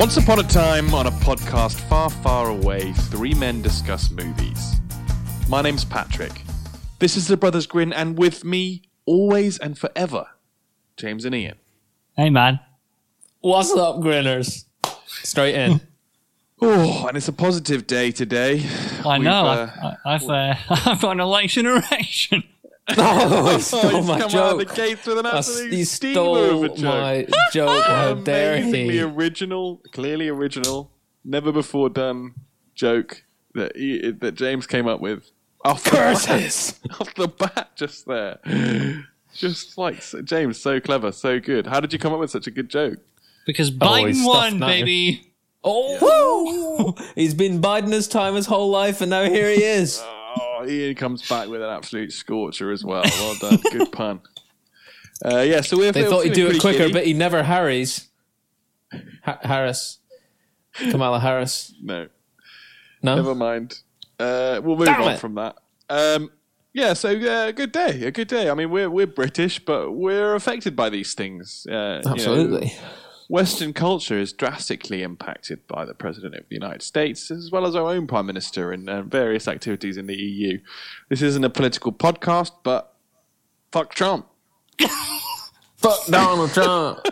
Once 0.00 0.16
upon 0.16 0.40
a 0.40 0.42
time, 0.44 0.94
on 0.94 1.06
a 1.06 1.10
podcast 1.10 1.78
far, 1.80 2.08
far 2.08 2.48
away, 2.48 2.90
three 3.10 3.34
men 3.34 3.60
discuss 3.60 4.10
movies. 4.10 4.76
My 5.46 5.60
name's 5.60 5.84
Patrick. 5.84 6.40
This 7.00 7.18
is 7.18 7.28
the 7.28 7.36
Brothers 7.36 7.66
Grin, 7.66 7.92
and 7.92 8.16
with 8.16 8.42
me, 8.42 8.80
always 9.04 9.58
and 9.58 9.76
forever, 9.78 10.24
James 10.96 11.26
and 11.26 11.34
Ian. 11.34 11.56
Hey, 12.16 12.30
man. 12.30 12.60
What's 13.40 13.72
up, 13.72 14.00
grinners? 14.00 14.64
Straight 15.06 15.54
in. 15.54 15.82
Oh, 16.62 17.06
and 17.06 17.16
it's 17.16 17.26
a 17.28 17.32
positive 17.32 17.86
day 17.86 18.10
today. 18.10 18.66
I 19.02 19.16
We've, 19.16 19.24
know. 19.24 19.46
uh, 19.46 19.94
I, 20.04 20.14
I've 20.14 20.28
uh, 20.28 20.54
I've 20.90 21.00
got 21.00 21.12
an 21.12 21.20
election 21.20 21.64
erection. 21.64 22.44
Oh, 22.98 23.54
he 23.56 23.60
stole 23.62 23.80
Oh, 23.84 23.88
he's 23.98 24.06
my 24.06 24.18
come 24.20 24.30
out 24.34 24.52
of 24.52 24.58
the 24.58 24.64
joke. 24.66 24.74
gates 24.74 25.06
with 25.06 25.18
an 25.18 25.24
That's- 25.24 25.48
absolute 25.48 25.72
he 25.72 25.84
steamer 25.84 26.12
stole 26.14 26.64
a 26.64 26.68
joke. 26.68 26.78
my 26.78 27.26
joke. 27.52 27.84
How 27.84 28.14
dare 28.24 28.56
Amazingly 28.56 28.94
he? 28.94 29.00
original, 29.02 29.80
clearly 29.92 30.28
original, 30.28 30.90
never 31.24 31.52
before 31.52 31.88
done 31.90 32.34
joke 32.74 33.24
that 33.54 33.76
he, 33.76 34.10
that 34.12 34.32
James 34.36 34.66
came 34.66 34.86
up 34.86 35.00
with. 35.00 35.30
Off 35.64 35.84
the 35.84 35.90
Curses! 35.90 36.80
bat, 36.88 37.00
off 37.00 37.14
the 37.14 37.28
bat, 37.28 37.70
just 37.76 38.06
there, 38.06 38.38
just 39.34 39.76
like 39.76 40.00
so- 40.02 40.22
James, 40.22 40.58
so 40.60 40.80
clever, 40.80 41.12
so 41.12 41.38
good. 41.38 41.66
How 41.66 41.80
did 41.80 41.92
you 41.92 41.98
come 41.98 42.12
up 42.14 42.20
with 42.20 42.30
such 42.30 42.46
a 42.46 42.50
good 42.50 42.68
joke? 42.70 42.98
Because 43.46 43.68
Oh, 43.70 43.74
Biden 43.86 44.06
he's 44.08 44.22
stuffed 44.22 44.52
won, 44.52 44.58
baby. 44.60 45.32
Oh, 45.62 45.98
woo! 46.96 47.04
he's 47.14 47.34
been 47.34 47.60
biding 47.60 47.90
his 47.90 48.08
time 48.08 48.34
his 48.34 48.46
whole 48.46 48.70
life, 48.70 49.02
and 49.02 49.10
now 49.10 49.24
here 49.24 49.50
he 49.50 49.62
is. 49.62 50.00
Oh. 50.02 50.16
Oh, 50.62 50.66
Ian 50.68 50.94
comes 50.94 51.26
back 51.28 51.48
with 51.48 51.62
an 51.62 51.68
absolute 51.70 52.12
scorcher 52.12 52.70
as 52.70 52.84
well. 52.84 53.02
Well 53.04 53.34
done, 53.40 53.58
good 53.70 53.92
pun. 53.92 54.20
Uh, 55.24 55.38
yeah, 55.40 55.60
so 55.60 55.76
we're 55.76 55.92
They 55.92 56.04
thought 56.04 56.24
he'd 56.24 56.32
do 56.32 56.48
it 56.48 56.60
quicker, 56.60 56.78
giddy. 56.78 56.92
but 56.92 57.06
he 57.06 57.12
never 57.12 57.42
harries. 57.42 58.08
Ha- 59.24 59.38
Harris, 59.42 59.98
Kamala 60.74 61.20
Harris. 61.20 61.72
no. 61.82 62.08
No, 63.02 63.16
Never 63.16 63.34
mind. 63.34 63.78
Uh, 64.18 64.60
we'll 64.62 64.76
move 64.76 64.84
Damn 64.86 65.00
on 65.02 65.12
it. 65.12 65.18
from 65.20 65.34
that. 65.36 65.56
Um, 65.88 66.30
yeah, 66.74 66.92
so 66.92 67.08
uh, 67.10 67.48
a 67.48 67.52
good 67.52 67.72
day, 67.72 68.04
a 68.04 68.10
good 68.10 68.28
day. 68.28 68.50
I 68.50 68.54
mean, 68.54 68.70
we're 68.70 68.90
we're 68.90 69.06
British, 69.06 69.58
but 69.64 69.92
we're 69.92 70.34
affected 70.34 70.76
by 70.76 70.90
these 70.90 71.14
things. 71.14 71.66
Uh, 71.66 71.72
you 71.72 71.76
know, 71.76 72.12
absolutely. 72.12 72.74
Western 73.30 73.72
culture 73.72 74.18
is 74.18 74.32
drastically 74.32 75.04
impacted 75.04 75.64
by 75.68 75.84
the 75.84 75.94
president 75.94 76.34
of 76.34 76.48
the 76.48 76.56
United 76.56 76.82
States, 76.82 77.30
as 77.30 77.48
well 77.52 77.64
as 77.64 77.76
our 77.76 77.86
own 77.86 78.08
prime 78.08 78.26
minister 78.26 78.72
and 78.72 78.90
uh, 78.90 79.02
various 79.02 79.46
activities 79.46 79.96
in 79.96 80.08
the 80.08 80.16
EU. 80.16 80.58
This 81.08 81.22
isn't 81.22 81.44
a 81.44 81.48
political 81.48 81.92
podcast, 81.92 82.50
but 82.64 82.92
fuck 83.70 83.94
Trump. 83.94 84.26
Fuck 85.76 86.06
Donald 86.06 86.52
Trump. 86.52 86.98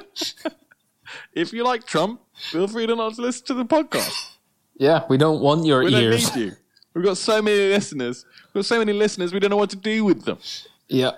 If 1.32 1.54
you 1.54 1.64
like 1.64 1.86
Trump, 1.86 2.20
feel 2.50 2.66
free 2.68 2.86
to 2.86 2.94
not 2.94 3.16
listen 3.18 3.46
to 3.46 3.54
the 3.54 3.64
podcast. 3.64 4.32
yeah, 4.76 5.04
we 5.08 5.16
don't 5.16 5.40
want 5.40 5.64
your 5.64 5.84
We 5.84 5.90
don't 5.90 6.10
need 6.10 6.34
you. 6.34 6.52
We've 6.94 7.04
got 7.04 7.16
so 7.16 7.40
many 7.40 7.68
listeners. 7.68 8.26
We've 8.48 8.60
got 8.62 8.66
so 8.66 8.78
many 8.78 8.92
listeners. 8.92 9.32
We 9.32 9.38
don't 9.40 9.50
know 9.50 9.56
what 9.56 9.70
to 9.70 9.76
do 9.76 10.04
with 10.04 10.24
them. 10.24 10.38
Yeah, 10.88 11.12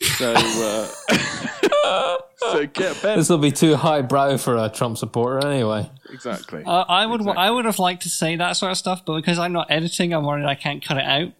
So, 0.00 0.34
uh, 0.36 0.88
so 2.36 2.66
get 2.66 3.00
Ben. 3.02 3.16
this 3.18 3.28
will 3.28 3.38
be 3.38 3.52
too 3.52 3.76
highbrow 3.76 4.36
for 4.36 4.56
a 4.56 4.68
Trump 4.68 4.98
supporter 4.98 5.46
anyway. 5.46 5.90
Exactly. 6.10 6.62
Uh, 6.64 6.84
I 6.88 7.06
would 7.06 7.20
Exactly. 7.20 7.42
I 7.42 7.50
would 7.50 7.64
have 7.64 7.78
liked 7.78 8.02
to 8.02 8.08
say 8.10 8.36
that 8.36 8.52
sort 8.56 8.72
of 8.72 8.78
stuff, 8.78 9.04
but 9.04 9.16
because 9.16 9.38
I'm 9.38 9.52
not 9.52 9.66
editing, 9.70 10.12
I'm 10.12 10.24
worried 10.24 10.44
I 10.44 10.54
can't 10.54 10.84
cut 10.84 10.96
it 10.98 11.04
out. 11.04 11.32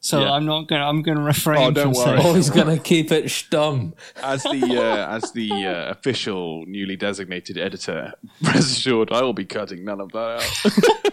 So 0.00 0.20
Yeah. 0.20 0.30
I'm 0.32 0.46
not 0.46 0.68
gonna. 0.68 0.84
I'm 0.84 1.02
gonna 1.02 1.22
refrain 1.22 1.58
Oh, 1.58 1.70
don't 1.72 1.92
from 1.94 2.04
worry. 2.04 2.18
saying. 2.20 2.30
Oh, 2.30 2.34
he's 2.34 2.50
gonna 2.50 2.78
keep 2.78 3.10
it 3.10 3.24
stum. 3.24 3.94
as 4.22 4.44
the 4.44 4.78
uh, 4.80 5.16
as 5.16 5.32
the 5.32 5.50
uh, 5.66 5.90
official 5.90 6.64
newly 6.66 6.94
designated 6.96 7.58
editor, 7.58 8.12
rest 8.42 8.78
assured, 8.78 9.10
I 9.12 9.22
will 9.22 9.32
be 9.32 9.44
cutting 9.44 9.84
none 9.84 10.00
of 10.00 10.12
that 10.12 11.12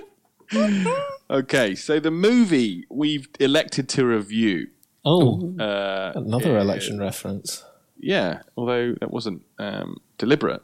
out. 0.53 0.91
okay, 1.31 1.73
so 1.75 1.99
the 1.99 2.11
movie 2.11 2.85
we've 2.89 3.27
elected 3.39 3.89
to 3.89 4.05
review. 4.05 4.67
Oh, 5.03 5.53
Uh, 5.59 6.11
Another 6.15 6.57
uh, 6.57 6.61
election 6.61 6.99
reference. 6.99 7.63
Yeah, 7.97 8.41
although 8.57 8.93
that 8.99 9.11
wasn't 9.11 9.41
um, 9.57 9.97
deliberate. 10.17 10.61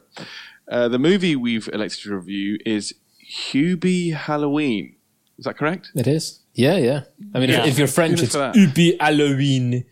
Uh, 0.70 0.88
the 0.88 0.98
movie 0.98 1.34
we've 1.36 1.68
elected 1.72 2.00
to 2.04 2.14
review 2.16 2.58
is 2.64 2.94
Hubie 3.26 4.14
Halloween. 4.14 4.96
Is 5.38 5.44
that 5.46 5.56
correct? 5.56 5.90
It 5.94 6.06
is. 6.06 6.40
Yeah, 6.54 6.76
yeah. 6.76 7.02
I 7.34 7.40
mean, 7.40 7.50
Yeah. 7.50 7.62
if, 7.62 7.68
if 7.72 7.78
you're 7.78 7.88
French, 7.88 8.22
it's 8.22 8.32
for 8.32 8.38
that. 8.38 8.54
Ubi 8.54 8.96
Halloween. 9.00 9.84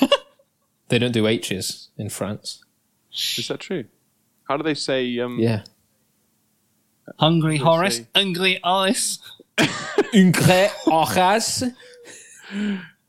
they 0.88 0.98
don't 0.98 1.12
do 1.12 1.26
H's 1.26 1.88
in 1.96 2.08
France. 2.10 2.64
Is 3.12 3.48
that 3.48 3.60
true? 3.60 3.84
How 4.48 4.56
do 4.56 4.62
they 4.64 4.74
say? 4.74 5.18
Um, 5.20 5.38
Yeah. 5.38 5.62
hungry 7.18 7.58
Horace, 7.58 7.98
say- 7.98 8.06
hungry 8.14 8.60
Alice. 8.64 9.18
Uncre 9.58 10.68
Horace. 10.84 11.64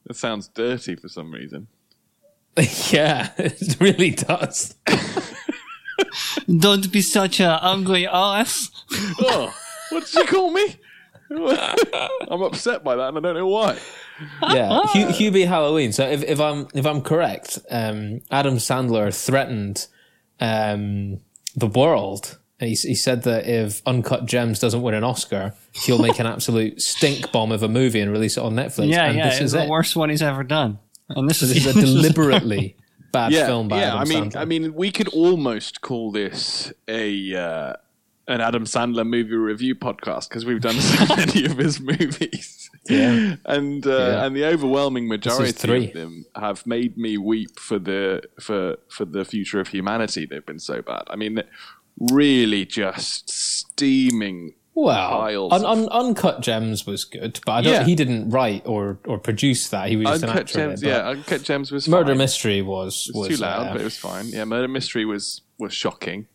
That 0.06 0.16
sounds 0.16 0.48
dirty 0.48 0.96
for 0.96 1.08
some 1.08 1.32
reason. 1.32 1.68
yeah, 2.92 3.30
it 3.38 3.78
really 3.80 4.12
does. 4.12 4.75
Don't 6.47 6.92
be 6.92 7.02
such 7.02 7.40
a 7.40 7.58
hungry 7.58 8.08
ass. 8.08 8.70
oh, 9.22 9.53
what 9.90 10.06
did 10.06 10.14
you 10.16 10.25
call 10.25 10.52
me? 10.52 10.75
I'm 11.31 12.42
upset 12.42 12.84
by 12.84 12.96
that, 12.96 13.09
and 13.09 13.18
I 13.18 13.22
don't 13.22 13.36
know 13.36 13.48
why. 13.48 13.78
Yeah, 14.42 14.81
Hu- 14.88 15.08
Hubie 15.08 15.48
Halloween. 15.48 15.92
So 15.94 16.08
if, 16.09 16.24
if 16.24 16.40
I'm 16.40 16.68
if 16.74 16.86
I'm 16.86 17.02
correct, 17.02 17.59
um, 17.69 18.22
Adam 18.31 18.56
Sandler 18.58 19.14
threatened 19.16 19.88
um, 20.40 21.19
the 21.56 21.68
world. 21.68 22.38
He, 22.59 22.72
he 22.72 22.96
said 22.96 23.24
that 23.24 23.48
if 23.48 23.81
Uncut 23.86 24.25
Gems 24.25 24.59
doesn't 24.59 24.81
win 24.81 24.94
an 24.94 25.03
Oscar, 25.06 25.53
he'll 25.72 26.00
make 26.00 26.19
an 26.19 26.25
absolute 26.34 26.81
stink 26.81 27.31
bomb 27.31 27.53
of 27.53 27.64
a 27.64 27.69
movie 27.69 28.02
and 28.02 28.12
release 28.12 28.36
it 28.36 28.44
on 28.44 28.53
Netflix. 28.53 28.90
Yeah, 28.90 29.06
and 29.06 29.18
yeah. 29.18 29.25
this 29.30 29.36
It's 29.36 29.44
is 29.46 29.52
the 29.53 29.64
it. 29.64 29.69
worst 29.69 29.96
one 29.96 30.09
he's 30.09 30.22
ever 30.22 30.44
done. 30.44 30.80
And 31.09 31.30
this, 31.30 31.40
This 31.40 31.52
is 31.52 31.66
is 31.66 31.75
a 31.75 31.80
deliberately 31.81 32.75
bad 33.12 33.31
Yeah, 33.31 33.46
film 33.47 33.68
by 33.68 33.80
yeah. 33.81 33.88
Adam 33.96 34.00
I 34.00 34.06
mean, 34.06 34.24
Sandler. 34.31 34.36
I 34.38 34.46
mean, 34.46 34.74
we 34.75 34.92
could 34.92 35.08
almost 35.09 35.81
call 35.81 36.12
this 36.12 36.72
a 36.88 37.36
uh, 37.36 37.74
an 38.28 38.42
Adam 38.42 38.66
Sandler 38.66 39.08
movie 39.08 39.34
review 39.34 39.74
podcast 39.75 40.30
because 40.30 40.46
we've 40.46 40.62
done 40.62 40.80
so 40.80 41.16
many 41.16 41.46
of 41.46 41.58
his 41.58 41.80
movies. 41.80 42.69
Yeah. 42.88 43.36
and 43.46 43.86
uh, 43.86 43.90
Yeah. 43.90 44.25
and 44.25 44.36
the 44.36 44.46
overwhelming 44.46 45.08
majority 45.08 45.52
three. 45.52 45.88
of 45.88 45.94
them 45.94 46.25
have 46.36 46.66
made 46.68 46.98
me 46.98 47.18
weep 47.18 47.59
for 47.59 47.80
the 47.80 48.22
for 48.40 48.78
for 48.90 49.06
the 49.06 49.25
future 49.25 49.59
of 49.59 49.69
humanity. 49.69 50.25
They've 50.28 50.46
been 50.46 50.59
so 50.59 50.81
bad. 50.84 51.03
I 51.09 51.16
mean, 51.16 51.42
really, 52.12 52.66
just 52.66 53.30
steaming. 53.30 54.53
Well, 54.86 55.10
piles 55.10 55.54
un, 55.54 55.66
un, 55.66 55.90
Uncut 55.90 56.42
Gems 56.42 56.86
was 56.86 57.04
good, 57.06 57.40
but 57.46 57.52
I 57.52 57.62
don't. 57.62 57.74
Yeah. 57.74 57.84
He 57.84 57.96
didn't 57.96 58.30
write 58.30 58.64
or 58.66 59.00
or 59.06 59.18
produce 59.20 59.70
that. 59.70 59.90
He 59.90 59.96
was 59.98 60.08
just 60.08 60.24
an 60.24 60.30
Uncut 60.30 60.42
actor. 60.48 60.60
in 60.62 60.70
Gems, 60.70 60.84
it, 60.84 60.88
yeah, 60.88 61.10
Uncut 61.10 61.44
Gems 61.44 61.72
was 61.72 61.88
Murder 61.88 62.12
fine. 62.12 62.18
Mystery 62.18 62.62
was 62.62 63.08
It 63.10 63.18
was 63.18 63.30
was 63.30 63.38
too 63.40 63.44
loud, 63.44 63.68
uh, 63.68 63.72
but 63.74 63.82
it 63.82 63.84
was 63.84 63.98
fine. 63.98 64.28
Yeah, 64.30 64.46
Murder 64.46 64.68
Mystery 64.68 65.06
was 65.06 65.42
was 65.58 65.74
shocking. 65.74 66.28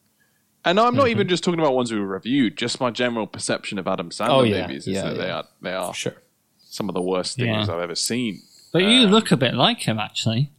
And 0.66 0.80
I'm 0.80 0.94
not 0.94 1.02
Mm-hmm. 1.04 1.10
even 1.10 1.28
just 1.28 1.44
talking 1.44 1.60
about 1.60 1.74
ones 1.74 1.92
we 1.92 1.98
reviewed. 1.98 2.56
Just 2.56 2.80
my 2.80 2.90
general 2.90 3.26
perception 3.26 3.78
of 3.78 3.86
Adam 3.86 4.08
Sandler 4.10 4.28
Oh, 4.30 4.42
yeah. 4.44 4.62
movies 4.66 4.86
is 4.86 4.94
Yeah, 4.94 5.02
that 5.10 5.18
they 5.18 5.30
are 5.30 5.44
they 5.60 5.72
are 5.74 5.92
sure. 5.92 6.14
some 6.58 6.88
of 6.88 6.94
the 6.94 7.02
worst 7.02 7.36
things 7.36 7.68
Yeah. 7.68 7.74
I've 7.74 7.80
ever 7.82 7.94
seen. 7.94 8.40
But 8.72 8.82
you 8.84 9.06
look 9.06 9.30
a 9.30 9.36
bit 9.36 9.52
like 9.54 9.82
him, 9.82 9.98
actually. 9.98 10.50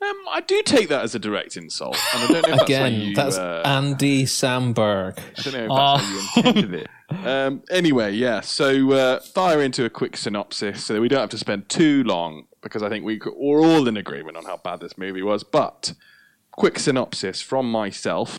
Um, 0.00 0.14
I 0.30 0.40
do 0.46 0.62
take 0.62 0.88
that 0.90 1.02
as 1.02 1.14
a 1.16 1.18
direct 1.18 1.56
insult, 1.56 1.96
and 2.14 2.22
I 2.22 2.26
don't 2.32 2.48
know 2.48 2.54
if 2.54 2.62
Again, 2.62 2.92
that's 2.92 3.04
you. 3.04 3.14
that's 3.16 3.36
uh, 3.38 3.62
Andy 3.64 4.24
Samberg. 4.24 5.18
I 5.18 5.42
don't 5.42 5.54
know 5.54 5.64
if 5.64 5.68
that's 5.68 6.04
how 6.04 6.12
you 6.12 6.50
intended 6.52 6.74
it. 6.74 7.26
Um, 7.26 7.62
anyway, 7.70 8.12
yeah. 8.12 8.40
So 8.40 8.92
uh, 8.92 9.20
fire 9.20 9.60
into 9.60 9.84
a 9.84 9.90
quick 9.90 10.16
synopsis 10.16 10.84
so 10.84 10.94
that 10.94 11.00
we 11.00 11.08
don't 11.08 11.20
have 11.20 11.30
to 11.30 11.38
spend 11.38 11.68
too 11.68 12.04
long 12.04 12.44
because 12.62 12.82
I 12.82 12.88
think 12.88 13.04
we 13.04 13.18
c- 13.18 13.30
we're 13.34 13.60
all 13.60 13.88
in 13.88 13.96
agreement 13.96 14.36
on 14.36 14.44
how 14.44 14.58
bad 14.58 14.80
this 14.80 14.96
movie 14.96 15.22
was. 15.22 15.42
But 15.42 15.94
quick 16.52 16.78
synopsis 16.78 17.40
from 17.42 17.68
myself: 17.70 18.38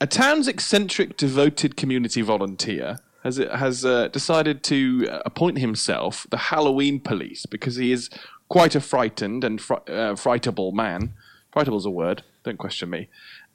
A 0.00 0.06
town's 0.08 0.48
eccentric, 0.48 1.16
devoted 1.16 1.76
community 1.76 2.20
volunteer 2.22 2.98
has 3.22 3.36
has 3.36 3.84
uh, 3.84 4.08
decided 4.08 4.64
to 4.64 5.06
uh, 5.08 5.22
appoint 5.24 5.58
himself 5.58 6.26
the 6.30 6.36
Halloween 6.38 6.98
police 6.98 7.46
because 7.46 7.76
he 7.76 7.92
is 7.92 8.10
quite 8.48 8.74
a 8.74 8.80
frightened 8.80 9.44
and 9.44 9.60
fr- 9.60 9.74
uh, 9.86 10.14
frightable 10.14 10.72
man. 10.72 11.14
Frightable's 11.52 11.86
a 11.86 11.90
word. 11.90 12.22
Don't 12.44 12.58
question 12.58 12.90
me. 12.90 13.08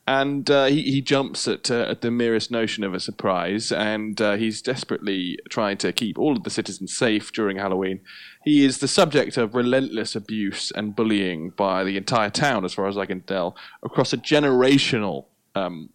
And 0.06 0.50
uh, 0.52 0.66
he, 0.66 0.82
he 0.82 1.02
jumps 1.02 1.48
at, 1.48 1.72
uh, 1.72 1.86
at 1.88 2.02
the 2.02 2.12
merest 2.12 2.52
notion 2.52 2.84
of 2.84 2.94
a 2.94 3.00
surprise, 3.00 3.72
and 3.72 4.20
uh, 4.20 4.36
he's 4.36 4.62
desperately 4.62 5.40
trying 5.50 5.78
to 5.78 5.94
keep 5.94 6.20
all 6.20 6.36
of 6.36 6.44
the 6.44 6.50
citizens 6.50 6.94
safe 6.94 7.32
during 7.32 7.56
Halloween. 7.56 8.02
He 8.44 8.66
is 8.66 8.80
the 8.80 8.88
subject 8.90 9.38
of 9.38 9.56
relentless 9.56 10.14
abuse 10.14 10.72
and 10.72 10.94
bullying 10.94 11.52
by 11.52 11.86
the 11.86 11.96
entire 11.96 12.30
town, 12.30 12.66
as 12.66 12.74
far 12.74 12.88
as 12.88 12.98
I 12.98 13.06
can 13.06 13.22
tell, 13.22 13.56
across 13.82 14.12
a 14.12 14.18
generational 14.18 15.26
um, 15.56 15.90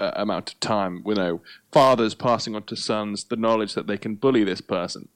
uh, 0.00 0.10
amount 0.16 0.54
of 0.54 0.58
time. 0.60 1.04
You 1.06 1.14
know, 1.14 1.40
fathers 1.70 2.16
passing 2.16 2.56
on 2.56 2.64
to 2.64 2.74
sons 2.74 3.24
the 3.24 3.36
knowledge 3.36 3.74
that 3.74 3.86
they 3.86 3.96
can 3.96 4.16
bully 4.16 4.42
this 4.42 4.60
person. 4.60 5.08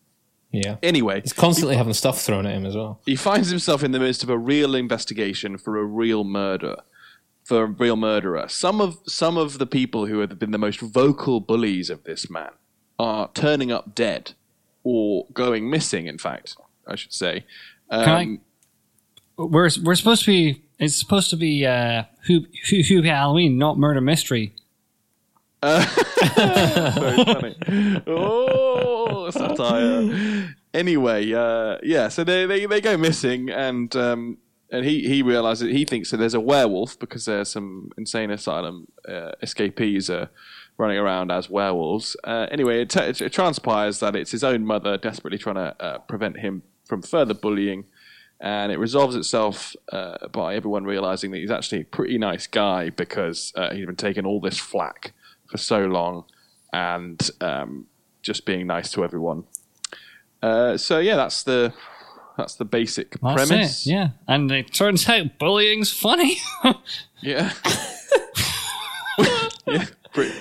Yeah. 0.52 0.76
Anyway, 0.82 1.20
He's 1.20 1.32
constantly 1.32 1.76
having 1.76 1.92
stuff 1.92 2.20
thrown 2.22 2.46
at 2.46 2.54
him 2.54 2.64
as 2.64 2.74
well. 2.74 3.00
he 3.04 3.16
finds 3.16 3.50
himself 3.50 3.82
in 3.84 3.92
the 3.92 3.98
midst 3.98 4.22
of 4.22 4.30
a 4.30 4.38
real 4.38 4.74
investigation 4.74 5.58
for 5.58 5.76
a 5.78 5.84
real 5.84 6.24
murder. 6.24 6.76
for 7.44 7.62
a 7.64 7.66
real 7.66 7.96
murderer. 7.96 8.48
Some 8.48 8.80
of 8.80 8.98
some 9.06 9.36
of 9.36 9.58
the 9.58 9.66
people 9.66 10.06
who 10.06 10.18
have 10.20 10.38
been 10.38 10.50
the 10.52 10.58
most 10.58 10.80
vocal 10.80 11.40
bullies 11.40 11.90
of 11.90 12.02
this 12.04 12.28
man 12.30 12.50
are 12.98 13.28
turning 13.34 13.70
up 13.70 13.94
dead 13.94 14.32
or 14.82 15.26
going 15.32 15.68
missing. 15.68 16.06
In 16.06 16.18
fact, 16.18 16.56
I 16.86 16.96
should 16.96 17.12
say. 17.12 17.44
Um, 17.90 18.40
We're 19.36 19.70
we're 19.84 19.94
supposed 19.96 20.24
to 20.24 20.30
be. 20.30 20.62
It's 20.78 20.96
supposed 20.96 21.30
to 21.30 21.36
be 21.36 21.64
uh, 21.66 22.04
Who 22.26 22.46
Who 22.70 22.82
Who 22.82 23.02
Halloween, 23.02 23.58
not 23.58 23.78
murder 23.78 24.00
mystery. 24.00 24.54
Very 25.62 27.24
funny. 27.24 27.56
Oh, 28.06 28.65
satire. 29.32 30.54
Anyway, 30.74 31.32
uh, 31.32 31.78
yeah. 31.82 32.08
So 32.08 32.24
they, 32.24 32.46
they 32.46 32.66
they 32.66 32.80
go 32.80 32.96
missing, 32.96 33.50
and 33.50 33.94
um, 33.96 34.38
and 34.70 34.84
he 34.84 35.08
he 35.08 35.22
realizes 35.22 35.70
he 35.72 35.84
thinks 35.84 36.10
that 36.10 36.18
there's 36.18 36.34
a 36.34 36.40
werewolf 36.40 36.98
because 36.98 37.24
there's 37.24 37.50
some 37.50 37.90
insane 37.96 38.30
asylum 38.30 38.88
uh, 39.08 39.32
escapees 39.42 40.10
are 40.10 40.28
running 40.78 40.98
around 40.98 41.30
as 41.30 41.48
werewolves. 41.48 42.16
Uh, 42.24 42.46
anyway, 42.50 42.82
it, 42.82 42.90
t- 42.90 43.00
it 43.00 43.32
transpires 43.32 44.00
that 44.00 44.14
it's 44.14 44.30
his 44.30 44.44
own 44.44 44.64
mother 44.64 44.98
desperately 44.98 45.38
trying 45.38 45.54
to 45.54 45.74
uh, 45.82 45.98
prevent 46.00 46.38
him 46.40 46.62
from 46.84 47.02
further 47.02 47.34
bullying. 47.34 47.84
And 48.38 48.70
it 48.70 48.78
resolves 48.78 49.16
itself 49.16 49.74
uh, 49.90 50.28
by 50.28 50.56
everyone 50.56 50.84
realizing 50.84 51.30
that 51.30 51.38
he's 51.38 51.50
actually 51.50 51.80
a 51.80 51.84
pretty 51.84 52.18
nice 52.18 52.46
guy 52.46 52.90
because 52.90 53.50
uh, 53.56 53.72
he's 53.72 53.86
been 53.86 53.96
taking 53.96 54.26
all 54.26 54.40
this 54.40 54.58
flack 54.58 55.14
for 55.46 55.56
so 55.56 55.86
long 55.86 56.24
and 56.72 57.30
um, 57.40 57.86
just 58.26 58.44
being 58.44 58.66
nice 58.66 58.90
to 58.90 59.04
everyone. 59.04 59.44
Uh, 60.42 60.76
so 60.76 60.98
yeah, 60.98 61.16
that's 61.16 61.44
the 61.44 61.72
that's 62.36 62.56
the 62.56 62.64
basic 62.64 63.12
That's 63.20 63.48
premise. 63.48 63.86
it. 63.86 63.90
Yeah, 63.90 64.08
and 64.28 64.50
it 64.50 64.74
turns 64.74 65.08
out 65.08 65.38
bullying's 65.38 65.92
funny. 65.92 66.38
Yeah. 67.22 67.50
yeah. 69.66 69.86
Pretty, 70.12 70.34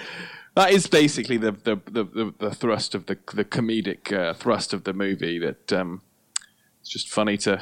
that 0.55 0.71
is 0.71 0.87
basically 0.87 1.37
the 1.37 1.51
the, 1.53 1.77
the, 1.85 2.03
the, 2.03 2.33
the 2.37 2.51
thrust 2.53 2.93
of 2.95 3.05
the 3.05 3.17
the 3.33 3.45
comedic 3.45 4.11
uh, 4.11 4.33
thrust 4.33 4.73
of 4.73 4.83
the 4.83 4.91
movie. 4.93 5.39
That 5.39 5.71
um, 5.71 6.01
it's 6.81 6.89
just 6.89 7.07
funny 7.09 7.37
to 7.37 7.61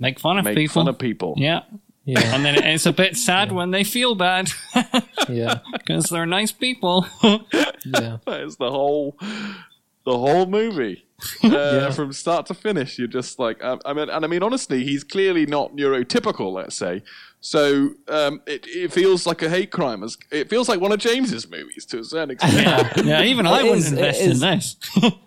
Make 0.00 0.18
fun 0.18 0.38
of 0.38 0.42
people. 0.44 0.54
make 0.54 0.56
people. 0.68 0.82
fun 0.82 0.88
of 0.88 0.98
people. 0.98 1.34
Yeah. 1.36 1.60
Yeah, 2.04 2.34
And 2.34 2.44
then 2.44 2.56
it's 2.56 2.86
a 2.86 2.92
bit 2.92 3.16
sad 3.28 3.52
when 3.52 3.70
they 3.70 3.84
feel 3.84 4.14
bad 4.14 4.50
yeah, 5.28 5.60
because 5.72 6.06
they're 6.10 6.26
nice 6.26 6.50
people. 6.52 7.06
yeah. 7.22 8.18
That 8.26 8.40
is 8.42 8.56
the 8.56 8.70
whole 8.70 9.16
the 10.04 10.18
whole 10.18 10.46
movie. 10.46 11.04
Uh, 11.44 11.92
From 11.92 12.12
start 12.12 12.46
to 12.46 12.54
finish, 12.54 12.98
you're 12.98 13.06
just 13.06 13.38
like, 13.38 13.62
um, 13.62 13.80
I 13.84 13.92
mean, 13.92 14.08
and 14.10 14.24
I 14.24 14.28
mean, 14.28 14.42
honestly, 14.42 14.82
he's 14.82 15.04
clearly 15.04 15.46
not 15.46 15.76
neurotypical. 15.76 16.52
Let's 16.52 16.74
say, 16.74 17.04
so 17.40 17.90
um, 18.08 18.42
it, 18.48 18.66
it 18.66 18.92
feels 18.92 19.24
like 19.24 19.40
a 19.42 19.48
hate 19.48 19.70
crime. 19.70 20.02
As 20.02 20.18
it 20.32 20.50
feels 20.50 20.68
like 20.68 20.80
one 20.80 20.90
of 20.90 20.98
James's 20.98 21.48
movies 21.48 21.84
to 21.86 22.00
a 22.00 22.04
certain 22.04 22.32
extent. 22.32 22.54
yeah, 22.56 22.92
yeah. 23.04 23.22
Even 23.22 23.46
I 23.46 23.62
wouldn't 23.62 23.78
is- 23.78 23.92
invest 23.92 24.20
in 24.20 24.40
this. 24.40 24.76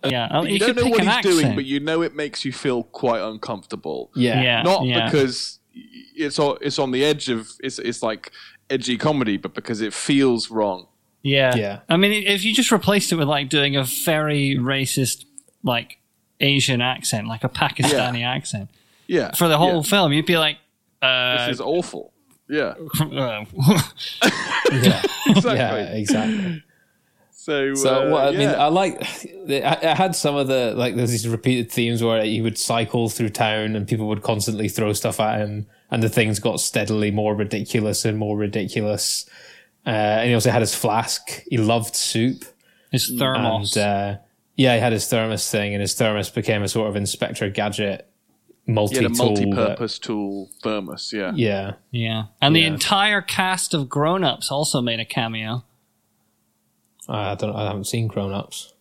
yeah, 0.04 0.28
I 0.30 0.42
mean, 0.42 0.48
you 0.50 0.54
you, 0.56 0.60
don't 0.60 0.76
know 0.76 0.90
what 0.90 1.00
he's 1.00 1.08
accent. 1.08 1.24
doing, 1.40 1.56
but 1.56 1.64
you 1.64 1.80
know 1.80 2.02
it 2.02 2.14
makes 2.14 2.44
you 2.44 2.52
feel 2.52 2.84
quite 2.84 3.22
uncomfortable. 3.22 4.12
Yeah. 4.16 4.42
Yeah. 4.42 4.62
not 4.64 4.84
yeah. 4.86 5.06
because 5.06 5.60
it's 5.76 6.40
on, 6.40 6.58
it's 6.62 6.80
on 6.80 6.92
the 6.92 7.04
edge 7.04 7.30
of 7.30 7.50
it's 7.62 7.80
it's 7.80 8.02
like 8.02 8.32
edgy 8.70 8.98
comedy, 8.98 9.38
but 9.38 9.54
because 9.54 9.82
it 9.82 9.94
feels 9.94 10.50
wrong. 10.50 10.88
Yeah. 11.22 11.56
Yeah. 11.56 11.80
I 11.90 11.98
mean, 11.98 12.12
if 12.12 12.44
you 12.44 12.54
just 12.54 12.72
replaced 12.72 13.12
it 13.12 13.16
with 13.16 13.28
like 13.28 13.50
doing 13.50 13.76
a 13.76 13.84
very 13.84 14.58
racist, 14.60 15.26
like 15.64 15.98
Asian 16.40 16.82
accent, 16.82 17.28
like 17.28 17.44
a 17.44 17.50
Pakistani 17.50 18.24
accent 18.24 18.70
Yeah, 19.08 19.32
for 19.34 19.48
the 19.48 19.58
whole 19.58 19.78
yeah. 19.78 19.82
film, 19.90 20.14
you'd 20.14 20.26
be 20.26 20.38
like, 20.38 20.58
uh, 21.02 21.48
This 21.48 21.56
is 21.56 21.62
awful. 21.62 22.14
Yeah, 22.48 22.76
uh, 23.00 23.46
Yeah, 24.72 25.02
exactly. 25.28 25.56
yeah, 25.56 25.94
exactly. 25.94 26.64
So, 27.46 27.76
So 27.76 28.08
uh, 28.08 28.10
what 28.10 28.28
I 28.28 28.32
mean. 28.32 28.50
I 28.50 28.70
like. 28.70 29.00
I, 29.48 29.78
I 29.84 29.94
had 29.94 30.16
some 30.16 30.36
of 30.36 30.48
the 30.48 30.74
like 30.76 30.96
there's 30.96 31.12
these 31.12 31.28
repeated 31.28 31.72
themes 31.72 32.02
where 32.02 32.24
he 32.24 32.42
would 32.42 32.58
cycle 32.58 33.08
through 33.08 33.30
town 33.30 33.76
and 33.76 33.88
people 33.88 34.08
would 34.08 34.24
constantly 34.24 34.68
throw 34.68 34.94
stuff 34.94 35.20
at 35.20 35.42
him, 35.42 35.68
and 35.92 36.02
the 36.02 36.10
things 36.10 36.40
got 36.40 36.60
steadily 36.60 37.12
more 37.12 37.36
ridiculous 37.36 38.04
and 38.04 38.18
more 38.18 38.36
ridiculous. 38.36 39.30
Uh, 39.86 39.90
and 39.90 40.30
he 40.30 40.34
also 40.34 40.50
had 40.50 40.62
his 40.62 40.74
flask. 40.74 41.44
He 41.48 41.58
loved 41.58 41.96
soup, 41.96 42.46
his 42.92 43.14
thermos. 43.16 43.78
and 43.78 43.86
uh, 43.86 44.22
yeah, 44.56 44.74
he 44.74 44.80
had 44.82 44.92
his 44.92 45.08
thermos 45.08 45.48
thing, 45.48 45.76
and 45.76 45.82
his 45.82 45.94
thermos 45.94 46.32
became 46.32 46.64
a 46.64 46.68
sort 46.68 46.90
of 46.90 46.96
Inspector 46.96 47.48
Gadget 47.52 48.10
multi 48.66 49.02
the 49.02 49.10
tool. 49.10 49.28
multi-purpose 49.28 50.00
tool 50.00 50.50
thermos. 50.64 51.14
Yeah, 51.14 51.32
Yeah, 51.36 51.74
yeah. 51.92 52.24
And 52.42 52.56
the 52.56 52.64
entire 52.64 53.22
cast 53.22 53.76
of 53.76 53.88
grown 53.88 54.24
ups 54.24 54.50
also 54.50 54.82
made 54.82 55.00
a 55.00 55.06
cameo. 55.06 55.64
I 57.08 57.36
don't. 57.36 57.56
I 57.56 57.66
haven't 57.68 57.86
seen 57.86 58.08
Grown 58.08 58.34
Ups. 58.34 58.74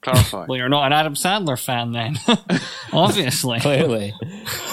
clarify. 0.00 0.46
Well, 0.46 0.58
you're 0.58 0.68
not 0.68 0.86
an 0.86 0.92
Adam 0.92 1.14
Sandler 1.14 1.62
fan 1.62 1.92
then. 1.92 2.18
Obviously. 2.92 3.60
clearly. 3.60 4.12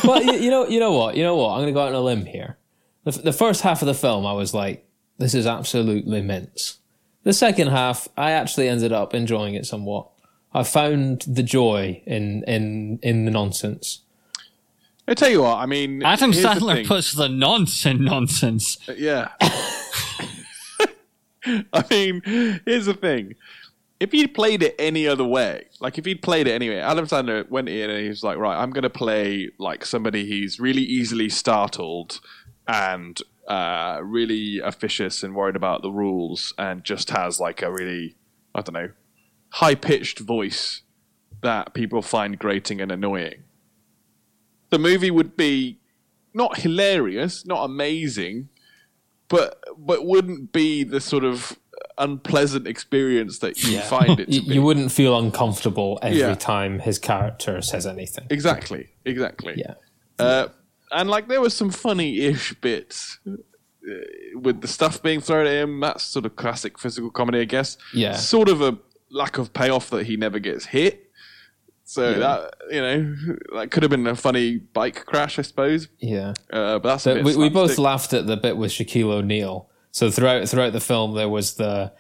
but 0.03 0.25
you, 0.25 0.33
you 0.33 0.49
know, 0.49 0.67
you 0.67 0.79
know 0.79 0.93
what? 0.93 1.15
You 1.15 1.23
know 1.23 1.35
what? 1.35 1.51
I'm 1.51 1.59
going 1.61 1.67
to 1.67 1.73
go 1.73 1.81
out 1.81 1.89
on 1.89 1.95
a 1.95 2.01
limb 2.01 2.25
here. 2.25 2.57
The, 3.03 3.11
the 3.11 3.33
first 3.33 3.61
half 3.61 3.81
of 3.81 3.85
the 3.87 3.93
film, 3.93 4.25
I 4.25 4.33
was 4.33 4.53
like, 4.53 4.87
"This 5.17 5.33
is 5.33 5.45
absolutely 5.45 6.21
mince." 6.21 6.79
The 7.23 7.33
second 7.33 7.67
half, 7.67 8.07
I 8.17 8.31
actually 8.31 8.67
ended 8.69 8.91
up 8.91 9.13
enjoying 9.13 9.53
it 9.53 9.65
somewhat. 9.65 10.07
I 10.53 10.63
found 10.63 11.23
the 11.27 11.43
joy 11.43 12.01
in 12.07 12.43
in 12.47 12.99
in 13.03 13.25
the 13.25 13.31
nonsense. 13.31 14.01
I 15.07 15.13
tell 15.15 15.29
you 15.29 15.41
what. 15.41 15.57
I 15.57 15.65
mean, 15.65 16.03
Adam 16.03 16.31
here's 16.31 16.43
the 16.43 16.49
Sandler 16.49 16.73
thing. 16.75 16.85
puts 16.85 17.13
the 17.13 17.27
nonce 17.29 17.85
in 17.85 18.03
nonsense. 18.03 18.77
Uh, 18.87 18.93
yeah. 18.97 19.29
I 21.73 21.83
mean, 21.89 22.21
here's 22.65 22.85
the 22.85 22.93
thing. 22.93 23.35
If 23.99 24.11
he'd 24.13 24.33
played 24.33 24.63
it 24.63 24.75
any 24.79 25.07
other 25.07 25.25
way, 25.25 25.65
like 25.81 25.97
if 25.97 26.05
he'd 26.05 26.21
played 26.21 26.47
it 26.47 26.51
anyway, 26.51 26.77
Adam 26.77 27.05
Sandler 27.05 27.49
went 27.49 27.67
in 27.67 27.89
and 27.89 28.01
he 28.01 28.07
was 28.07 28.23
like, 28.23 28.37
right, 28.37 28.61
I'm 28.61 28.71
going 28.71 28.83
to 28.83 28.89
play 28.89 29.49
like 29.57 29.85
somebody 29.85 30.29
who's 30.29 30.59
really 30.59 30.83
easily 30.83 31.27
startled 31.27 32.21
and 32.67 33.19
uh, 33.47 33.99
really 34.03 34.59
officious 34.59 35.21
and 35.21 35.35
worried 35.35 35.57
about 35.57 35.81
the 35.81 35.91
rules 35.91 36.53
and 36.57 36.83
just 36.83 37.09
has 37.09 37.39
like 37.39 37.61
a 37.61 37.71
really, 37.71 38.15
I 38.55 38.61
don't 38.61 38.73
know, 38.73 38.91
high 39.49 39.75
pitched 39.75 40.19
voice 40.19 40.81
that 41.41 41.73
people 41.73 42.01
find 42.01 42.37
grating 42.39 42.79
and 42.79 42.91
annoying. 42.91 43.43
The 44.69 44.79
movie 44.79 45.11
would 45.11 45.35
be 45.35 45.79
not 46.33 46.59
hilarious, 46.59 47.45
not 47.45 47.63
amazing, 47.63 48.49
but 49.29 49.63
but 49.77 50.05
wouldn't 50.05 50.51
be 50.51 50.83
the 50.83 50.99
sort 50.99 51.23
of 51.23 51.57
unpleasant 51.97 52.67
experience 52.67 53.39
that 53.39 53.61
you 53.63 53.79
find 53.81 54.19
it 54.19 54.25
to 54.29 54.33
You, 54.33 54.41
be. 54.41 54.53
you 54.55 54.61
wouldn't 54.61 54.91
feel 54.91 55.17
uncomfortable 55.17 55.99
every 56.01 56.19
Yeah. 56.19 56.35
time 56.35 56.79
his 56.79 56.97
character 56.99 57.61
says 57.61 57.85
anything. 57.87 58.25
exactly, 58.29 58.89
exactly. 59.05 59.55
Yeah, 59.57 59.73
Uh, 60.17 60.47
and 60.91 61.09
like 61.09 61.27
there 61.27 61.41
was 61.41 61.53
some 61.53 61.69
funny-ish 61.71 62.53
bits 62.61 63.19
uh, 63.27 63.33
with 64.35 64.61
the 64.61 64.67
stuff 64.67 65.01
being 65.01 65.19
thrown 65.21 65.45
at 65.47 65.53
him. 65.53 65.79
That's 65.79 66.03
sort 66.03 66.25
of 66.25 66.35
classic 66.35 66.79
physical 66.79 67.09
comedy, 67.11 67.39
I 67.41 67.45
guess. 67.45 67.77
Yeah. 67.93 68.15
Sort 68.15 68.49
of 68.49 68.61
a 68.61 68.77
lack 69.11 69.37
of 69.37 69.53
payoff 69.53 69.89
that 69.91 70.05
he 70.05 70.15
never 70.17 70.39
gets 70.39 70.65
hit. 70.65 71.08
So 71.89 72.13
that 72.19 72.53
you 72.69 72.81
know 72.81 73.15
that 73.55 73.71
could 73.71 73.81
have 73.81 73.89
been 73.89 74.05
a 74.05 74.15
funny 74.15 74.57
bike 74.57 75.05
crash, 75.07 75.39
I 75.39 75.41
suppose. 75.41 75.87
yeah. 75.97 76.35
Uh, 76.53 76.77
but 76.77 76.83
that's 76.83 77.07
a 77.07 77.15
bit 77.15 77.25
we, 77.25 77.35
we 77.35 77.49
both 77.49 77.79
laughed 77.79 78.13
at 78.13 78.27
the 78.27 78.37
bit 78.37 78.57
with 78.57 78.69
Shaquille 78.69 79.11
O'Neal. 79.11 79.67
So 79.89 80.11
throughout 80.11 80.47
throughout 80.47 80.73
the 80.73 80.81
film, 80.81 81.15
there 81.15 81.29
was 81.29 81.55
the 81.55 81.91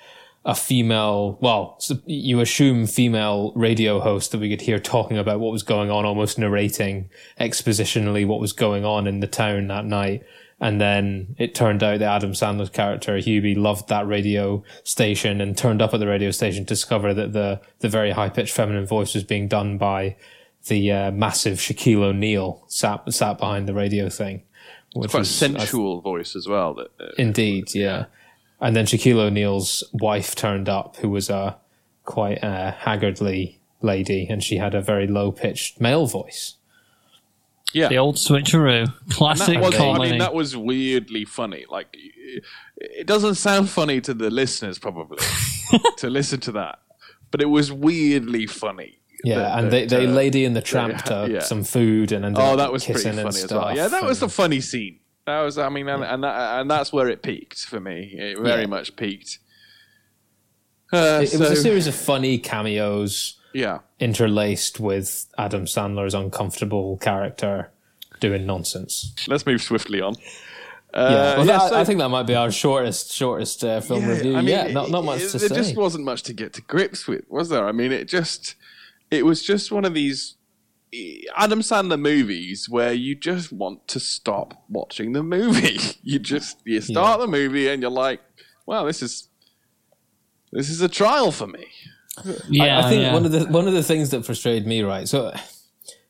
a 0.45 0.53
female, 0.53 1.39
well, 1.41 1.81
you 2.05 2.39
assume 2.39 2.85
female 2.85 3.51
radio 3.55 3.99
host 3.99 4.31
that 4.31 4.37
we 4.37 4.49
could 4.49 4.61
hear 4.61 4.77
talking 4.77 5.17
about 5.17 5.39
what 5.39 5.51
was 5.51 5.63
going 5.63 5.89
on, 5.89 6.05
almost 6.05 6.37
narrating 6.37 7.09
expositionally 7.39 8.27
what 8.27 8.39
was 8.39 8.53
going 8.53 8.85
on 8.85 9.07
in 9.07 9.21
the 9.21 9.27
town 9.27 9.67
that 9.67 9.85
night. 9.85 10.23
And 10.61 10.81
then 10.81 11.35
it 11.37 11.55
turned 11.55 11.83
out 11.83 11.99
that 11.99 12.15
Adam 12.15 12.33
Sandler's 12.33 12.69
character, 12.69 13.13
Hubie, 13.17 13.55
loved 13.55 13.87
that 13.87 14.07
radio 14.07 14.63
station 14.83 15.39
and 15.39 15.57
turned 15.57 15.81
up 15.81 15.93
at 15.93 16.01
the 16.01 16.07
radio 16.07 16.31
station 16.31 16.65
to 16.65 16.67
discover 16.67 17.13
that 17.13 17.31
the, 17.31 17.61
the 17.79 17.87
very 17.87 18.11
high 18.11 18.29
pitched 18.29 18.53
feminine 18.53 18.85
voice 18.85 19.13
was 19.13 19.23
being 19.23 19.47
done 19.47 19.77
by 19.77 20.17
the 20.67 20.91
uh, 20.91 21.11
massive 21.11 21.59
Shaquille 21.59 22.03
O'Neal 22.03 22.65
sat, 22.67 23.11
sat 23.13 23.37
behind 23.37 23.67
the 23.67 23.73
radio 23.73 24.09
thing. 24.09 24.43
Which 24.93 25.11
quite 25.11 25.19
a 25.19 25.21
was, 25.21 25.43
I 25.43 25.47
sensual 25.47 26.01
voice 26.01 26.35
as 26.35 26.47
well. 26.47 26.73
That, 26.73 26.91
uh, 26.99 27.11
Indeed, 27.17 27.73
yeah. 27.73 28.05
And 28.59 28.75
then 28.75 28.85
Shaquille 28.85 29.19
O'Neal's 29.19 29.83
wife 29.93 30.35
turned 30.35 30.67
up, 30.67 30.97
who 30.97 31.09
was 31.09 31.29
a 31.29 31.57
quite 32.03 32.43
uh, 32.43 32.71
haggardly 32.73 33.61
lady, 33.81 34.27
and 34.29 34.43
she 34.43 34.57
had 34.57 34.75
a 34.75 34.81
very 34.81 35.07
low 35.07 35.31
pitched 35.31 35.79
male 35.79 36.05
voice. 36.05 36.55
Yeah, 37.73 37.87
The 37.89 37.97
old 37.97 38.15
switcheroo. 38.15 38.91
Classic 39.11 39.55
that 39.59 39.61
was, 39.61 39.75
I 39.79 39.97
mean, 39.99 40.17
that 40.19 40.33
was 40.33 40.55
weirdly 40.57 41.25
funny. 41.25 41.65
Like, 41.69 41.87
it- 41.93 42.43
it 42.77 43.05
doesn't 43.07 43.35
sound 43.35 43.69
funny 43.69 43.99
to 44.01 44.13
the 44.13 44.29
listeners, 44.29 44.79
probably, 44.79 45.17
to 45.97 46.09
listen 46.09 46.39
to 46.41 46.51
that, 46.53 46.79
but 47.31 47.41
it 47.41 47.47
was 47.47 47.71
weirdly 47.71 48.45
funny. 48.47 48.99
Yeah, 49.23 49.39
that- 49.39 49.59
and 49.59 49.71
they, 49.71 49.85
that, 49.85 49.97
they 49.97 50.05
uh, 50.07 50.11
lady 50.11 50.45
in 50.45 50.53
the 50.53 50.61
tramp 50.61 50.93
yeah, 50.93 51.25
to 51.25 51.31
yeah. 51.33 51.39
some 51.41 51.63
food 51.65 52.11
and 52.13 52.23
ended 52.23 52.41
Oh, 52.41 52.51
up 52.53 52.57
that 52.57 52.71
was 52.71 52.85
pretty 52.85 52.99
kissing 52.99 53.11
funny 53.13 53.19
and 53.21 53.27
as 53.29 53.41
stuff. 53.41 53.63
well. 53.65 53.75
Yeah, 53.75 53.87
that 53.89 54.03
was 54.03 54.21
a 54.21 54.25
and- 54.25 54.31
funny 54.33 54.61
scene. 54.61 54.99
That 55.25 55.41
was, 55.41 55.57
I 55.59 55.69
mean, 55.69 55.87
and 55.89 56.03
and, 56.03 56.23
that, 56.23 56.61
and 56.61 56.71
that's 56.71 56.91
where 56.93 57.07
it 57.09 57.21
peaked 57.21 57.59
for 57.65 57.79
me. 57.79 58.15
It 58.17 58.39
very 58.39 58.61
Yeah. 58.61 58.67
much 58.67 58.95
peaked. 58.95 59.37
Uh, 60.91 61.19
It, 61.23 61.33
it 61.35 61.39
was 61.39 61.51
a 61.51 61.55
series 61.55 61.85
of 61.87 61.93
funny 61.95 62.37
cameos 62.39 63.38
Yeah, 63.53 63.79
interlaced 63.99 64.79
with 64.79 65.25
Adam 65.37 65.65
Sandler's 65.65 66.13
uncomfortable 66.13 66.97
character 66.97 67.71
doing 68.19 68.45
nonsense. 68.45 69.13
let's 69.27 69.45
move 69.45 69.61
swiftly 69.61 70.01
on. 70.01 70.15
Yeah, 70.93 70.99
Uh, 71.01 71.03
well, 71.37 71.45
yeah, 71.45 71.57
that- 71.59 71.69
so- 71.69 71.79
I 71.79 71.83
think 71.85 71.99
that 71.99 72.09
might 72.09 72.23
be 72.27 72.35
our 72.35 72.51
shortest 72.51 73.13
shortest 73.13 73.63
uh, 73.63 73.79
film 73.81 74.07
review. 74.07 74.35
I 74.35 74.41
mean, 74.41 74.47
yeah, 74.49 74.67
not 74.71 74.89
not 74.89 75.03
much 75.05 75.21
it- 75.21 75.29
to 75.31 75.37
there 75.37 75.47
say. 75.49 75.53
There 75.55 75.63
just 75.63 75.75
wasn't 75.75 76.03
much 76.05 76.23
to 76.23 76.33
get 76.33 76.53
to 76.53 76.61
grips 76.61 77.07
with, 77.07 77.25
was 77.29 77.49
there? 77.49 77.67
I 77.67 77.71
mean, 77.71 77.91
it 77.91 78.07
just 78.07 78.55
it 79.11 79.25
was 79.25 79.43
just 79.43 79.71
one 79.71 79.85
of 79.85 79.93
these 79.93 80.35
Adam 81.37 81.61
Sandler 81.61 81.99
movies 81.99 82.67
where 82.67 82.91
you 82.93 83.13
just 83.13 83.51
want 83.51 83.87
to 83.89 83.99
stop 83.99 84.63
watching 84.69 85.13
the 85.13 85.21
movie. 85.23 85.79
You 86.03 86.17
just 86.17 86.57
you 86.65 86.81
start 86.81 87.19
the 87.19 87.27
movie 87.27 87.67
and 87.67 87.81
you're 87.83 87.91
like, 87.91 88.21
"Wow, 88.65 88.85
this 88.85 89.03
is 89.03 89.27
this 90.51 90.69
is 90.69 90.81
a 90.81 90.89
trial 90.89 91.31
for 91.31 91.45
me." 91.47 91.67
Yeah, 92.49 92.77
I, 92.77 92.85
I 92.85 92.89
think 92.89 93.01
yeah. 93.01 93.13
one 93.13 93.25
of 93.25 93.31
the 93.31 93.45
one 93.45 93.67
of 93.67 93.73
the 93.73 93.83
things 93.83 94.09
that 94.11 94.25
frustrated 94.25 94.67
me, 94.67 94.83
right? 94.83 95.07
So, 95.07 95.33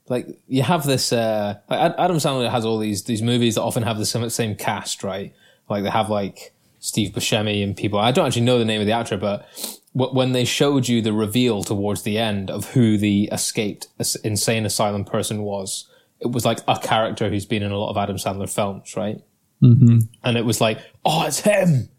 like, 0.08 0.28
you 0.48 0.64
have 0.64 0.86
this. 0.86 1.12
Uh, 1.14 1.60
like 1.70 1.94
Adam 1.98 2.18
Sandler 2.18 2.50
has 2.50 2.66
all 2.66 2.80
these 2.80 3.04
these 3.04 3.22
movies 3.22 3.56
that 3.56 3.62
often 3.62 3.84
have 3.84 3.98
the 3.98 4.06
same, 4.06 4.30
same 4.30 4.56
cast, 4.56 5.04
right? 5.04 5.34
Like 5.70 5.84
they 5.84 5.90
have 5.90 6.10
like 6.10 6.54
Steve 6.80 7.12
Buscemi 7.14 7.64
and 7.64 7.76
people. 7.76 8.00
I 8.00 8.12
don't 8.12 8.26
actually 8.26 8.44
know 8.44 8.58
the 8.58 8.66
name 8.66 8.82
of 8.82 8.88
the 8.88 8.94
actor, 8.94 9.18
but 9.18 9.48
wh- 9.94 10.14
when 10.14 10.32
they 10.32 10.46
showed 10.46 10.88
you 10.88 11.02
the 11.02 11.14
reveal 11.14 11.64
towards 11.64 12.04
the 12.04 12.18
end 12.18 12.50
of 12.50 12.72
who 12.72 12.98
the 12.98 13.30
escaped 13.32 13.88
insane 14.24 14.66
asylum 14.66 15.06
person 15.06 15.44
was, 15.44 15.88
it 16.20 16.32
was 16.32 16.46
like 16.46 16.60
a 16.68 16.78
character 16.80 17.30
who's 17.30 17.46
been 17.46 17.64
in 17.64 17.72
a 17.72 17.78
lot 17.78 17.90
of 17.90 17.98
Adam 17.98 18.18
Sandler 18.18 18.52
films, 18.52 18.96
right? 18.96 19.22
Mm-hmm. 19.62 20.00
And 20.24 20.38
it 20.38 20.46
was 20.46 20.62
like, 20.62 20.80
oh, 21.06 21.26
it's 21.26 21.42
him. 21.42 21.90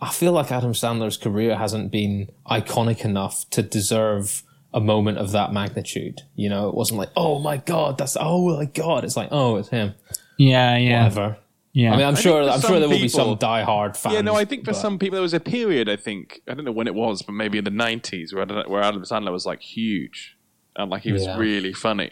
But 0.00 0.06
I 0.06 0.12
feel 0.12 0.32
like 0.32 0.50
Adam 0.52 0.72
Sandler's 0.72 1.16
career 1.16 1.56
hasn't 1.56 1.90
been 1.90 2.30
iconic 2.46 3.04
enough 3.04 3.48
to 3.50 3.62
deserve 3.62 4.42
a 4.74 4.80
moment 4.80 5.18
of 5.18 5.32
that 5.32 5.52
magnitude. 5.52 6.22
You 6.34 6.48
know, 6.50 6.68
it 6.68 6.74
wasn't 6.74 6.98
like, 6.98 7.10
oh 7.16 7.38
my 7.38 7.56
god, 7.56 7.96
that's 7.98 8.16
oh 8.18 8.56
my 8.56 8.66
god. 8.66 9.04
It's 9.04 9.16
like, 9.16 9.28
oh, 9.30 9.56
it's 9.56 9.68
him. 9.70 9.94
yeah, 10.36 10.76
yeah, 10.76 11.04
Whatever. 11.04 11.38
yeah. 11.72 11.94
I 11.94 11.96
mean, 11.96 12.06
I'm 12.06 12.16
sure. 12.16 12.42
I'm 12.48 12.60
sure 12.60 12.78
there 12.78 12.88
will 12.88 12.98
be 12.98 13.08
some 13.08 13.36
die-hard 13.38 13.96
fans. 13.96 14.14
Yeah, 14.14 14.20
no, 14.20 14.34
I 14.34 14.44
think 14.44 14.64
for 14.64 14.72
but- 14.72 14.80
some 14.80 14.98
people 14.98 15.16
there 15.16 15.22
was 15.22 15.32
a 15.34 15.40
period. 15.40 15.88
I 15.88 15.96
think 15.96 16.42
I 16.48 16.54
don't 16.54 16.64
know 16.66 16.72
when 16.72 16.86
it 16.88 16.94
was, 16.94 17.22
but 17.22 17.32
maybe 17.32 17.56
in 17.58 17.64
the 17.64 17.70
'90s 17.70 18.34
where 18.34 18.42
I 18.42 18.44
don't 18.44 18.58
know- 18.66 18.70
where 18.70 18.82
Adam 18.82 19.02
Sandler 19.02 19.32
was 19.32 19.46
like 19.46 19.62
huge 19.62 20.36
and 20.76 20.90
like 20.90 21.02
he 21.04 21.12
was 21.12 21.24
Yeah. 21.24 21.38
really 21.38 21.72
funny. 21.72 22.10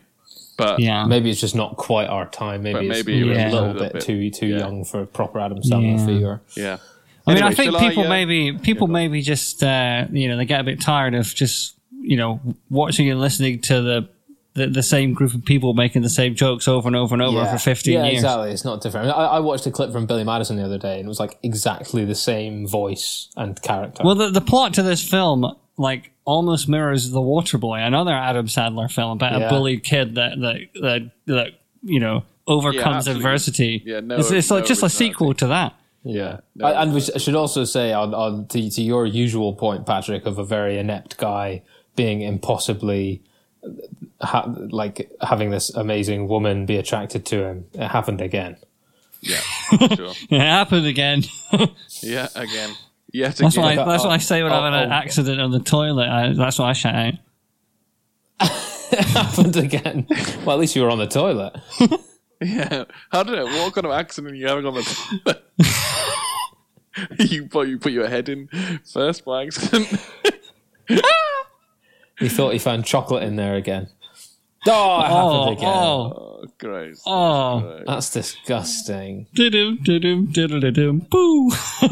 But 0.56 0.78
yeah. 0.78 1.04
maybe 1.04 1.30
it's 1.30 1.40
just 1.40 1.56
not 1.56 1.76
quite 1.76 2.06
our 2.06 2.26
time. 2.30 2.62
Maybe, 2.62 2.74
But 2.74 2.84
it's 2.84 3.06
maybe 3.06 3.20
it 3.20 3.24
was 3.24 3.36
a 3.36 3.40
a 3.42 3.44
little, 3.50 3.60
little 3.72 3.82
bit, 3.82 3.92
bit- 3.94 4.02
too 4.02 4.30
too 4.30 4.46
yeah. 4.46 4.58
young 4.58 4.84
for 4.84 5.02
a 5.02 5.06
proper 5.06 5.40
Adam 5.40 5.58
Sandler 5.58 5.98
Yeah. 5.98 6.06
figure. 6.06 6.42
yeah. 6.56 6.76
I 7.26 7.34
mean, 7.34 7.42
I 7.42 7.54
think 7.54 7.72
shall 7.72 7.80
people 7.80 8.04
uh, 8.04 8.08
maybe 8.08 8.52
people 8.58 8.86
maybe 8.86 9.22
just 9.22 9.62
uh, 9.62 10.06
you 10.10 10.28
know 10.28 10.36
they 10.36 10.44
get 10.44 10.60
a 10.60 10.64
bit 10.64 10.80
tired 10.80 11.14
of 11.14 11.26
just 11.34 11.78
you 11.90 12.16
know 12.16 12.40
watching 12.70 13.10
and 13.10 13.20
listening 13.20 13.60
to 13.62 13.80
the, 13.80 14.08
the 14.54 14.66
the 14.66 14.82
same 14.82 15.14
group 15.14 15.34
of 15.34 15.44
people 15.44 15.72
making 15.74 16.02
the 16.02 16.10
same 16.10 16.34
jokes 16.34 16.68
over 16.68 16.86
and 16.86 16.96
over 16.96 17.14
and 17.14 17.22
over 17.22 17.46
for 17.46 17.58
fifteen 17.58 17.94
yeah, 17.94 18.04
years. 18.04 18.14
exactly. 18.16 18.50
It's 18.50 18.64
not 18.64 18.82
different. 18.82 19.06
I, 19.06 19.10
mean, 19.10 19.18
I, 19.18 19.24
I 19.24 19.40
watched 19.40 19.66
a 19.66 19.70
clip 19.70 19.90
from 19.92 20.06
Billy 20.06 20.24
Madison 20.24 20.56
the 20.56 20.64
other 20.64 20.78
day, 20.78 20.98
and 20.98 21.06
it 21.06 21.08
was 21.08 21.20
like 21.20 21.38
exactly 21.42 22.04
the 22.04 22.14
same 22.14 22.66
voice 22.66 23.30
and 23.36 23.60
character. 23.62 24.02
Well, 24.04 24.14
the 24.14 24.30
the 24.30 24.42
plot 24.42 24.74
to 24.74 24.82
this 24.82 25.06
film 25.06 25.56
like 25.76 26.12
almost 26.24 26.68
mirrors 26.68 27.10
The 27.10 27.20
Waterboy, 27.20 27.86
another 27.86 28.12
Adam 28.12 28.46
Sandler 28.46 28.90
film 28.90 29.12
about 29.12 29.38
Yeah. 29.38 29.46
a 29.46 29.50
bullied 29.50 29.82
kid 29.82 30.14
that 30.16 30.40
that 30.40 30.56
that, 30.80 31.10
that 31.26 31.48
you 31.82 32.00
know 32.00 32.24
overcomes 32.46 33.08
absolutely. 33.08 33.20
adversity. 33.24 33.82
Yeah, 33.84 34.00
no- 34.00 34.16
it's, 34.18 34.30
it's 34.30 34.50
like 34.50 34.62
no 34.64 34.66
just 34.66 34.82
a 34.82 34.90
sequel 34.90 35.34
to 35.34 35.48
that. 35.48 35.74
Yeah, 36.04 36.40
I- 36.62 36.82
and 36.82 36.92
we 36.94 37.00
should 37.00 37.34
also 37.34 37.64
say 37.64 37.92
on, 37.92 38.12
on 38.14 38.46
to, 38.48 38.70
to 38.70 38.82
your 38.82 39.06
usual 39.06 39.54
point, 39.54 39.86
Patrick, 39.86 40.26
of 40.26 40.38
a 40.38 40.44
very 40.44 40.78
inept 40.78 41.16
guy 41.16 41.62
being 41.96 42.20
impossibly 42.20 43.22
ha- 44.20 44.52
like 44.70 45.10
having 45.22 45.50
this 45.50 45.70
amazing 45.70 46.28
woman 46.28 46.66
be 46.66 46.76
attracted 46.76 47.24
to 47.26 47.44
him. 47.44 47.64
It 47.72 47.88
happened 47.88 48.20
again. 48.20 48.56
Yeah, 49.22 49.40
sure. 49.96 50.12
It 50.30 50.40
happened 50.40 50.86
again. 50.86 51.22
Yeah, 52.02 52.28
again. 52.34 52.74
Yet 53.12 53.36
That's 53.36 53.56
what 53.56 53.66
I, 53.66 53.72
again. 53.74 53.88
that's 53.88 54.02
what 54.04 54.12
I 54.12 54.18
say 54.18 54.42
when 54.42 54.52
Oh, 54.52 54.56
I'm 54.56 54.74
in 54.74 54.78
an 54.80 54.90
oh, 54.90 54.92
oh. 54.94 54.98
accident 54.98 55.40
on 55.40 55.52
the 55.52 55.60
toilet. 55.60 56.08
I, 56.08 56.32
that's 56.34 56.58
what 56.58 56.66
I 56.66 56.72
shout 56.74 56.94
out. 56.94 57.14
it 58.92 59.04
happened 59.06 59.56
again. 59.56 60.06
well, 60.44 60.56
at 60.56 60.60
least 60.60 60.76
you 60.76 60.82
were 60.82 60.90
on 60.90 60.98
the 60.98 61.06
toilet. 61.06 61.56
Yeah. 62.44 62.84
How 63.10 63.22
did 63.22 63.38
it? 63.38 63.44
What 63.44 63.74
kind 63.74 63.86
of 63.86 63.92
accident 63.92 64.34
are 64.34 64.36
you 64.36 64.46
having 64.46 64.66
on 64.66 64.74
the 64.74 64.82
toilet? 65.24 65.44
you 67.32 67.46
put 67.48 67.68
you 67.68 67.78
put 67.78 67.92
your 67.92 68.06
head 68.08 68.28
in 68.28 68.48
first 68.92 69.24
by 69.24 69.44
accident. 69.46 69.88
He 72.20 72.28
thought 72.28 72.52
he 72.52 72.60
found 72.60 72.84
chocolate 72.84 73.24
in 73.24 73.34
there 73.34 73.56
again. 73.56 73.88
Oh, 74.68 75.00
it 75.00 75.06
Oh, 75.10 75.40
happened 75.42 75.58
again. 75.58 75.68
oh, 75.68 76.12
oh, 76.16 76.44
gross. 76.60 77.02
oh. 77.06 77.80
That's 77.86 78.10
disgusting. 78.12 79.26
Doo-doo, 79.34 79.78
doo-doo, 79.78 80.26
doo-doo-doo-doo. 80.28 80.92
Boo. 81.10 81.50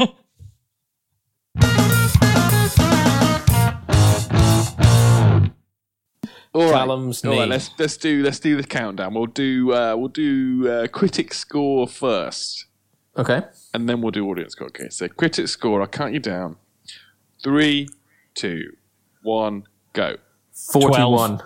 All 6.53 6.61
right. 6.63 6.71
Callum's 6.73 7.23
All 7.25 7.31
right, 7.31 7.39
knee. 7.45 7.45
let's 7.47 7.71
let's 7.79 7.97
do 7.97 8.21
let's 8.23 8.39
do 8.39 8.55
the 8.55 8.63
countdown. 8.63 9.13
We'll 9.13 9.25
do 9.25 9.73
uh, 9.73 9.95
we'll 9.97 10.07
do 10.09 10.69
uh, 10.69 10.87
critic 10.87 11.33
score 11.33 11.87
first, 11.87 12.65
Okay. 13.17 13.41
and 13.73 13.89
then 13.89 14.01
we'll 14.01 14.11
do 14.11 14.27
audience 14.29 14.51
score. 14.53 14.67
Okay, 14.67 14.89
so 14.89 15.07
critic 15.07 15.47
score. 15.47 15.81
I'll 15.81 15.87
count 15.87 16.13
you 16.13 16.19
down. 16.19 16.57
Three, 17.43 17.89
two, 18.35 18.73
one, 19.23 19.63
go. 19.93 20.17
41. 20.71 21.41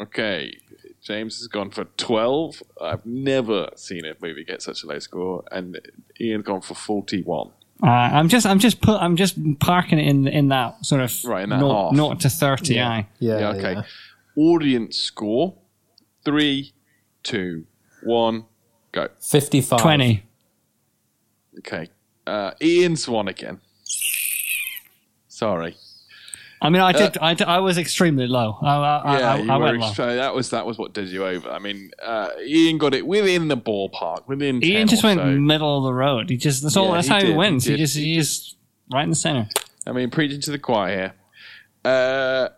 Okay, 0.00 0.56
James 1.02 1.38
has 1.38 1.46
gone 1.48 1.70
for 1.70 1.84
twelve. 1.96 2.62
I've 2.80 3.04
never 3.04 3.68
seen 3.76 4.04
a 4.06 4.14
movie 4.22 4.44
get 4.44 4.62
such 4.62 4.82
a 4.84 4.86
low 4.86 4.98
score, 5.00 5.44
and 5.50 5.78
Ian's 6.20 6.44
gone 6.44 6.60
for 6.62 6.74
forty-one. 6.74 7.50
Uh, 7.82 7.86
I'm 7.86 8.28
just, 8.28 8.44
I'm 8.46 8.58
just 8.58 8.80
put, 8.80 9.00
I'm 9.00 9.14
just 9.16 9.36
parking 9.60 9.98
it 9.98 10.08
in 10.08 10.26
in 10.26 10.48
that 10.48 10.84
sort 10.84 11.00
of 11.00 11.14
Right, 11.24 11.44
in 11.44 11.50
that 11.50 11.60
naught, 11.60 11.90
half. 11.90 11.96
naught 11.96 12.20
to 12.20 12.28
thirty. 12.30 12.80
Aye. 12.80 13.06
Yeah, 13.20 13.38
Yeah, 13.38 13.48
okay. 13.50 13.72
yeah. 13.74 13.82
Audience 14.36 14.96
score. 14.98 15.54
Three, 16.24 16.72
two, 17.22 17.64
one, 18.02 18.44
go. 18.92 19.08
55. 19.20 19.80
Twenty. 19.80 20.24
Okay. 21.58 21.88
Uh, 22.26 22.50
Ian's 22.60 23.08
one 23.08 23.28
again. 23.28 23.60
Sorry. 25.28 25.76
I 26.60 26.70
mean, 26.70 26.82
I 26.82 26.92
did, 26.92 27.16
I, 27.18 27.34
did- 27.34 27.46
I 27.46 27.60
was 27.60 27.78
extremely 27.78 28.26
low. 28.26 28.58
I, 28.60 28.66
I, 28.76 29.18
yeah, 29.18 29.32
I, 29.34 29.38
you 29.38 29.50
I 29.50 29.56
were 29.58 29.64
went 29.64 29.78
low. 29.80 29.86
extra- 29.88 30.14
that 30.16 30.34
was 30.34 30.50
that 30.50 30.66
was 30.66 30.76
what 30.76 30.92
did 30.92 31.08
you 31.08 31.24
over. 31.24 31.48
I 31.50 31.58
mean, 31.60 31.92
uh, 32.02 32.30
Ian 32.44 32.78
got 32.78 32.94
it 32.94 33.06
within 33.06 33.46
the 33.48 33.56
ballpark, 33.56 34.26
within. 34.26 34.60
10 34.60 34.68
Ian 34.70 34.88
just 34.88 35.04
went 35.04 35.20
so. 35.20 35.26
middle 35.26 35.78
of 35.78 35.84
the 35.84 35.94
road. 35.94 36.30
He 36.30 36.36
just 36.36 36.62
that's 36.62 36.76
all. 36.76 36.88
Yeah, 36.88 36.94
that's 36.94 37.06
he 37.08 37.12
how 37.14 37.20
did, 37.20 37.28
he 37.30 37.34
wins. 37.34 37.64
He, 37.64 37.76
just, 37.76 37.96
he 37.96 38.14
just 38.16 38.56
right 38.92 39.04
in 39.04 39.10
the 39.10 39.16
center. 39.16 39.48
I 39.86 39.92
mean, 39.92 40.10
preaching 40.10 40.40
to 40.40 40.50
the 40.50 40.58
choir 40.58 40.94
here. 40.96 41.14
Uh, 41.84 42.48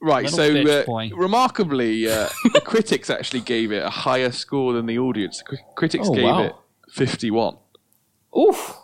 right, 0.00 0.24
Little 0.30 0.84
so 0.84 0.92
uh, 0.92 1.08
remarkably, 1.16 2.08
uh, 2.10 2.28
the 2.52 2.60
critics 2.60 3.08
actually 3.08 3.40
gave 3.40 3.70
it 3.72 3.82
a 3.84 3.90
higher 3.90 4.32
score 4.32 4.72
than 4.72 4.86
the 4.86 4.98
audience. 4.98 5.38
The 5.38 5.44
cri- 5.44 5.58
critics 5.76 6.08
Oh, 6.10 6.14
gave 6.14 6.24
wow. 6.24 6.42
it 6.42 6.54
fifty-one, 6.90 7.56
Oof. 8.36 8.76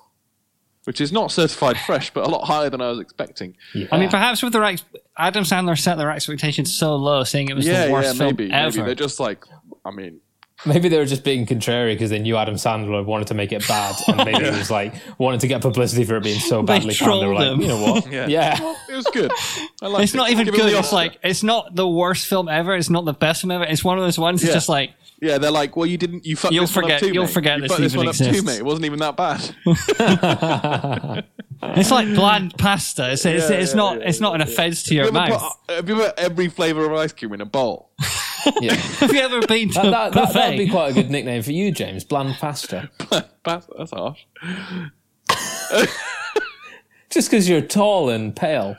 Which 0.84 1.00
is 1.00 1.12
not 1.12 1.30
certified 1.30 1.76
fresh, 1.78 2.10
but 2.12 2.26
a 2.26 2.28
lot 2.28 2.44
higher 2.46 2.70
than 2.70 2.80
I 2.80 2.88
was 2.88 2.98
expecting. 3.00 3.54
I 3.92 3.98
mean, 3.98 4.08
perhaps 4.08 4.42
with 4.42 4.52
their 4.52 4.64
ex- 4.64 4.84
Adam 5.16 5.44
Sandler 5.44 5.78
set 5.78 5.96
their 5.98 6.10
expectations 6.10 6.74
so 6.74 6.96
low, 6.96 7.24
saying 7.24 7.48
it 7.48 7.54
was 7.56 7.66
Yeah, 7.66 7.86
the 7.86 7.92
worst 7.92 8.14
yeah, 8.14 8.18
film 8.30 8.50
ever. 8.52 8.78
maybe 8.78 8.86
they're 8.86 8.94
just 8.94 9.20
like, 9.20 9.44
I 9.84 9.90
mean, 9.90 10.20
Maybe 10.66 10.90
they 10.90 10.98
were 10.98 11.06
just 11.06 11.24
being 11.24 11.46
contrary 11.46 11.94
because 11.94 12.10
they 12.10 12.18
knew 12.18 12.36
Adam 12.36 12.56
Sandler 12.56 13.02
wanted 13.02 13.28
to 13.28 13.34
make 13.34 13.50
it 13.50 13.66
bad, 13.66 13.94
and 14.08 14.16
maybe 14.30 14.44
it 14.44 14.52
was 14.52 14.70
like 14.70 14.92
wanted 15.16 15.40
to 15.40 15.46
get 15.48 15.62
publicity 15.62 16.04
for 16.04 16.16
it 16.16 16.22
being 16.22 16.38
so 16.38 16.60
They 16.60 16.66
badly 16.78 16.94
canned. 16.94 17.22
They 17.22 17.26
were 17.26 17.32
like, 17.34 17.46
him. 17.52 17.60
you 17.62 17.68
know 17.68 17.80
what? 17.92 18.06
Yeah. 18.12 18.26
yeah. 18.26 18.74
it 18.90 18.94
was 18.94 19.06
good. 19.06 19.32
I 19.80 19.86
liked 19.86 20.04
it's 20.04 20.12
it. 20.12 20.18
not 20.18 20.28
even 20.28 20.44
Give 20.44 20.54
him 20.54 20.60
good. 20.60 20.74
the 20.74 20.78
It's 20.78 20.92
like 20.92 21.18
it's 21.22 21.42
not 21.42 21.74
the 21.74 21.88
worst 21.88 22.26
film 22.26 22.46
ever. 22.50 22.76
It's 22.76 22.90
not 22.90 23.06
the 23.06 23.14
best 23.14 23.40
film 23.40 23.52
ever. 23.52 23.64
It's 23.64 23.82
one 23.82 23.96
of 23.96 24.04
those 24.04 24.18
ones. 24.18 24.44
It's 24.44 24.52
just 24.52 24.68
like 24.68 24.90
Yeah, 25.20 25.36
they're 25.38 25.50
like, 25.50 25.76
well, 25.76 25.84
you 25.86 25.98
didn't. 25.98 26.24
You 26.24 26.34
fucked 26.36 26.54
You'll 26.54 26.64
this 26.66 26.74
one 26.74 26.90
up 26.90 27.00
too, 27.00 27.12
you'll 27.12 27.24
mate. 27.24 27.32
forget 27.32 27.56
you 27.60 27.68
this 27.68 27.76
this 27.76 27.92
even 27.92 27.98
one 28.06 28.08
up 28.08 28.14
too, 28.16 28.42
mate. 28.42 28.58
It 28.58 28.64
wasn't 28.64 28.86
even 28.86 28.98
that 29.00 29.16
bad. 29.18 29.54
it's 31.76 31.90
like 31.90 32.06
bland 32.14 32.56
pasta. 32.56 33.12
It's 33.12 33.26
it's, 33.26 33.50
Yeah, 33.50 33.56
it's 33.56 33.70
yeah, 33.72 33.76
not 33.76 34.00
yeah, 34.00 34.08
it's 34.08 34.20
not 34.20 34.34
an 34.34 34.40
offense 34.40 34.82
to 34.84 34.94
your 34.94 35.04
Have 35.04 35.14
you 35.14 35.20
mouth. 35.20 35.56
put- 35.66 35.76
have 35.76 35.88
you 35.88 35.94
put 35.96 36.18
every 36.18 36.48
flavor 36.48 36.86
of 36.90 36.92
ice 36.98 37.12
cream 37.12 37.34
in 37.34 37.40
a 37.42 37.44
bowl? 37.46 37.90
yeah. 38.62 38.72
Have 38.74 39.12
you 39.12 39.20
ever 39.20 39.46
been 39.46 39.68
to 39.68 39.74
That, 39.74 39.84
a 39.86 39.90
that, 39.90 40.12
that, 40.14 40.28
buffet? 40.32 40.48
would 40.50 40.58
be 40.58 40.68
quite 40.70 40.90
a 40.92 40.94
good 40.94 41.10
nickname 41.10 41.42
for 41.42 41.52
you, 41.52 41.70
James. 41.70 42.02
Bland 42.04 42.34
pasta. 42.36 42.88
that's, 43.44 43.68
that's 43.76 43.90
harsh. 43.90 44.24
Just 47.10 47.28
because 47.30 47.46
you're 47.48 47.60
tall 47.60 48.08
and 48.08 48.34
pale. 48.34 48.76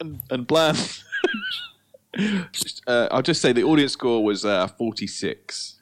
And, 0.00 0.20
and 0.30 0.46
bland. 0.46 1.00
Uh, 2.86 3.08
I'll 3.10 3.22
just 3.22 3.40
say 3.40 3.52
the 3.52 3.62
audience 3.64 3.92
score 3.92 4.24
was 4.24 4.44
uh, 4.44 4.66
46. 4.68 5.80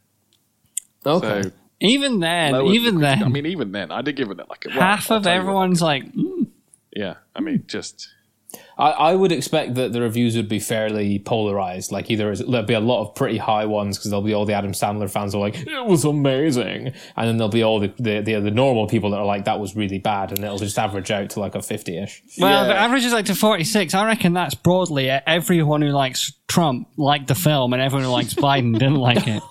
Okay. 1.05 1.43
So 1.43 1.51
even 1.81 2.21
then, 2.21 2.55
even 2.67 3.01
then, 3.01 3.23
I 3.23 3.29
mean, 3.29 3.47
even 3.47 3.73
then, 3.73 3.91
I 3.91 4.03
did 4.03 4.17
give 4.17 4.31
it 4.31 4.39
like 4.39 4.65
a 4.67 4.71
well, 4.71 4.81
half 4.81 5.11
I'll 5.11 5.19
of 5.19 5.23
tell 5.25 5.33
you 5.35 5.39
what. 5.39 5.43
everyone's 5.43 5.83
like, 5.83 6.05
mm, 6.13 6.47
Yeah, 6.95 7.15
I 7.35 7.41
mean, 7.41 7.65
just 7.67 8.09
I, 8.79 8.91
I 8.91 9.15
would 9.15 9.33
expect 9.33 9.75
that 9.77 9.93
the 9.93 10.01
reviews 10.03 10.37
would 10.37 10.49
be 10.49 10.59
fairly 10.59 11.19
polarized. 11.19 11.93
Like 11.93 12.11
either 12.11 12.35
there'll 12.37 12.67
be 12.67 12.75
a 12.75 12.81
lot 12.81 13.03
of 13.03 13.15
pretty 13.15 13.39
high 13.39 13.65
ones 13.65 13.97
because 13.97 14.11
there'll 14.11 14.23
be 14.25 14.35
all 14.35 14.45
the 14.45 14.53
Adam 14.53 14.73
Sandler 14.73 15.09
fans 15.11 15.33
who 15.33 15.39
are 15.39 15.43
like, 15.49 15.57
"It 15.67 15.87
was 15.87 16.05
amazing," 16.05 16.89
and 17.17 17.29
then 17.29 17.39
there'll 17.39 17.49
be 17.49 17.63
all 17.63 17.81
the 17.81 17.93
the, 17.99 18.21
the 18.21 18.41
the 18.41 18.51
normal 18.51 18.87
people 18.87 19.11
that 19.11 19.17
are 19.19 19.25
like, 19.25 19.47
"That 19.47 19.61
was 19.61 19.75
really 19.75 19.99
bad," 19.99 20.31
and 20.33 20.45
it'll 20.45 20.59
just 20.59 20.79
average 20.79 21.11
out 21.11 21.31
to 21.31 21.41
like 21.41 21.55
a 21.55 21.63
fifty-ish. 21.63 22.23
well, 22.39 22.63
Yeah. 22.65 22.69
the 22.69 22.79
average 22.79 23.05
is 23.05 23.13
like 23.13 23.25
to 23.27 23.35
46. 23.35 23.95
I 23.95 24.05
reckon 24.07 24.35
that's 24.35 24.55
broadly 24.55 25.09
everyone 25.09 25.81
who 25.83 25.89
likes 25.89 26.33
Trump 26.47 26.89
liked 26.99 27.29
the 27.29 27.35
film 27.35 27.73
and 27.73 27.81
everyone 27.81 28.05
who 28.05 28.11
likes 28.11 28.35
Biden 28.47 28.73
didn't 28.75 28.97
like 28.97 29.27
it. 29.27 29.43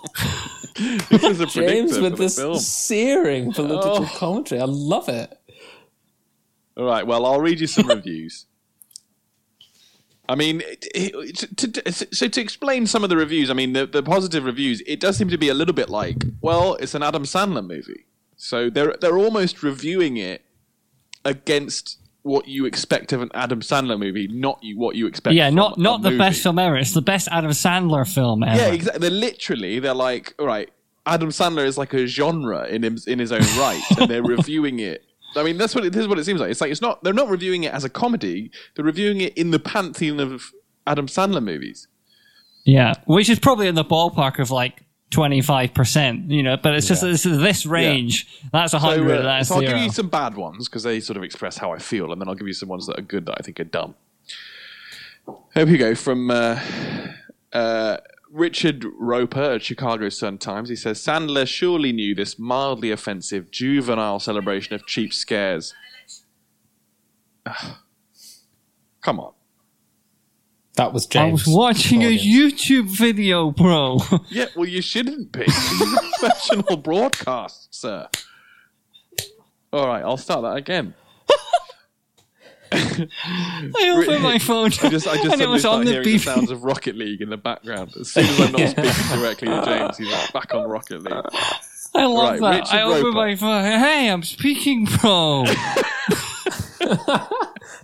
this 1.10 1.40
a 1.40 1.46
James 1.48 1.98
with 2.00 2.18
this 2.18 2.38
film. 2.38 2.60
searing 2.60 3.54
political 3.54 4.04
Oh. 4.06 4.12
commentary, 4.18 4.62
I 4.62 4.66
love 4.66 5.10
it. 5.10 5.34
All 6.78 6.84
right, 6.86 7.08
well, 7.08 7.26
I'll 7.26 7.40
read 7.40 7.60
you 7.62 7.68
some 7.68 7.88
reviews. 7.90 8.46
I 10.28 10.36
mean, 10.36 10.62
to, 10.94 11.34
to, 11.56 11.92
so 11.92 12.28
to 12.28 12.42
explain 12.42 12.88
some 12.88 13.04
of 13.04 13.10
the 13.10 13.18
reviews, 13.18 13.50
I 13.50 13.54
mean, 13.54 13.74
the, 13.74 13.86
the 13.86 14.02
positive 14.02 14.46
reviews, 14.46 14.82
it 14.88 15.00
does 15.00 15.18
seem 15.18 15.30
to 15.30 15.38
be 15.38 15.50
a 15.50 15.54
little 15.54 15.74
bit 15.74 15.90
like, 15.90 16.24
well, 16.42 16.76
it's 16.76 16.96
an 16.96 17.04
Adam 17.04 17.24
Sandler 17.24 17.66
movie, 17.66 18.06
so 18.36 18.70
they're 18.70 18.96
they're 19.00 19.18
almost 19.18 19.64
reviewing 19.64 20.18
it 20.18 20.44
against 21.24 22.00
what 22.26 22.48
you 22.48 22.66
expect 22.66 23.14
of 23.14 23.22
an 23.22 23.30
Adam 23.36 23.62
Sandler 23.62 24.00
movie, 24.00 24.28
not 24.28 24.64
you 24.64 24.78
what 24.80 24.96
you 24.96 25.06
expect. 25.06 25.36
Yeah, 25.36 25.52
not 25.52 25.78
not 25.78 26.02
the 26.02 26.10
movie. 26.10 26.20
best 26.20 26.42
film 26.42 26.58
ever. 26.58 26.76
It's 26.76 26.94
the 26.94 27.02
best 27.02 27.28
Adam 27.32 27.52
Sandler 27.52 28.12
film 28.12 28.44
ever. 28.44 28.58
Yeah, 28.58 28.70
exactly. 28.70 29.00
They're 29.00 29.20
literally 29.20 29.80
they're 29.80 29.94
like, 29.94 30.34
all 30.40 30.48
right, 30.48 30.70
Adam 31.06 31.30
Sandler 31.30 31.66
is 31.66 31.78
like 31.78 31.94
a 31.94 32.08
genre 32.08 32.66
in 32.66 32.84
him, 32.84 32.98
in 33.06 33.20
his 33.20 33.32
own 33.32 33.42
right, 33.60 33.82
and 34.00 34.10
they're 34.10 34.24
reviewing 34.38 34.80
it. 34.80 35.05
I 35.36 35.44
mean, 35.44 35.58
that's 35.58 35.76
what 35.76 35.86
it, 35.86 35.94
this 35.94 36.02
is 36.02 36.08
what 36.08 36.20
it 36.20 36.26
seems 36.26 36.40
like. 36.40 36.52
It's 36.52 36.62
like 36.62 36.72
it's 36.72 36.82
not 36.82 37.04
they're 37.04 37.14
not 37.14 37.30
reviewing 37.30 37.64
it 37.64 37.74
as 37.74 37.84
a 37.84 37.90
comedy. 37.90 38.52
They're 38.76 38.86
reviewing 38.86 39.22
it 39.22 39.38
in 39.38 39.52
the 39.52 39.60
pantheon 39.60 40.20
of 40.20 40.52
Adam 40.88 41.08
Sandler 41.08 41.44
movies. 41.44 41.88
Yeah, 42.64 42.94
which 43.06 43.30
is 43.30 43.40
probably 43.40 43.68
in 43.68 43.76
the 43.76 43.86
ballpark 43.86 44.40
of 44.40 44.50
like 44.52 44.84
twenty 45.12 45.42
five 45.42 45.74
percent. 45.74 46.32
You 46.32 46.42
know, 46.44 46.58
but 46.58 46.74
it's 46.76 46.88
just 46.88 47.04
Yeah. 47.04 47.12
this, 47.12 47.24
this 47.24 47.66
range. 47.66 48.28
That's 48.52 48.74
a 48.74 48.80
So, 48.80 48.88
hundred. 48.88 49.20
uh, 49.20 49.24
that's 49.24 49.50
so 49.50 49.56
I'll 49.56 49.62
zero. 49.62 49.74
give 49.74 49.82
you 49.84 49.92
some 49.92 50.10
bad 50.10 50.36
ones 50.36 50.68
because 50.68 50.84
they 50.84 51.00
sort 51.00 51.18
of 51.18 51.24
express 51.24 51.58
how 51.58 51.72
I 51.72 51.80
feel, 51.80 52.12
and 52.12 52.20
then 52.22 52.28
I'll 52.28 52.36
give 52.36 52.48
you 52.48 52.54
some 52.54 52.70
ones 52.70 52.88
that 52.88 52.98
are 52.98 53.04
good 53.04 53.26
that 53.28 53.36
I 53.38 53.42
think 53.44 53.60
are 53.60 53.64
dumb. 53.66 53.96
Here 55.54 55.66
we 55.66 55.78
go 55.78 55.96
from 55.96 56.30
uh, 56.32 56.60
uh, 57.54 57.98
Richard 58.36 58.86
Roeper 59.00 59.54
at 59.54 59.64
Chicago 59.64 60.10
Sun 60.10 60.40
Times. 60.40 60.68
He 60.68 60.76
says 60.76 61.00
Sandler 61.00 61.48
surely 61.48 61.94
knew 61.94 62.14
this 62.14 62.38
mildly 62.38 62.92
offensive 62.92 63.50
juvenile 63.50 64.20
celebration 64.20 64.76
of 64.76 64.86
cheap 64.86 65.14
scares. 65.14 65.74
Come 69.02 69.22
on. 69.22 69.32
That 70.76 70.92
was 70.92 71.06
James. 71.06 71.30
I 71.30 71.32
was 71.32 71.48
watching 71.48 72.04
a. 72.04 72.18
YouTube 72.18 72.90
video, 72.90 73.52
bro. 73.52 74.00
Yeah, 74.30 74.48
well, 74.58 74.68
you 74.68 74.82
shouldn't 74.82 75.32
be. 75.32 75.46
This 75.46 75.72
is 75.72 75.94
a 75.94 76.02
professional 76.20 76.76
broadcast, 76.76 77.74
sir. 77.74 78.10
All 79.72 79.88
right, 79.88 80.04
I'll 80.04 80.18
start 80.18 80.42
that 80.42 80.58
again. 80.58 80.94
I 83.00 83.90
opened 84.02 84.24
my 84.24 84.40
phone 84.40 84.66
I 84.68 84.90
just, 84.90 85.08
I 85.08 85.16
just 85.18 85.34
and 85.34 85.42
it 85.42 85.50
was 85.50 85.66
on 85.66 85.86
the 85.86 85.92
hearing 85.92 86.06
the 86.06 86.18
sounds 86.20 86.52
of 86.52 86.64
Rocket 86.64 86.96
League 86.96 87.22
in 87.22 87.30
the 87.30 87.38
background. 87.38 87.94
As 88.00 88.12
soon 88.12 88.26
as 88.26 88.40
I'm 88.40 88.52
not 88.52 88.70
speaking 88.70 89.18
directly 89.20 89.48
to 89.50 89.62
James, 89.66 89.98
he's 89.98 90.12
like 90.12 90.34
back 90.34 90.54
on 90.54 90.70
Rocket 90.70 91.02
League. 91.04 91.26
I 91.94 92.06
love 92.06 92.40
Right, 92.40 92.42
that. 92.42 92.60
Richard 92.62 92.76
I 92.76 92.82
opened 92.84 93.04
Roeper. 93.06 93.16
my 93.16 93.36
phone. 93.36 93.64
Hey, 93.64 94.10
I'm 94.10 94.24
speaking, 94.24 94.86
bro. 94.86 95.46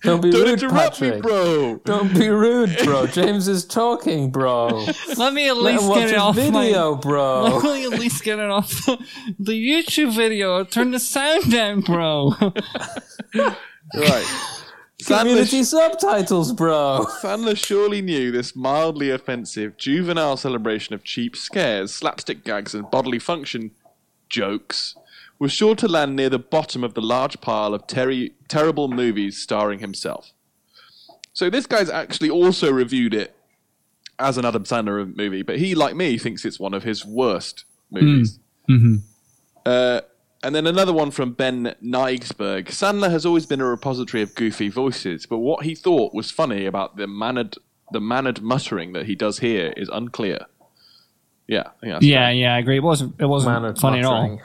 Don't 0.04 0.20
be 0.22 0.32
Don't 0.32 0.42
rude, 0.42 0.64
interrupt 0.64 1.00
Patrick. 1.00 1.16
me, 1.16 1.22
bro. 1.22 1.76
Don't 1.86 2.14
be 2.14 2.28
rude, 2.30 2.76
bro. 2.84 3.06
James 3.06 3.48
is 3.48 3.64
talking, 3.66 4.32
bro. 4.32 4.86
Let 5.16 5.34
me 5.34 5.48
at 5.48 5.56
Let 5.58 5.76
least 5.76 5.88
watch 5.88 6.00
get 6.00 6.08
it 6.10 6.14
his 6.14 6.22
off 6.22 6.36
video, 6.36 6.96
my. 6.96 7.02
bro. 7.02 7.44
Let 7.44 7.64
me 7.64 7.84
at 7.86 8.00
least 8.00 8.24
get 8.24 8.40
it 8.40 8.50
off 8.50 8.70
the 9.40 9.54
YouTube 9.54 10.16
video. 10.16 10.64
Turn 10.64 10.90
the 10.92 11.00
sound 11.00 11.52
down, 11.52 11.82
bro. 11.82 12.34
Right. 13.96 14.61
Community 15.06 15.62
Sandler, 15.62 16.00
subtitles, 16.00 16.54
bro. 16.54 17.06
Sandler 17.22 17.58
surely 17.58 18.02
knew 18.02 18.32
this 18.32 18.56
mildly 18.56 19.10
offensive 19.10 19.78
juvenile 19.78 20.38
celebration 20.38 20.94
of 20.94 21.04
cheap 21.04 21.36
scares, 21.36 21.94
slapstick 21.94 22.44
gags, 22.44 22.74
and 22.76 22.90
bodily 22.92 23.20
function 23.20 23.72
jokes 24.30 24.96
was 25.40 25.52
sure 25.52 25.76
to 25.76 25.88
land 25.88 26.16
near 26.16 26.30
the 26.30 26.40
bottom 26.40 26.84
of 26.84 26.94
the 26.94 27.02
large 27.02 27.42
pile 27.42 27.74
of 27.74 27.88
terri- 27.88 28.32
terrible 28.48 28.88
movies 28.88 29.38
starring 29.42 29.80
himself. 29.80 30.32
So 31.34 31.50
this 31.50 31.66
guy's 31.66 31.90
actually 31.90 32.30
also 32.30 32.72
reviewed 32.72 33.14
it 33.16 33.36
as 34.20 34.38
an 34.38 34.46
Adam 34.46 34.66
Sandler 34.66 35.16
movie, 35.16 35.42
but 35.42 35.58
he, 35.58 35.74
like 35.74 35.96
me, 35.96 36.20
thinks 36.20 36.46
it's 36.46 36.60
one 36.60 36.76
of 36.76 36.84
his 36.84 37.04
worst 37.06 37.66
movies. 37.90 38.40
Uh, 39.66 40.02
and 40.44 40.56
then 40.56 40.66
another 40.68 40.94
one 40.94 41.12
from 41.12 41.34
Ben 41.34 41.76
Kenigsberg. 41.84 42.68
Sandler 42.68 43.12
has 43.12 43.26
always 43.26 43.46
been 43.46 43.62
a 43.62 43.66
repository 43.66 44.24
of 44.24 44.34
goofy 44.36 44.70
voices, 44.70 45.26
but 45.26 45.38
what 45.40 45.64
he 45.66 45.76
thought 45.76 46.14
was 46.14 46.32
funny 46.32 46.66
about 46.66 46.98
the 46.98 47.08
mannered, 47.08 47.56
the 47.92 48.00
mannered 48.02 48.42
muttering 48.42 48.94
that 48.94 49.06
he 49.06 49.16
does 49.16 49.40
here 49.40 49.74
is 49.78 49.90
unclear. 49.90 50.46
Yeah, 51.48 51.70
I 51.84 51.88
yeah, 51.88 52.00
fair. 52.00 52.32
yeah, 52.34 52.56
I 52.56 52.60
agree. 52.60 52.78
It 52.78 52.84
wasn't. 52.84 53.16
It 53.20 53.26
wasn't 53.26 53.54
Mannered 53.54 53.78
funny 53.78 54.00
at 54.00 54.06
all. 54.06 54.40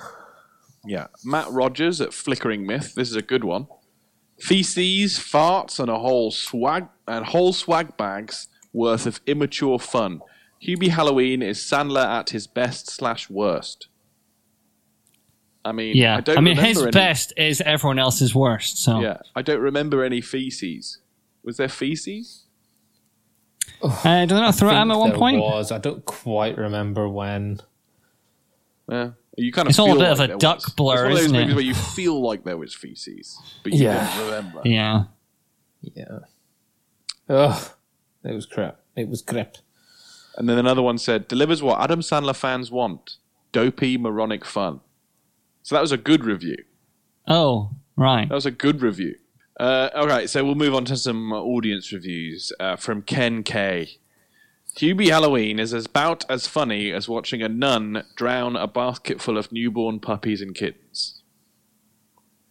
yeah. 0.85 1.07
Matt 1.25 1.49
Rogers 1.51 2.01
at 2.01 2.13
Flickering 2.13 2.67
Myth. 2.67 2.95
This 2.95 3.09
is 3.11 3.17
a 3.17 3.23
good 3.23 3.45
one. 3.45 3.69
Feces, 4.41 5.19
farts, 5.19 5.79
and 5.79 5.89
a 5.89 5.99
whole 6.01 6.31
swag 6.33 6.89
and 7.07 7.25
whole 7.27 7.53
swag 7.53 7.97
bags 7.97 8.49
worth 8.73 9.07
of 9.07 9.21
immature 9.27 9.79
fun. 9.79 10.21
Hubie 10.67 10.89
Halloween 10.89 11.43
is 11.43 11.59
Sandler 11.59 12.05
at 12.05 12.31
his 12.31 12.47
best 12.47 12.91
slash 12.91 13.31
worst. 13.31 13.89
I 15.67 15.73
mean, 15.73 15.97
Yeah, 15.97 16.19
I, 16.19 16.21
don't 16.21 16.39
I 16.39 16.41
mean, 16.41 16.57
his 16.57 16.81
any- 16.81 16.91
best 16.93 17.33
is 17.37 17.61
everyone 17.61 17.99
else's 17.99 18.35
worst. 18.35 18.79
So 18.83 19.01
Yeah, 19.01 19.19
I 19.35 19.43
don't 19.43 19.61
remember 19.61 20.05
any 20.05 20.21
feces. 20.21 20.99
Was 21.43 21.57
there 21.57 21.69
feces? 21.69 22.45
uh, 23.83 24.25
do 24.27 24.35
they 24.35 24.41
not 24.41 24.55
throw 24.55 24.71
I 24.71 24.75
at 24.77 24.83
him 24.83 24.91
at 24.91 24.99
one 24.99 25.13
point? 25.13 25.41
was. 25.41 25.71
I 25.73 25.79
don't 25.79 26.05
quite 26.05 26.57
remember 26.57 27.09
when. 27.09 27.61
Yeah, 28.89 29.11
you 29.37 29.53
kind 29.53 29.67
of. 29.67 29.71
It's 29.71 29.79
all 29.79 29.87
a 29.89 29.91
feel 29.95 29.99
bit 30.01 30.11
of 30.13 30.21
a 30.21 30.39
duck 30.39 30.59
was. 30.65 30.73
blur, 30.75 30.95
It's 30.95 31.03
one 31.03 31.11
of 31.13 31.17
those 31.17 31.25
isn't 31.27 31.35
it? 31.37 31.41
movies 31.41 31.55
where 31.57 31.65
you 31.65 31.75
feel 31.75 32.21
like 32.23 32.45
there 32.45 32.57
was 32.57 32.75
feces, 32.75 33.39
but 33.65 33.73
you 33.73 33.85
Yeah. 33.85 34.17
don't 34.17 34.27
remember. 34.27 34.61
Yeah. 34.65 35.05
Yeah. 35.83 36.19
Ugh. 37.29 37.71
It 38.25 38.33
was 38.35 38.47
crap. 38.47 38.81
It 38.97 39.09
was 39.09 39.23
crap. 39.23 39.57
And 40.37 40.49
then 40.49 40.59
another 40.59 40.83
one 40.83 40.99
said, 40.99 41.29
"Delivers 41.29 41.63
what 41.63 41.81
Adam 41.81 42.01
Sandler 42.01 42.35
fans 42.37 42.71
want: 42.71 43.17
dopey, 43.53 43.99
moronic 43.99 44.45
fun." 44.45 44.81
So 45.67 45.75
that 45.75 45.81
was 45.81 45.91
a 45.91 45.97
good 45.97 46.25
review. 46.25 46.63
Oh, 47.27 47.71
right. 47.97 48.29
That 48.29 48.37
was 48.37 48.47
a 48.47 48.53
good 48.53 48.83
review. 48.83 49.17
Uh, 49.59 49.89
all 49.97 50.07
right, 50.07 50.31
so 50.31 50.45
we'll 50.45 50.55
move 50.55 50.77
on 50.77 50.85
to 50.85 50.97
some 50.97 51.33
audience 51.33 51.91
reviews 51.93 52.53
uh, 52.61 52.77
from 52.77 53.03
Ken 53.03 53.43
K. 53.43 53.99
Hubie 54.77 55.09
Halloween 55.09 55.59
is 55.59 55.73
about 55.73 56.25
as 56.31 56.47
funny 56.47 56.93
as 56.93 57.09
watching 57.09 57.43
a 57.43 57.49
nun 57.49 58.05
drown 58.15 58.55
a 58.55 58.69
basket 58.69 59.21
full 59.21 59.37
of 59.37 59.51
newborn 59.51 59.99
puppies 59.99 60.41
and 60.41 60.55
kittens. 60.55 61.23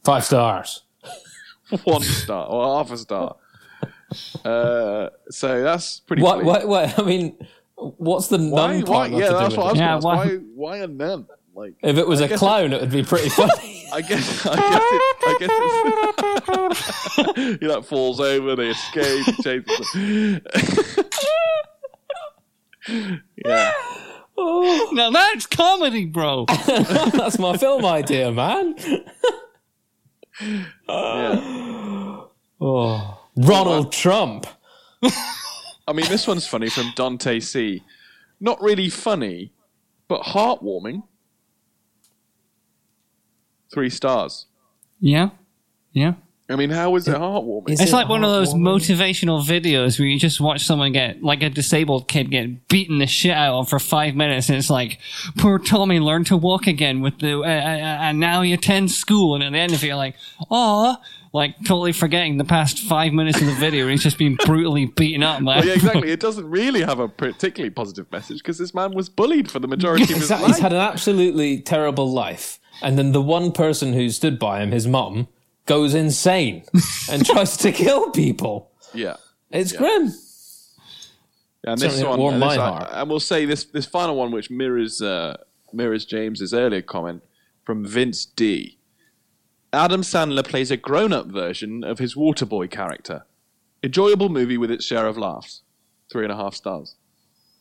Five 0.03 0.25
stars. 0.25 0.83
One 1.85 2.01
star 2.01 2.45
or 2.47 2.77
half 2.79 2.91
a 2.91 2.97
star. 2.97 3.37
Uh, 4.45 5.09
so 5.29 5.63
that's 5.63 5.99
pretty. 6.01 6.21
What? 6.21 6.35
bleak. 6.35 6.45
What? 6.47 6.67
What? 6.67 6.99
I 6.99 7.03
mean, 7.03 7.35
what's 7.75 8.27
the 8.27 8.37
Why? 8.37 8.77
nun 8.77 8.81
Why? 8.81 8.85
part 8.85 9.11
got 9.11 9.17
Yeah, 9.19 9.29
that's 9.31 9.57
what 9.57 9.65
I 9.65 9.71
was 9.71 9.79
Yeah, 9.79 9.99
going 9.99 10.01
to 10.01 10.07
why- 10.07 10.15
Why? 10.15 10.77
Why 10.77 10.77
a 10.77 10.87
nun? 10.87 11.27
Like, 11.55 11.75
If 11.81 11.97
it 11.97 12.05
was 12.05 12.19
a 12.19 12.27
clown, 12.37 12.73
it 12.73 12.81
would 12.81 12.91
be 12.91 13.03
pretty 13.03 13.29
funny. 13.39 13.87
I 13.93 14.01
guess. 14.01 14.45
I 14.45 14.55
guess. 14.55 14.83
It, 14.91 15.01
I 15.25 15.37
guess 15.39 17.35
it's. 17.37 17.59
he 17.61 17.67
like 17.67 17.85
falls 17.85 18.19
over. 18.19 18.55
They 18.57 18.69
escape. 18.69 19.25
He 19.25 19.31
chases 19.41 19.91
them. 19.93 20.41
yeah. 23.45 23.71
Oh. 24.37 24.89
Now 24.91 25.09
that's 25.11 25.45
comedy, 25.45 26.05
bro. 26.05 26.45
That's 26.67 27.39
my 27.39 27.55
film 27.57 27.85
idea, 27.85 28.31
man. 28.33 28.75
Yeah. 30.89 32.21
Oh, 32.59 33.19
Ronald 33.37 33.93
Trump. 33.93 34.45
I 35.87 35.93
mean, 35.93 36.07
this 36.09 36.27
one's 36.27 36.45
funny 36.47 36.69
from 36.69 36.91
Dante 36.95 37.39
C. 37.39 37.81
Not 38.41 38.61
really 38.61 38.89
funny, 38.89 39.53
but 40.09 40.21
heartwarming. 40.21 41.03
Three 43.75 43.89
stars. 43.91 44.47
Yeah. 44.99 45.29
Yeah. 45.91 46.13
I 46.47 46.55
mean, 46.55 46.69
how 46.69 46.95
is 46.95 47.07
it 47.07 47.15
heartwarming? 47.15 47.71
Is 47.71 47.81
It's 47.81 47.91
it 47.91 47.95
like 47.95 48.07
one 48.07 48.23
of 48.23 48.29
those 48.29 48.53
motivational 48.53 49.43
videos 49.43 49.97
where 49.99 50.07
you 50.07 50.19
just 50.19 50.39
watch 50.39 50.63
someone 50.63 50.91
get, 50.91 51.23
like 51.23 51.41
a 51.43 51.49
disabled 51.49 52.07
kid 52.07 52.29
get 52.31 52.67
beaten 52.67 52.99
the 52.99 53.07
shit 53.07 53.31
out 53.35 53.59
of 53.59 53.67
for 53.69 53.79
five 53.79 54.15
minutes, 54.15 54.47
and 54.49 54.57
it's 54.57 54.69
like, 54.69 54.99
poor 55.39 55.57
Tommy 55.59 55.99
learned 55.99 56.27
to 56.27 56.37
walk 56.37 56.67
again 56.67 57.01
with 57.01 57.17
the, 57.19 57.39
uh, 57.39 57.41
uh, 57.41 57.45
uh, 57.45 57.47
and 57.47 58.19
now 58.19 58.43
he 58.43 58.53
attends 58.53 58.95
school, 58.95 59.33
and 59.35 59.43
at 59.43 59.51
the 59.53 59.57
end 59.57 59.73
of 59.73 59.83
it, 59.83 59.87
you're 59.87 59.95
like, 59.95 60.15
aw, 60.51 60.95
like 61.33 61.55
totally 61.65 61.91
forgetting 61.91 62.37
the 62.37 62.45
past 62.45 62.77
five 62.79 63.11
minutes 63.11 63.41
of 63.41 63.47
the 63.47 63.53
video, 63.55 63.85
and 63.85 63.91
he's 63.91 64.03
just 64.03 64.19
been 64.19 64.35
brutally 64.45 64.85
beaten 64.85 65.23
up. 65.23 65.41
Man. 65.41 65.57
Well, 65.57 65.65
yeah, 65.65 65.73
exactly. 65.73 66.11
It 66.15 66.19
doesn't 66.19 66.47
really 66.47 66.83
have 66.83 66.99
a 66.99 67.07
particularly 67.09 67.71
positive 67.71 68.09
message 68.11 68.37
because 68.37 68.59
this 68.59 68.73
man 68.73 68.93
was 68.93 69.09
bullied 69.09 69.49
for 69.49 69.57
the 69.59 69.67
majority 69.67 70.03
of 70.03 70.09
his 70.09 70.17
Exactly. 70.19 70.45
life. 70.47 70.55
He's 70.57 70.61
had 70.61 70.73
an 70.73 70.79
absolutely 70.79 71.59
terrible 71.61 72.13
life. 72.13 72.59
And 72.81 72.97
then 72.97 73.11
the 73.13 73.21
one 73.21 73.51
person 73.51 73.93
who 73.93 74.09
stood 74.09 74.37
by 74.39 74.61
him, 74.61 74.71
his 74.71 74.87
mum, 74.87 75.27
goes 75.65 75.93
insane 75.93 76.63
and 77.09 77.25
tries 77.31 77.57
to 77.57 77.71
kill 77.71 78.11
people. 78.11 78.71
yeah. 78.93 79.15
It's 79.51 79.71
grim. 79.71 80.11
And 81.67 81.79
this 81.79 82.03
one, 82.03 82.19
warmed 82.19 82.35
and, 82.35 82.43
this, 82.43 82.57
my 82.57 82.63
I- 82.63 82.69
heart. 82.69 82.89
and 82.91 83.09
we'll 83.09 83.19
say 83.19 83.45
this 83.45 83.63
this 83.65 83.85
final 83.85 84.15
one, 84.15 84.31
which 84.31 84.49
mirrors 84.51 85.01
uh, 85.01 85.37
mirrors 85.73 86.05
James's 86.05 86.53
earlier 86.53 86.81
comment 86.81 87.23
from 87.63 87.85
Vince 87.85 88.25
D. 88.25 88.77
Adam 89.73 90.01
Sandler 90.01 90.45
plays 90.47 90.71
a 90.71 90.77
grown-up 90.77 91.27
version 91.27 91.83
of 91.83 91.99
his 91.99 92.15
Waterboy 92.15 92.69
character. 92.69 93.25
Enjoyable 93.83 94.29
movie 94.29 94.57
with 94.57 94.69
its 94.71 94.85
share 94.85 95.07
of 95.07 95.17
laughs. 95.17 95.61
Three 96.11 96.23
and 96.23 96.31
a 96.31 96.35
half 96.35 96.53
stars. 96.53 96.95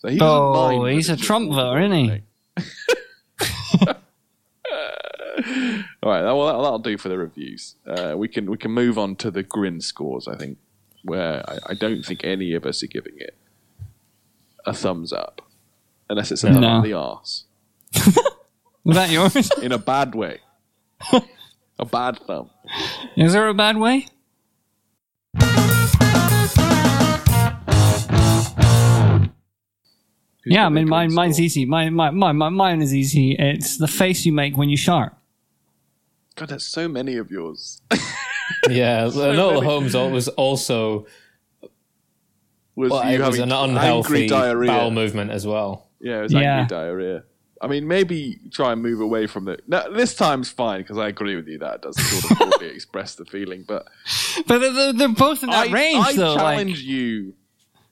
So 0.00 0.08
he 0.08 0.18
Oh, 0.20 0.84
he's 0.86 1.08
a 1.08 1.14
it's 1.14 1.22
Trump 1.24 1.50
voter, 1.52 1.80
isn't 1.80 1.92
he? 1.94 2.22
All 6.02 6.10
right, 6.10 6.22
well 6.22 6.46
that'll, 6.46 6.62
that'll 6.62 6.78
do 6.78 6.96
for 6.98 7.08
the 7.08 7.18
reviews. 7.18 7.74
Uh, 7.86 8.14
we 8.16 8.28
can 8.28 8.50
we 8.50 8.56
can 8.56 8.70
move 8.70 8.98
on 8.98 9.16
to 9.16 9.30
the 9.30 9.42
grin 9.42 9.80
scores. 9.80 10.28
I 10.28 10.36
think 10.36 10.58
where 11.02 11.42
I, 11.50 11.58
I 11.70 11.74
don't 11.74 12.02
think 12.04 12.24
any 12.24 12.54
of 12.54 12.64
us 12.64 12.82
are 12.82 12.86
giving 12.88 13.14
it 13.18 13.36
a 14.64 14.72
thumbs 14.72 15.12
up, 15.12 15.42
unless 16.08 16.30
it's 16.32 16.44
a 16.44 16.52
thumb 16.52 16.60
No. 16.62 16.68
up 16.78 16.84
the 16.84 16.92
arse 16.94 17.44
Was 18.84 18.96
that 18.96 19.10
yours? 19.10 19.50
in 19.62 19.72
a 19.72 19.78
bad 19.78 20.14
way. 20.14 20.40
a 21.78 21.84
bad 21.84 22.18
thumb. 22.26 22.50
Is 23.16 23.32
there 23.32 23.48
a 23.48 23.54
bad 23.54 23.76
way? 23.78 24.06
Who's 30.44 30.54
Yeah, 30.54 30.66
I 30.66 30.68
mean, 30.68 30.88
mine, 30.88 31.08
grin 31.08 31.14
mine's 31.14 31.36
score? 31.36 31.44
easy. 31.44 31.64
Mine, 31.64 31.94
mine, 31.94 32.16
mine, 32.16 32.36
mine- 32.36 32.52
mine 32.54 32.82
is 32.82 32.94
easy. 32.94 33.32
It's 33.38 33.78
the 33.78 33.88
face 33.88 34.26
you 34.26 34.32
make 34.32 34.56
when 34.56 34.68
you 34.68 34.76
shart. 34.76 35.14
God, 36.36 36.48
there's 36.48 36.66
so 36.66 36.88
many 36.88 37.16
of 37.16 37.30
yours. 37.30 37.80
Yeah, 38.68 39.04
Enola 39.08 39.54
many. 39.54 39.66
Holmes 39.66 39.94
al- 39.94 40.10
was 40.10 40.28
also 40.28 41.06
was 42.76 42.90
well, 42.90 43.04
you 43.10 43.14
it 43.16 43.18
was 43.26 43.36
having 43.38 43.42
an 43.42 43.52
angry 43.52 43.70
unhealthy 43.70 44.26
diarrhea? 44.26 44.70
bowel 44.70 44.90
movement 44.90 45.30
as 45.30 45.46
well. 45.46 45.88
Yeah, 46.00 46.18
it 46.20 46.22
was 46.24 46.32
Yeah. 46.32 46.58
angry 46.60 46.68
diarrhea. 46.76 47.24
I 47.62 47.66
mean, 47.68 47.88
maybe 47.88 48.38
try 48.50 48.72
and 48.72 48.82
move 48.82 49.00
away 49.00 49.26
from 49.26 49.48
it. 49.48 49.62
No, 49.66 49.90
this 49.92 50.14
time's 50.14 50.50
fine 50.50 50.80
because 50.82 50.98
I 50.98 51.08
agree 51.08 51.36
with 51.36 51.48
you 51.48 51.58
that 51.58 51.76
it 51.76 51.82
does 51.82 51.96
sort 51.98 52.54
of 52.54 52.62
express 52.62 53.14
the 53.14 53.24
feeling. 53.24 53.64
But 53.66 53.86
But 54.46 54.58
they're, 54.58 54.72
they're- 54.72 54.92
they're 54.92 55.08
both 55.08 55.42
in 55.42 55.48
that 55.50 55.68
I, 55.68 55.72
range, 55.72 56.06
I 56.06 56.12
though. 56.14 56.34
challenge 56.36 56.80
you 56.82 57.34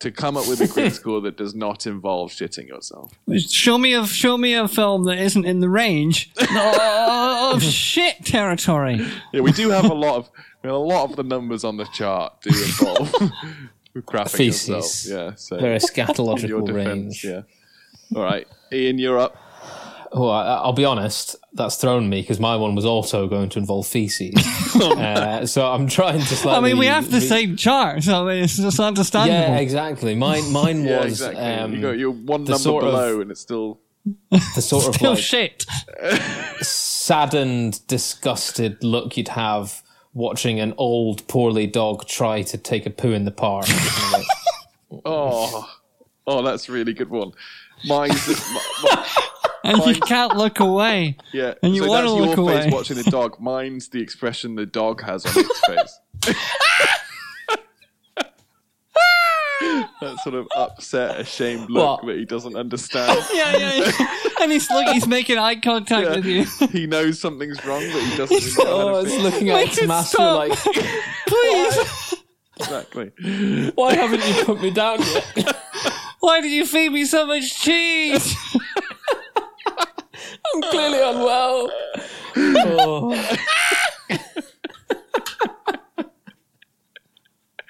to 0.02 0.10
come 0.10 0.36
up 0.36 0.46
with 0.48 0.60
a 0.60 0.68
grin 0.68 0.90
score 0.90 1.20
that 1.22 1.36
does 1.36 1.54
not 1.54 1.86
involve 1.86 2.30
shitting 2.30 2.68
yourself. 2.68 3.12
Show 3.48 3.78
me 3.78 3.94
a 3.94 4.06
show 4.06 4.36
me 4.36 4.54
a 4.54 4.68
film 4.68 5.04
that 5.04 5.18
isn't 5.18 5.44
in 5.44 5.60
the 5.60 5.68
range 5.68 6.30
of 6.56 7.62
shit 7.62 8.24
territory. 8.24 9.04
Yeah, 9.32 9.40
we 9.40 9.52
do 9.52 9.70
have 9.70 9.86
a 9.90 9.94
lot 9.94 10.16
of 10.16 10.30
I 10.62 10.66
mean, 10.68 10.74
a 10.74 10.78
lot 10.78 11.10
of 11.10 11.16
the 11.16 11.22
numbers 11.24 11.64
on 11.64 11.76
the 11.76 11.84
chart 11.86 12.40
do 12.42 12.50
involve 12.50 13.10
crapping 13.96 14.30
Feces. 14.36 14.68
yourself. 14.68 15.30
Yeah, 15.30 15.34
so 15.36 15.56
They're 15.56 15.72
a 15.72 15.74
in 15.76 15.80
your 15.80 15.80
scatological 15.80 16.66
defense, 16.66 17.24
range. 17.24 17.24
yeah. 17.24 17.42
All 18.16 18.22
right, 18.22 18.46
Ian, 18.72 18.98
you're 18.98 19.18
up. 19.18 19.36
Oh, 20.14 20.28
I, 20.28 20.56
I'll 20.56 20.74
be 20.74 20.84
honest, 20.84 21.36
that's 21.54 21.76
thrown 21.76 22.08
me 22.10 22.20
because 22.20 22.38
my 22.38 22.54
one 22.56 22.74
was 22.74 22.84
also 22.84 23.26
going 23.28 23.48
to 23.50 23.58
involve 23.58 23.86
feces. 23.86 24.34
uh, 24.76 25.46
so 25.46 25.66
I'm 25.66 25.86
trying 25.86 26.20
to 26.20 26.48
I 26.50 26.60
mean, 26.60 26.76
we 26.76 26.86
have 26.86 27.10
the 27.10 27.18
re- 27.20 27.26
same 27.26 27.56
chart, 27.56 28.02
so 28.02 28.28
I 28.28 28.34
mean, 28.34 28.44
it's 28.44 28.56
just 28.56 28.78
understandable. 28.78 29.54
Yeah, 29.54 29.58
exactly. 29.58 30.14
Mine, 30.14 30.52
mine 30.52 30.84
Yeah, 30.84 31.04
was 31.04 31.12
exactly. 31.22 31.40
um, 31.42 31.72
you 31.72 31.80
got 31.80 31.90
you're 31.98 32.10
one 32.10 32.44
number 32.44 32.58
sort 32.58 32.84
of- 32.84 32.90
below, 32.90 33.20
and 33.22 33.30
it's 33.30 33.40
still 33.40 33.80
the 34.30 34.60
sort 34.60 34.88
of 34.88 34.94
Still 34.96 35.10
like 35.12 35.18
shit. 35.20 35.64
saddened, 36.60 37.80
disgusted 37.86 38.82
look 38.84 39.16
you'd 39.16 39.28
have 39.28 39.82
watching 40.12 40.60
an 40.60 40.74
old, 40.76 41.26
poorly 41.26 41.66
dog 41.66 42.06
try 42.06 42.42
to 42.42 42.58
take 42.58 42.84
a 42.84 42.90
poo 42.90 43.12
in 43.12 43.24
the 43.24 43.30
park. 43.30 43.64
oh, 45.04 45.70
oh, 46.26 46.42
that's 46.42 46.68
a 46.68 46.72
really 46.72 46.92
good 46.92 47.08
one. 47.10 47.32
Mine's 47.86 48.28
my, 48.28 48.60
my, 48.84 49.06
And 49.64 49.78
you 49.86 49.94
can't 50.00 50.36
look 50.36 50.58
away. 50.60 51.16
yeah, 51.32 51.54
And 51.62 51.74
you 51.74 51.82
so 51.84 51.88
wanna 51.88 52.08
that's 52.08 52.20
look 52.20 52.36
your 52.36 52.60
face 52.62 52.72
watching 52.72 52.96
the 52.96 53.04
dog. 53.10 53.40
Mine's 53.40 53.88
the 53.88 54.00
expression 54.00 54.54
the 54.56 54.66
dog 54.66 55.02
has 55.02 55.24
on 55.24 55.32
its 55.36 55.60
face. 55.66 55.98
that 60.00 60.18
sort 60.24 60.34
of 60.34 60.48
upset, 60.56 61.20
ashamed 61.20 61.70
look 61.70 62.00
What? 62.02 62.06
that 62.06 62.16
he 62.18 62.24
doesn't 62.24 62.56
understand. 62.56 63.20
Yeah, 63.32 63.56
yeah. 63.56 63.74
yeah. 63.98 64.06
and 64.40 64.50
he's 64.52 64.68
look, 64.70 64.88
he's 64.88 65.06
making 65.06 65.38
eye 65.38 65.56
contact 65.56 66.06
Yeah. 66.08 66.16
with 66.16 66.26
you. 66.26 66.44
he 66.68 66.86
knows 66.86 67.20
something's 67.20 67.64
wrong, 67.64 67.82
but 67.92 68.02
he 68.02 68.16
doesn't 68.16 68.64
know 68.64 68.96
oh, 68.96 69.04
it's 69.04 69.16
looking 69.22 69.50
at 69.50 69.68
its 69.68 69.86
master 69.86 70.16
stop. 70.16 70.48
like, 70.48 70.58
Please. 71.26 72.14
Exactly. 72.58 73.12
why 73.76 73.94
haven't 73.94 74.26
you 74.26 74.44
put 74.44 74.60
me 74.60 74.70
down 74.70 74.98
yet? 75.00 75.56
why 76.20 76.40
did 76.40 76.50
you 76.50 76.66
feed 76.66 76.90
me 76.92 77.04
so 77.04 77.26
much 77.26 77.60
cheese? 77.60 78.36
I'm 80.54 80.62
clearly 80.70 81.00
unwell. 81.02 81.70
Oh. 82.36 83.38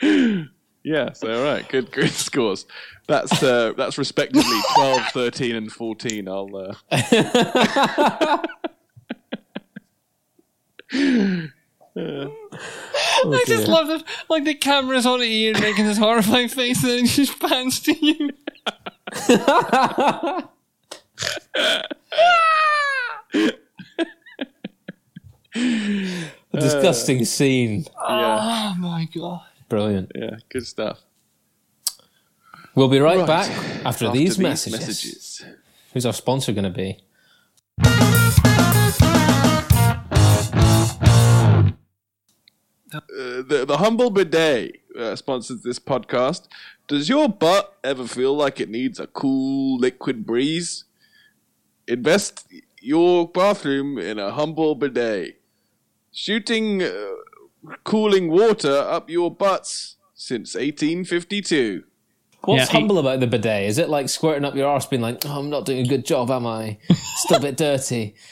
Yeah, 0.85 1.13
so 1.13 1.33
all 1.33 1.45
right, 1.45 1.69
good 1.69 1.93
good 1.93 2.11
scores. 2.11 2.67
That's 3.07 3.41
uh, 3.43 3.73
that's 3.77 3.99
respectively 3.99 4.59
12, 4.75 5.03
13, 5.13 5.55
and 5.55 5.71
14. 5.71 6.29
I'll 6.29 6.57
uh, 6.57 6.75
I 6.91 8.45
just 13.47 13.69
love 13.69 13.87
the 13.87 14.03
like 14.29 14.43
the 14.45 14.55
cameras 14.55 15.07
on 15.07 15.21
at 15.21 15.29
Ian 15.29 15.61
making 15.61 15.87
this 15.87 15.99
horrifying 15.99 16.49
face, 16.49 16.83
and 16.83 16.91
then 16.93 17.05
it 17.05 17.09
just 17.09 17.39
pans 17.39 17.79
to 17.81 17.93
you. 17.95 18.31
A 25.55 26.31
disgusting 26.53 27.25
scene. 27.25 27.85
yeah, 28.09 28.73
Oh 28.73 28.75
my 28.79 29.09
god! 29.15 29.43
Brilliant. 29.69 30.13
yeah, 30.15 30.37
good 30.49 30.67
stuff. 30.67 31.01
We'll 32.75 32.89
be 32.89 33.01
right, 33.01 33.19
Right. 33.19 33.27
back 33.27 33.51
after, 33.85 34.11
these, 34.11 34.39
messages. 34.39 34.79
messages. 34.81 35.45
Who's 35.93 36.07
our 36.07 36.13
sponsor 36.15 36.53
going 36.53 36.65
to 36.65 36.71
be? 36.71 36.99
Uh, 42.95 43.01
the, 43.43 43.65
the 43.67 43.79
Humble 43.79 44.11
Bidet 44.11 44.81
uh, 44.99 45.17
sponsors 45.17 45.63
this 45.63 45.79
podcast. 45.79 46.47
Does 46.89 47.09
your 47.09 47.29
butt 47.29 47.79
ever 47.83 48.07
feel 48.07 48.35
like 48.37 48.61
it 48.61 48.69
needs 48.69 49.01
a 49.01 49.07
cool 49.07 49.79
liquid 49.79 50.27
breeze? 50.27 50.85
Invest 51.89 52.47
your 52.81 53.29
bathroom 53.29 53.99
in 53.99 54.19
a 54.19 54.31
Humble 54.33 54.75
Bidet. 54.75 55.41
Shooting 56.13 56.83
uh, 56.83 56.93
cooling 57.85 58.31
water 58.31 58.77
up 58.77 59.09
your 59.11 59.31
butts 59.35 59.97
since 60.15 60.55
1852. 60.55 61.85
What's 62.45 62.59
Yeah, 62.61 62.67
he- 62.67 62.73
humble 62.79 62.99
about 62.99 63.21
the 63.21 63.27
bidet? 63.27 63.65
Is 63.65 63.79
it 63.79 63.89
like 63.89 64.09
squirting 64.09 64.45
up 64.45 64.55
your 64.55 64.69
arse, 64.69 64.87
being 64.87 65.01
like, 65.03 65.25
"Oh, 65.27 65.39
I'm 65.39 65.49
not 65.49 65.65
doing 65.65 65.79
a 65.87 65.89
good 65.89 66.05
job, 66.05 66.31
am 66.31 66.47
I? 66.47 66.79
Still 67.17 67.39
a 67.39 67.41
bit 67.41 67.57
dirty." 67.57 68.15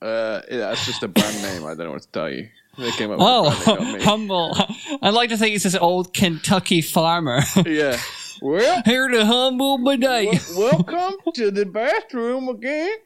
Uh, 0.00 0.40
yeah, 0.48 0.58
that's 0.58 0.86
just 0.86 1.02
a 1.02 1.08
brand 1.08 1.42
name. 1.42 1.64
I 1.64 1.70
don't 1.74 1.78
know 1.86 1.90
what 1.90 2.02
to 2.02 2.08
tell 2.12 2.30
you. 2.30 2.48
They 2.78 2.92
came 2.92 3.10
up 3.10 3.18
Oh, 3.20 3.48
with 3.50 3.66
a 3.66 3.82
name, 3.82 3.92
not 3.94 4.02
humble. 4.02 4.56
I'd 5.02 5.12
like 5.12 5.30
to 5.30 5.36
think 5.36 5.56
it's 5.56 5.64
this 5.64 5.74
old 5.74 6.14
Kentucky 6.14 6.82
farmer. 6.82 7.40
Yeah. 7.66 7.98
Well, 8.40 8.80
Here 8.84 9.08
to 9.08 9.26
humble 9.26 9.78
bidet. 9.78 10.40
welcome 10.56 11.16
to 11.34 11.50
the 11.50 11.66
bathroom 11.66 12.48
again. 12.48 12.96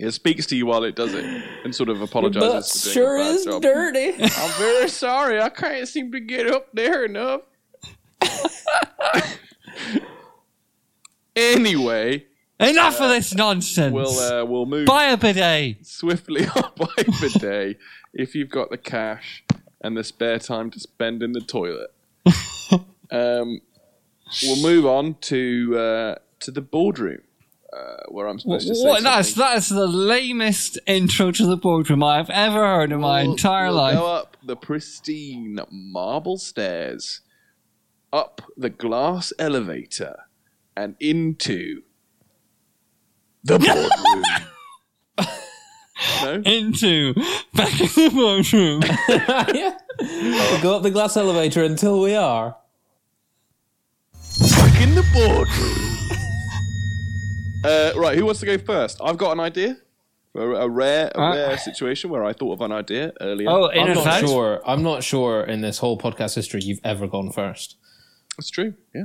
It 0.00 0.12
speaks 0.12 0.46
to 0.46 0.56
you 0.56 0.64
while 0.66 0.84
it 0.84 0.96
does 0.96 1.12
it 1.12 1.24
and 1.62 1.74
sort 1.74 1.90
of 1.90 2.00
apologizes. 2.00 2.92
for 2.92 2.94
doing 2.94 3.20
a 3.20 3.34
bad 3.34 3.44
job. 3.44 3.62
dirty. 3.62 4.12
I'm 4.22 4.50
very 4.58 4.88
sorry. 4.88 5.40
I 5.40 5.50
can't 5.50 5.86
seem 5.86 6.10
to 6.12 6.20
get 6.20 6.46
up 6.46 6.68
there 6.72 7.04
enough. 7.04 7.42
anyway, 11.36 12.26
Enough 12.58 13.00
of 13.00 13.08
this 13.08 13.34
nonsense. 13.34 13.94
We'll 13.94 14.18
uh, 14.18 14.44
we'll 14.44 14.66
move 14.66 14.86
Buy 14.86 15.04
a 15.06 15.16
bidet. 15.16 15.86
swiftly 15.86 16.46
on 16.46 16.70
by 16.76 17.02
the 17.04 17.38
day 17.40 17.76
if 18.12 18.34
you've 18.34 18.50
got 18.50 18.70
the 18.70 18.76
cash 18.76 19.44
and 19.80 19.96
the 19.96 20.04
spare 20.04 20.38
time 20.38 20.70
to 20.72 20.80
spend 20.80 21.22
in 21.22 21.32
the 21.32 21.40
toilet. 21.40 21.90
um, 23.10 23.60
we'll 24.42 24.62
move 24.62 24.84
on 24.84 25.14
to 25.22 25.78
uh, 25.78 26.14
to 26.40 26.50
the 26.50 26.60
boardroom, 26.60 27.22
uh, 27.72 28.02
where 28.08 28.26
I'm 28.26 28.38
supposed 28.38 28.66
to 28.68 28.74
say 28.74 28.88
What, 28.88 29.02
that's 29.02 29.34
that's 29.34 29.68
the 29.68 29.86
lamest 29.86 30.78
intro 30.86 31.30
to 31.32 31.46
the 31.46 31.56
boardroom 31.56 32.02
I've 32.02 32.30
ever 32.30 32.58
heard 32.66 32.90
in 32.92 33.00
my 33.00 33.22
We'll- 33.22 33.32
entire 33.32 33.66
we'll 33.66 33.76
life. 33.76 33.94
Go 33.96 34.06
up 34.06 34.36
the 34.42 34.56
pristine 34.56 35.58
marble 35.70 36.36
stairs, 36.38 37.20
up 38.12 38.42
the 38.56 38.70
glass 38.70 39.32
elevator, 39.38 40.16
and 40.76 40.96
into 40.98 41.82
the 43.44 43.58
boardroom. 45.18 45.28
no, 46.22 46.50
Into 46.50 47.14
back 47.54 47.78
in 47.80 47.86
the 47.86 48.10
boardroom. 48.12 48.82
yeah. 49.54 49.76
We 50.56 50.62
go 50.62 50.76
up 50.76 50.82
the 50.82 50.90
glass 50.90 51.16
elevator 51.16 51.62
until 51.62 52.00
we 52.00 52.14
are. 52.16 52.56
back 54.40 54.80
in 54.80 54.94
the 54.94 55.04
boardroom. 55.12 55.89
Uh, 57.64 57.92
right, 57.96 58.16
who 58.18 58.24
wants 58.24 58.40
to 58.40 58.46
go 58.46 58.58
first? 58.58 59.00
I've 59.02 59.16
got 59.18 59.32
an 59.32 59.40
idea. 59.40 59.76
A, 60.34 60.40
a 60.40 60.68
rare, 60.68 61.10
a 61.14 61.20
Uh, 61.20 61.34
rare 61.34 61.58
situation 61.58 62.08
where 62.10 62.24
I 62.24 62.32
thought 62.32 62.52
of 62.52 62.60
an 62.60 62.70
idea 62.72 63.12
earlier. 63.20 63.48
Oh, 63.50 63.66
in 63.66 63.80
I'm 63.80 63.88
not 63.88 63.96
advance. 63.98 64.30
sure. 64.30 64.60
I'm 64.64 64.82
not 64.82 65.02
sure 65.02 65.42
in 65.42 65.60
this 65.60 65.78
whole 65.78 65.98
podcast 65.98 66.34
history 66.36 66.60
you've 66.62 66.78
ever 66.84 67.06
gone 67.08 67.30
first. 67.32 67.76
that's 68.38 68.48
true. 68.50 68.74
Yeah, 68.94 69.04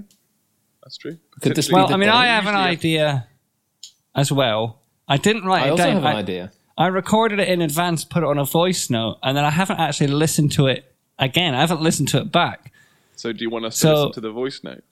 that's 0.84 0.98
true. 0.98 1.18
Could 1.42 1.56
this 1.56 1.68
Potentially- 1.68 1.74
Well, 1.84 1.94
I 1.94 1.98
mean, 1.98 2.10
I 2.10 2.28
have 2.28 2.46
an 2.48 2.56
idea 2.56 3.28
as 4.16 4.32
well. 4.32 4.82
I 5.08 5.18
didn't 5.18 5.46
write 5.46 5.64
I 5.64 5.68
it 5.68 5.72
also 5.72 5.84
down. 5.84 5.94
have 5.96 6.04
an 6.06 6.16
I, 6.16 6.20
idea. 6.20 6.52
I 6.78 6.88
recorded 6.88 7.40
it 7.40 7.48
in 7.50 7.62
advance, 7.62 8.06
put 8.06 8.22
it 8.24 8.28
on 8.28 8.38
a 8.38 8.46
voice 8.46 8.90
note, 8.90 9.18
and 9.24 9.36
then 9.36 9.44
I 9.46 9.50
haven't 9.50 9.80
actually 9.80 10.08
listened 10.08 10.52
to 10.54 10.68
it 10.68 10.94
again. 11.18 11.56
I 11.56 11.60
haven't 11.62 11.82
listened 11.82 12.10
to 12.10 12.20
it 12.20 12.32
back. 12.32 12.72
So, 13.16 13.32
do 13.34 13.44
you 13.44 13.50
want 13.50 13.66
us 13.66 13.76
to 13.76 13.80
So- 13.80 13.94
listen 13.96 14.12
to 14.14 14.22
the 14.22 14.32
voice 14.32 14.62
note? 14.64 14.84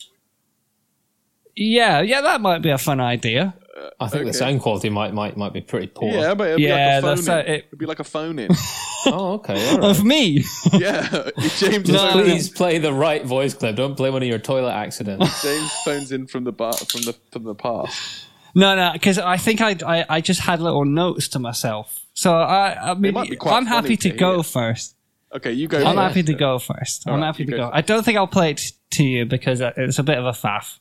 Yeah, 1.56 2.02
yeah, 2.02 2.22
that 2.22 2.42
might 2.42 2.62
be 2.62 2.70
a 2.70 2.78
fun 2.78 3.00
idea. 3.00 3.54
I 4.00 4.08
think 4.08 4.26
the 4.26 4.34
sound 4.34 4.62
quality 4.62 4.90
might 4.90 5.14
might 5.14 5.36
might 5.36 5.52
be 5.54 5.62
pretty 5.62 5.88
poor. 5.88 6.12
Yeah, 6.12 6.34
but 6.36 6.48
it'd 6.50 6.60
Yeah, 6.60 7.02
be 7.02 7.06
like 7.08 7.18
a 7.20 7.22
phone. 7.24 7.40
in. 7.40 7.46
it- 7.54 7.66
It'd 7.68 7.80
be 7.80 7.86
like 7.86 8.00
a 8.00 8.04
phone 8.04 8.40
in. 8.40 8.50
Oh, 9.06 9.34
okay. 9.34 9.72
All 9.72 9.80
right. 9.80 9.90
Of 9.90 10.06
me. 10.06 10.46
yeah, 10.74 11.30
James. 11.58 11.90
No. 11.90 11.98
phones 11.98 12.16
in- 12.16 12.24
Please 12.24 12.50
play 12.50 12.78
the 12.78 12.94
right 12.94 13.26
voice 13.26 13.54
clip. 13.54 13.76
Don't 13.76 13.96
play 13.98 14.10
one 14.10 14.22
of 14.22 14.28
your 14.30 14.40
toilet 14.40 14.72
accidents. 14.72 15.44
James 15.44 15.72
phones 15.84 16.12
in 16.14 16.26
from 16.26 16.46
the 16.46 16.54
bar, 16.54 16.72
from 16.72 17.02
the 17.02 17.14
from 17.34 17.44
the 17.44 17.54
past. 17.54 18.26
No, 18.56 18.78
no, 18.78 18.92
because 18.94 19.20
I 19.20 19.36
think 19.36 19.60
I, 19.60 19.76
I 19.86 20.06
I 20.08 20.22
just 20.22 20.40
had 20.40 20.62
little 20.62 20.86
notes 20.86 21.28
to 21.30 21.40
myself. 21.40 22.00
So 22.14 22.34
I, 22.34 22.92
I 22.92 22.94
mean, 22.94 23.14
might 23.14 23.30
be 23.30 23.36
quite 23.36 23.58
I'm 23.58 23.66
happy 23.66 23.88
funny 23.88 23.98
to, 23.98 24.10
to 24.12 24.16
go 24.16 24.34
hear. 24.36 24.44
first. 24.44 24.96
Okay, 25.36 25.52
you 25.52 25.68
go. 25.68 25.80
I'm 25.80 25.84
first. 25.84 25.98
happy 25.98 26.24
to 26.24 26.34
go 26.36 26.58
first. 26.60 27.04
I'm 27.06 27.20
right, 27.20 27.26
happy 27.26 27.44
to 27.44 27.52
go 27.52 27.58
go. 27.58 27.70
I 27.74 27.82
don't 27.82 28.04
think 28.06 28.18
I'll 28.18 28.26
play 28.28 28.52
it 28.52 28.72
to 28.92 29.04
you 29.04 29.26
because 29.26 29.60
uh, 29.60 29.74
it's 29.76 30.00
a 30.00 30.04
bit 30.04 30.18
of 30.18 30.24
a 30.26 30.32
faff. 30.32 30.80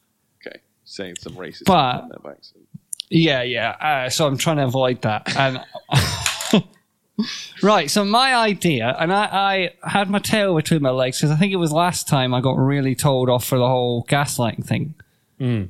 Okay, 1.00 1.04
saying 1.04 1.16
some 1.20 1.34
racist. 1.34 1.64
But- 1.66 1.98
stuff 1.98 2.02
in 2.04 2.22
their 2.22 2.32
accent. 2.32 2.64
Yeah, 3.14 3.42
yeah. 3.42 3.70
Uh, 3.72 4.08
so 4.08 4.26
I'm 4.26 4.38
trying 4.38 4.56
to 4.56 4.64
avoid 4.64 5.02
that. 5.02 5.36
And 5.36 5.60
right. 7.62 7.90
So 7.90 8.04
my 8.06 8.34
idea, 8.34 8.96
and 8.98 9.12
I, 9.12 9.70
I 9.82 9.88
had 9.90 10.08
my 10.08 10.18
tail 10.18 10.54
between 10.56 10.80
my 10.80 10.90
legs 10.90 11.18
because 11.18 11.30
I 11.30 11.36
think 11.36 11.52
it 11.52 11.56
was 11.56 11.72
last 11.72 12.08
time 12.08 12.32
I 12.32 12.40
got 12.40 12.56
really 12.56 12.94
told 12.94 13.28
off 13.28 13.44
for 13.44 13.58
the 13.58 13.66
whole 13.68 14.04
gaslighting 14.04 14.64
thing. 14.64 14.94
W- 15.38 15.68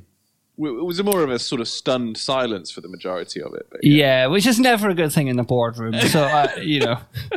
It 0.57 0.85
was 0.85 1.03
more 1.03 1.21
of 1.21 1.29
a 1.29 1.37
sort 1.39 1.59
of 1.59 1.67
stunned 1.67 2.17
silence 2.17 2.71
for 2.71 2.79
the 2.79 2.87
majority 2.87 3.41
of 3.41 3.53
it. 3.55 3.67
But 3.69 3.83
Yeah, 3.83 4.27
which 4.27 4.45
is 4.47 4.57
never 4.57 4.87
a 4.89 4.93
good 4.95 5.11
thing 5.11 5.27
in 5.27 5.35
the 5.35 5.43
boardroom. 5.43 5.99
So 5.99 6.21
uh, 6.23 6.47
you 6.61 6.79
know, 6.79 6.99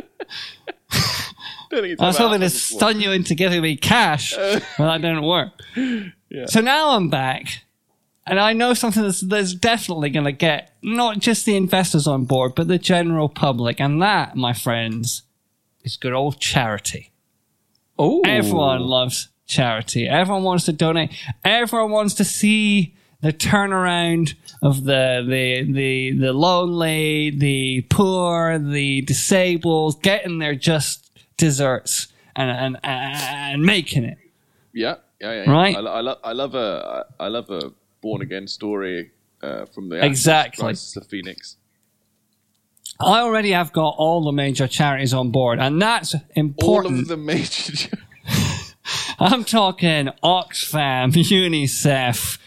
Don't 1.69 1.81
think 1.81 1.93
it's 1.93 2.01
I 2.01 2.07
was 2.07 2.17
hoping 2.17 2.39
to 2.39 2.49
stun 2.49 3.01
you 3.01 3.11
into 3.11 3.35
giving 3.35 3.61
me 3.61 3.75
cash, 3.75 4.33
but 4.37 4.63
that 4.77 5.01
didn't 5.01 5.23
work. 5.23 5.51
So 6.47 6.59
now 6.59 6.89
I'm 6.91 7.09
back, 7.09 7.63
and 8.27 8.39
I 8.39 8.53
know 8.53 8.73
something 8.73 9.03
that's, 9.03 9.21
that's 9.21 9.53
definitely 9.53 10.09
going 10.09 10.25
to 10.25 10.31
get 10.31 10.75
not 10.81 11.19
just 11.19 11.45
the 11.45 11.55
investors 11.55 12.07
on 12.07 12.25
board, 12.25 12.53
but 12.55 12.67
the 12.67 12.77
general 12.77 13.29
public, 13.29 13.79
and 13.79 14.01
that, 14.01 14.35
my 14.35 14.53
friends, 14.53 15.23
is 15.83 15.97
good 15.97 16.13
old 16.13 16.39
charity. 16.39 17.11
Oh, 17.97 18.21
Everyone 18.25 18.81
loves 18.81 19.29
charity. 19.47 20.07
Everyone 20.07 20.43
wants 20.43 20.65
to 20.65 20.73
donate. 20.73 21.11
Everyone 21.43 21.91
wants 21.91 22.13
to 22.15 22.25
see 22.25 22.95
the 23.21 23.33
turnaround 23.33 24.35
of 24.61 24.83
the 24.83 25.25
the 25.27 25.71
the 25.71 26.11
the 26.19 26.33
lonely, 26.33 27.31
the 27.31 27.81
poor, 27.89 28.59
the 28.59 29.01
disabled 29.01 30.03
getting 30.03 30.37
their 30.39 30.53
just 30.53 31.09
desserts 31.37 32.07
and 32.35 32.51
and 32.51 32.79
and 32.83 33.63
making 33.63 34.03
it. 34.03 34.17
Yeah, 34.73 34.95
yeah, 35.19 35.31
yeah. 35.31 35.43
yeah. 35.45 35.51
Right? 35.51 35.75
I, 35.75 35.79
I, 35.79 36.01
lo- 36.01 36.19
I 36.23 36.31
love 36.33 36.53
a 36.55 37.05
I 37.19 37.27
love 37.27 37.49
a 37.49 37.71
born 38.07 38.21
again 38.21 38.47
story 38.47 39.11
uh, 39.41 39.65
from 39.65 39.89
the 39.89 40.03
Exactly. 40.05 40.65
Rise 40.65 40.95
of 40.95 41.05
Phoenix. 41.07 41.57
I 43.01 43.19
already 43.19 43.51
have 43.51 43.73
got 43.73 43.95
all 43.97 44.23
the 44.23 44.31
major 44.31 44.65
charities 44.65 45.13
on 45.13 45.29
board, 45.31 45.59
and 45.59 45.81
that's 45.81 46.15
important. 46.35 46.95
All 46.95 47.01
of 47.01 47.07
the 47.09 47.17
major. 47.17 47.97
I'm 49.19 49.43
talking 49.43 50.09
Oxfam, 50.23 51.11
UNICEF, 51.11 52.37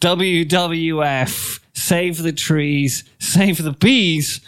WWF, 0.00 1.60
Save 1.74 2.22
the 2.22 2.32
Trees, 2.32 3.04
Save 3.18 3.62
the 3.62 3.72
Bees, 3.72 4.40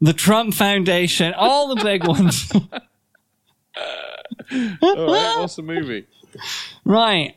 the 0.00 0.12
Trump 0.12 0.54
Foundation, 0.54 1.32
all 1.34 1.72
the 1.72 1.82
big 1.82 2.06
ones. 2.06 2.50
All 4.52 5.06
right, 5.12 5.38
what's 5.38 5.56
the 5.56 5.62
movie? 5.62 6.06
right. 6.84 7.34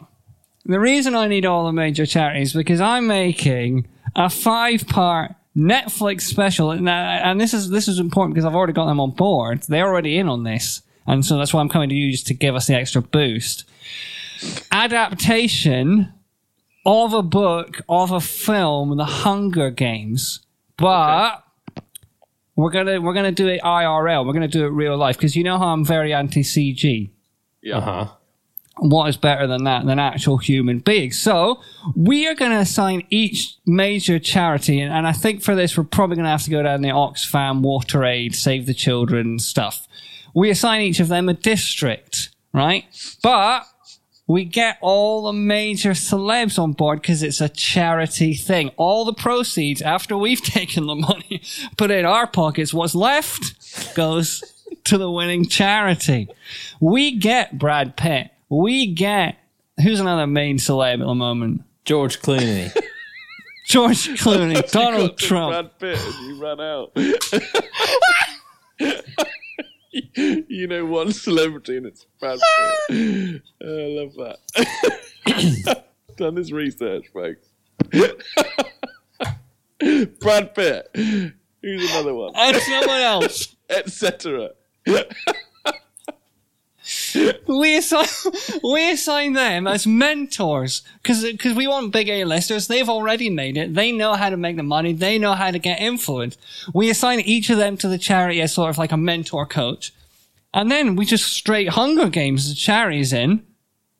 The 0.68 0.80
reason 0.82 1.16
I 1.16 1.28
need 1.28 1.46
all 1.46 1.66
the 1.66 1.72
major 1.72 2.06
charities 2.06 2.52
because 2.52 2.82
I'm 2.82 3.08
making 3.08 3.88
a 4.18 4.30
five-part 4.30 5.34
Netflix 5.56 6.22
special, 6.22 6.72
and, 6.72 6.90
uh, 6.90 6.92
and 6.92 7.40
this 7.40 7.54
is 7.54 7.70
this 7.70 7.88
is 7.88 8.00
important 8.00 8.36
because 8.36 8.46
I've 8.46 8.54
already 8.54 8.74
got 8.74 8.86
them 8.86 9.00
on 9.00 9.12
board. 9.12 9.64
They're 9.64 9.88
already 9.88 10.18
in 10.18 10.28
on 10.28 10.44
this, 10.44 10.82
and 11.08 11.26
so 11.26 11.38
that's 11.38 11.54
why 11.54 11.62
I'm 11.62 11.70
coming 11.70 11.88
to 11.88 11.96
you 11.96 12.12
just 12.12 12.28
to 12.28 12.34
give 12.34 12.54
us 12.54 12.68
the 12.68 12.76
extra 12.76 13.02
boost. 13.02 13.64
Adaptation 14.70 16.14
of 16.86 17.14
a 17.14 17.24
book 17.24 17.82
of 17.88 18.12
a 18.12 18.20
film, 18.20 18.98
The 18.98 19.06
Hunger 19.06 19.72
Games, 19.72 20.42
but. 20.78 21.44
We're 22.56 22.72
gonna 22.72 23.00
we're 23.00 23.14
gonna 23.14 23.32
do 23.32 23.48
it 23.48 23.62
IRL. 23.62 24.26
We're 24.26 24.34
gonna 24.34 24.48
do 24.48 24.66
it 24.66 24.70
real 24.70 24.98
life 24.98 25.16
because 25.16 25.36
you 25.36 25.44
know 25.44 25.60
how 25.60 25.68
I'm 25.68 25.86
very 25.86 26.12
anti 26.12 26.42
CG 26.42 27.12
Yeah. 27.62 27.78
Uh 27.78 27.82
huh. 27.82 28.08
What 28.80 29.08
is 29.10 29.18
better 29.18 29.48
than 29.48 29.64
that 29.64 29.86
than 29.86 30.00
actual 30.00 30.38
human 30.38 30.80
beings 30.80 31.20
so 31.20 31.60
we 31.96 32.28
are 32.28 32.36
going 32.36 32.52
to 32.52 32.58
assign 32.58 33.06
each 33.10 33.58
major 33.66 34.20
charity 34.20 34.80
and, 34.80 34.94
and 34.94 35.08
i 35.08 35.12
think 35.12 35.42
for 35.42 35.56
this 35.56 35.78
we're 35.78 35.84
probably 35.84 36.16
going 36.16 36.26
to 36.26 36.30
have 36.30 36.44
to 36.44 36.50
go 36.50 36.64
down 36.64 36.82
the 36.82 36.90
oxfam 36.90 37.62
water 37.62 38.04
aid 38.04 38.36
save 38.36 38.66
the 38.66 38.74
children 38.74 39.40
stuff 39.40 39.88
we 40.34 40.50
assign 40.50 40.82
each 40.82 41.00
of 41.00 41.08
them 41.08 41.28
a 41.30 41.34
district 41.34 42.30
right 42.54 42.86
but 43.24 43.66
we 44.28 44.44
get 44.44 44.78
all 44.82 45.24
the 45.24 45.34
major 45.34 45.92
celebs 45.92 46.60
on 46.60 46.74
board 46.74 47.02
because 47.02 47.24
it's 47.24 47.40
a 47.40 47.48
charity 47.48 48.34
thing. 48.34 48.70
All 48.76 49.06
the 49.06 49.14
proceeds 49.14 49.82
after 49.82 50.18
we've 50.18 50.42
taken 50.44 50.86
the 50.86 50.96
money, 50.96 51.42
put 51.78 51.92
in 51.92 52.06
our 52.06 52.28
pockets, 52.28 52.74
what's 52.74 52.94
left 52.94 53.96
goes 53.96 54.44
to 54.84 54.98
the 54.98 55.10
winning 55.10 55.48
charity. 55.48 56.28
We 56.80 57.16
get 57.16 57.58
Brad 57.58 57.96
Pitt. 57.96 58.32
We 58.50 58.94
get 58.94 59.38
who's 59.82 60.00
another 60.00 60.28
main 60.28 60.58
celeb 60.58 60.94
at 60.94 61.00
the 61.00 61.16
moment? 61.16 61.64
George 61.86 62.22
Clooney. 62.22 62.72
George 63.68 64.08
Clooney, 64.20 64.70
Donald 64.72 65.18
to 65.18 65.26
Trump. 65.26 65.52
Brad 65.52 65.80
Pitt 65.80 66.00
and 66.00 66.28
you 66.28 66.42
ran 66.42 66.62
out. 66.62 66.92
you 70.50 70.68
know 70.68 70.86
one 70.86 71.12
celebrity 71.12 71.76
and 71.78 71.86
it's 71.86 72.06
Brad 72.20 72.40
Pitt. 72.90 73.42
Oh, 73.62 73.68
I 73.68 73.88
love 74.00 74.14
that. 74.16 75.84
Done 76.18 76.36
this 76.36 76.52
research, 76.52 77.06
folks. 77.14 77.48
Brad 80.20 80.54
Pitt. 80.56 80.90
Who's 80.96 81.92
another 81.92 82.14
one? 82.14 82.34
And 82.36 82.58
someone 82.58 83.02
else. 83.02 83.56
Etc. 83.70 84.50
We 87.48 87.78
assign, 87.78 88.08
we 88.64 88.92
assign 88.92 89.34
them 89.34 89.68
as 89.68 89.88
mentors 89.88 90.82
because 91.02 91.24
because 91.24 91.56
we 91.56 91.68
want 91.68 91.92
big 91.92 92.10
A-listers. 92.10 92.68
They've 92.68 92.90
already 92.90 93.30
made 93.30 93.58
it. 93.58 93.74
They 93.74 93.92
know 93.92 94.14
how 94.14 94.30
to 94.30 94.38
make 94.38 94.58
the 94.58 94.64
money. 94.64 94.94
They 94.94 95.18
know 95.18 95.34
how 95.34 95.52
to 95.52 95.60
get 95.60 95.80
influence. 95.80 96.38
We 96.74 96.90
assign 96.90 97.20
each 97.22 97.50
of 97.50 97.58
them 97.58 97.78
to 97.78 97.88
the 97.88 97.98
charity 97.98 98.42
as 98.42 98.54
sort 98.54 98.70
of 98.70 98.78
like 98.78 98.92
a 98.92 98.98
mentor 98.98 99.46
coach. 99.46 99.94
And 100.54 100.72
then 100.72 100.96
we 100.96 101.06
just 101.06 101.26
straight 101.26 101.70
Hunger 101.70 102.10
Games 102.10 102.50
the 102.50 102.56
charities 102.56 103.14
in. 103.14 103.46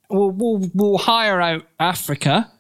We'll, 0.10 0.32
we'll, 0.32 0.72
we'll 0.74 0.98
hire 0.98 1.42
out 1.42 1.66
Africa 1.80 2.52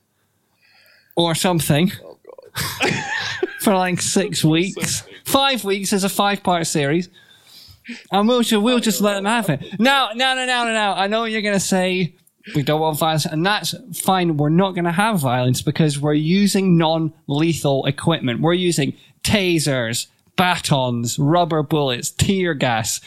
or 1.15 1.33
something. 1.33 1.91
Oh 2.03 2.17
for 3.60 3.73
like 3.73 4.01
six 4.01 4.43
weeks. 4.55 5.03
Five 5.25 5.63
weeks 5.63 5.93
is 5.93 6.03
a 6.03 6.10
five 6.10 6.43
part 6.43 6.67
series. 6.67 7.10
And 8.12 8.28
we'll 8.28 8.41
just, 8.41 8.62
we'll 8.62 8.80
just 8.80 9.02
let 9.02 9.15
them 9.15 9.26
have 9.26 9.50
it. 9.50 9.80
Now, 9.80 10.10
no, 10.13 10.36
no, 10.36 10.45
no, 10.45 10.65
no, 10.65 10.73
no. 10.73 10.93
I 10.93 11.08
know 11.08 11.26
you're 11.26 11.41
going 11.41 11.54
to 11.54 11.60
say. 11.60 12.15
We 12.56 12.63
don't 12.63 12.80
want 12.80 12.97
violence. 12.97 13.26
And 13.26 13.45
that's 13.45 13.76
fine. 13.93 14.38
We're 14.38 14.50
not 14.50 14.71
going 14.71 14.86
to 14.86 14.91
have 14.91 15.19
violence 15.19 15.62
because 15.62 16.00
we're 16.00 16.13
using 16.13 16.78
non 16.78 17.13
lethal 17.28 17.86
equipment. 17.86 18.39
We're 18.39 18.54
using 18.54 18.93
tasers, 19.23 20.08
batons, 20.38 21.19
rubber 21.19 21.62
bullets, 21.63 22.12
tear 22.12 22.54
gas. 22.54 23.02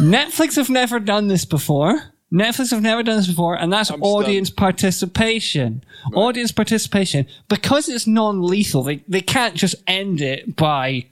Netflix 0.00 0.56
have 0.56 0.70
never 0.70 0.98
done 0.98 1.28
this 1.28 1.44
before. 1.44 2.12
Netflix 2.32 2.70
have 2.70 2.80
never 2.80 3.02
done 3.02 3.18
this 3.18 3.26
before, 3.26 3.56
and 3.56 3.70
that's 3.70 3.90
I'm 3.90 4.02
audience 4.02 4.48
participation. 4.48 5.84
Audience 6.14 6.50
participation. 6.50 7.26
Because 7.48 7.90
it's 7.90 8.06
non 8.06 8.42
lethal, 8.42 8.82
they, 8.82 9.04
they 9.06 9.20
can't 9.20 9.54
just 9.54 9.74
end 9.86 10.22
it 10.22 10.56
by 10.56 11.06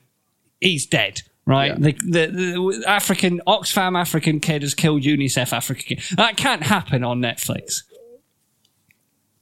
he's 0.61 0.87
dead. 0.87 1.23
Right, 1.51 1.73
Yeah. 1.73 1.79
the, 1.79 1.93
the, 1.93 2.27
the 2.29 2.85
African 2.87 3.41
Oxfam 3.47 3.99
African 3.99 4.39
kid 4.39 4.63
has 4.63 4.73
killed 4.75 5.03
UNICEF 5.03 5.53
African 5.53 5.97
kid. 5.97 6.17
That 6.17 6.37
can't 6.37 6.63
happen 6.63 7.03
on 7.03 7.21
Netflix. 7.21 7.83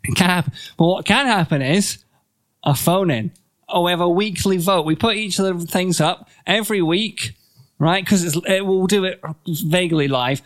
It 0.05 0.17
can't 0.17 0.31
happen. 0.31 0.53
But 0.79 0.87
what 0.87 1.05
can 1.05 1.27
happen 1.27 1.61
is 1.61 2.03
a 2.65 2.75
phone 2.75 3.11
in. 3.11 3.31
Oh, 3.69 3.83
we 3.83 3.91
have 3.91 4.01
a 4.01 4.09
weekly 4.09 4.57
vote. 4.57 4.87
We 4.87 4.97
put 4.97 5.17
each 5.17 5.39
of 5.39 5.61
the 5.61 5.67
things 5.67 6.01
up 6.01 6.31
every 6.47 6.81
week, 6.81 7.35
right? 7.79 8.03
Because 8.03 8.37
it 8.47 8.65
will 8.65 8.87
do 8.87 9.05
it 9.05 9.21
vaguely 9.47 10.09
live. 10.09 10.41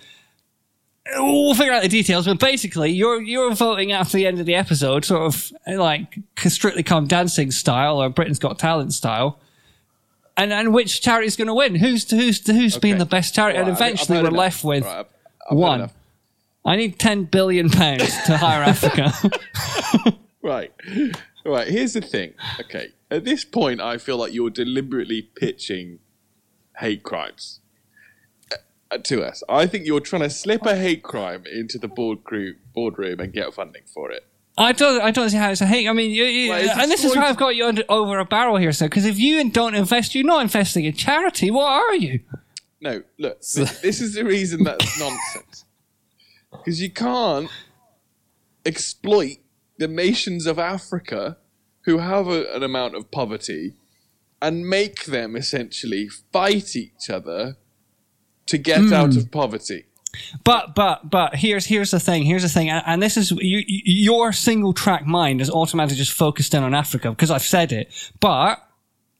We'll 1.17 1.55
figure 1.55 1.73
out 1.73 1.83
the 1.83 1.89
details, 1.89 2.27
but 2.27 2.39
basically, 2.41 2.91
you're 2.91 3.21
you're 3.23 3.55
voting 3.55 3.93
after 3.93 4.17
the 4.17 4.27
end 4.27 4.41
of 4.41 4.47
the 4.47 4.55
episode, 4.55 5.05
sort 5.05 5.23
of 5.23 5.53
like 5.67 6.19
Strictly 6.39 6.83
Come 6.83 7.07
Dancing 7.07 7.51
style 7.53 8.01
or 8.03 8.09
Britain's 8.09 8.39
Got 8.39 8.59
Talent 8.59 8.93
style, 8.95 9.39
and 10.37 10.53
and 10.53 10.73
which 10.75 11.01
charity's 11.03 11.37
going 11.37 11.49
to 11.49 11.55
win? 11.55 11.75
Who's 11.75 12.11
who's 12.11 12.45
who's 12.47 12.79
been 12.79 12.99
the 12.99 13.07
best 13.07 13.35
charity? 13.35 13.59
Right, 13.59 13.69
and 13.69 13.77
eventually, 13.77 14.19
we're 14.19 14.29
enough. 14.29 14.39
left 14.39 14.65
with 14.65 14.85
Right, 14.85 14.99
I've- 15.01 15.09
I've 15.51 15.57
one. 15.59 15.91
I 16.65 16.77
need 16.77 16.99
ten 16.99 17.25
billion 17.25 17.71
pounds 17.71 18.15
to 18.27 18.37
hire 18.37 18.63
Africa. 18.63 19.13
Right. 20.45 20.73
Right. 21.45 21.69
Here's 21.69 21.93
the 21.93 22.01
thing. 22.01 22.35
Okay. 22.59 22.89
At 23.13 23.25
this 23.25 23.45
point, 23.45 23.81
I 23.81 23.97
feel 23.97 24.17
like 24.17 24.33
you're 24.35 24.51
deliberately 24.51 25.23
pitching 25.23 26.01
hate 26.79 27.05
crimes 27.05 27.61
uh, 28.91 28.99
to 28.99 29.23
us. 29.23 29.45
I 29.49 29.67
think 29.67 29.87
you're 29.87 30.01
trying 30.01 30.23
to 30.23 30.31
slip 30.31 30.67
a 30.67 30.77
hate 30.77 31.05
crime 31.05 31.45
into 31.47 31.79
the 31.79 31.87
board 31.87 32.25
crew, 32.25 32.57
boardroom 32.75 33.21
and 33.21 33.33
get 33.33 33.55
funding 33.55 33.83
for 33.87 34.11
it. 34.11 34.27
I 34.57 34.73
don't, 34.73 35.01
I 35.01 35.11
don't 35.11 35.31
see 35.31 35.37
how 35.39 35.51
it's 35.51 35.61
a 35.61 35.67
hate. 35.67 35.89
I 35.89 35.93
mean, 35.93 36.11
you, 36.11 36.25
you, 36.25 36.51
Well, 36.51 36.81
and 36.81 36.91
this 36.91 37.05
is 37.05 37.17
why 37.17 37.25
I've 37.25 37.39
got 37.39 37.57
you 37.57 37.67
under, 37.67 37.85
over 37.89 38.19
a 38.19 38.25
barrel 38.25 38.57
here, 38.57 38.73
sir. 38.73 38.87
Because 38.87 39.07
if 39.07 39.19
you 39.19 39.49
don't 39.51 39.75
invest, 39.75 40.15
you're 40.15 40.25
not 40.25 40.43
investing 40.43 40.85
in 40.85 40.93
charity. 40.93 41.51
What 41.51 41.69
are 41.69 41.95
you? 41.95 42.21
No, 42.81 43.03
look, 43.19 43.41
th- 43.41 43.81
this 43.81 44.01
is 44.01 44.15
the 44.15 44.25
reason 44.25 44.65
that's 44.65 44.99
nonsense. 44.99 45.65
Because 46.51 46.83
you 46.83 46.91
can't 46.91 47.49
exploit 48.67 49.39
the 49.79 49.89
nations 49.89 50.47
of 50.47 50.59
Africa 50.59 51.39
who 51.87 51.99
have 51.99 52.29
a, 52.29 52.55
an 52.55 52.63
amount 52.63 52.95
of 52.95 53.11
poverty 53.11 53.73
and 54.43 54.69
make 54.69 55.07
them 55.07 55.35
essentially 55.35 56.09
fight 56.31 56.77
each 56.77 57.09
other 57.09 57.57
to 58.47 58.59
get 58.59 58.93
out 58.93 59.13
hmm. 59.15 59.19
of 59.19 59.31
poverty. 59.31 59.87
But, 60.45 60.75
but, 60.75 61.09
but 61.11 61.35
here's 61.37 61.67
here's 61.67 61.91
the 61.91 62.01
thing. 62.01 62.25
Here's 62.25 62.43
the 62.43 62.49
thing, 62.49 62.69
and, 62.71 62.83
and 62.87 63.03
this 63.03 63.17
is 63.17 63.31
you, 63.31 63.63
you- 63.67 63.83
your 63.85 64.33
single 64.33 64.73
track 64.73 65.07
mind 65.07 65.41
is 65.41 65.49
automatically 65.51 65.97
just 65.97 66.13
focused 66.13 66.53
in 66.55 66.63
on 66.63 66.75
Africa 66.75 67.11
because 67.11 67.31
I've 67.31 67.43
said 67.45 67.73
it. 67.73 67.93
But 68.21 68.63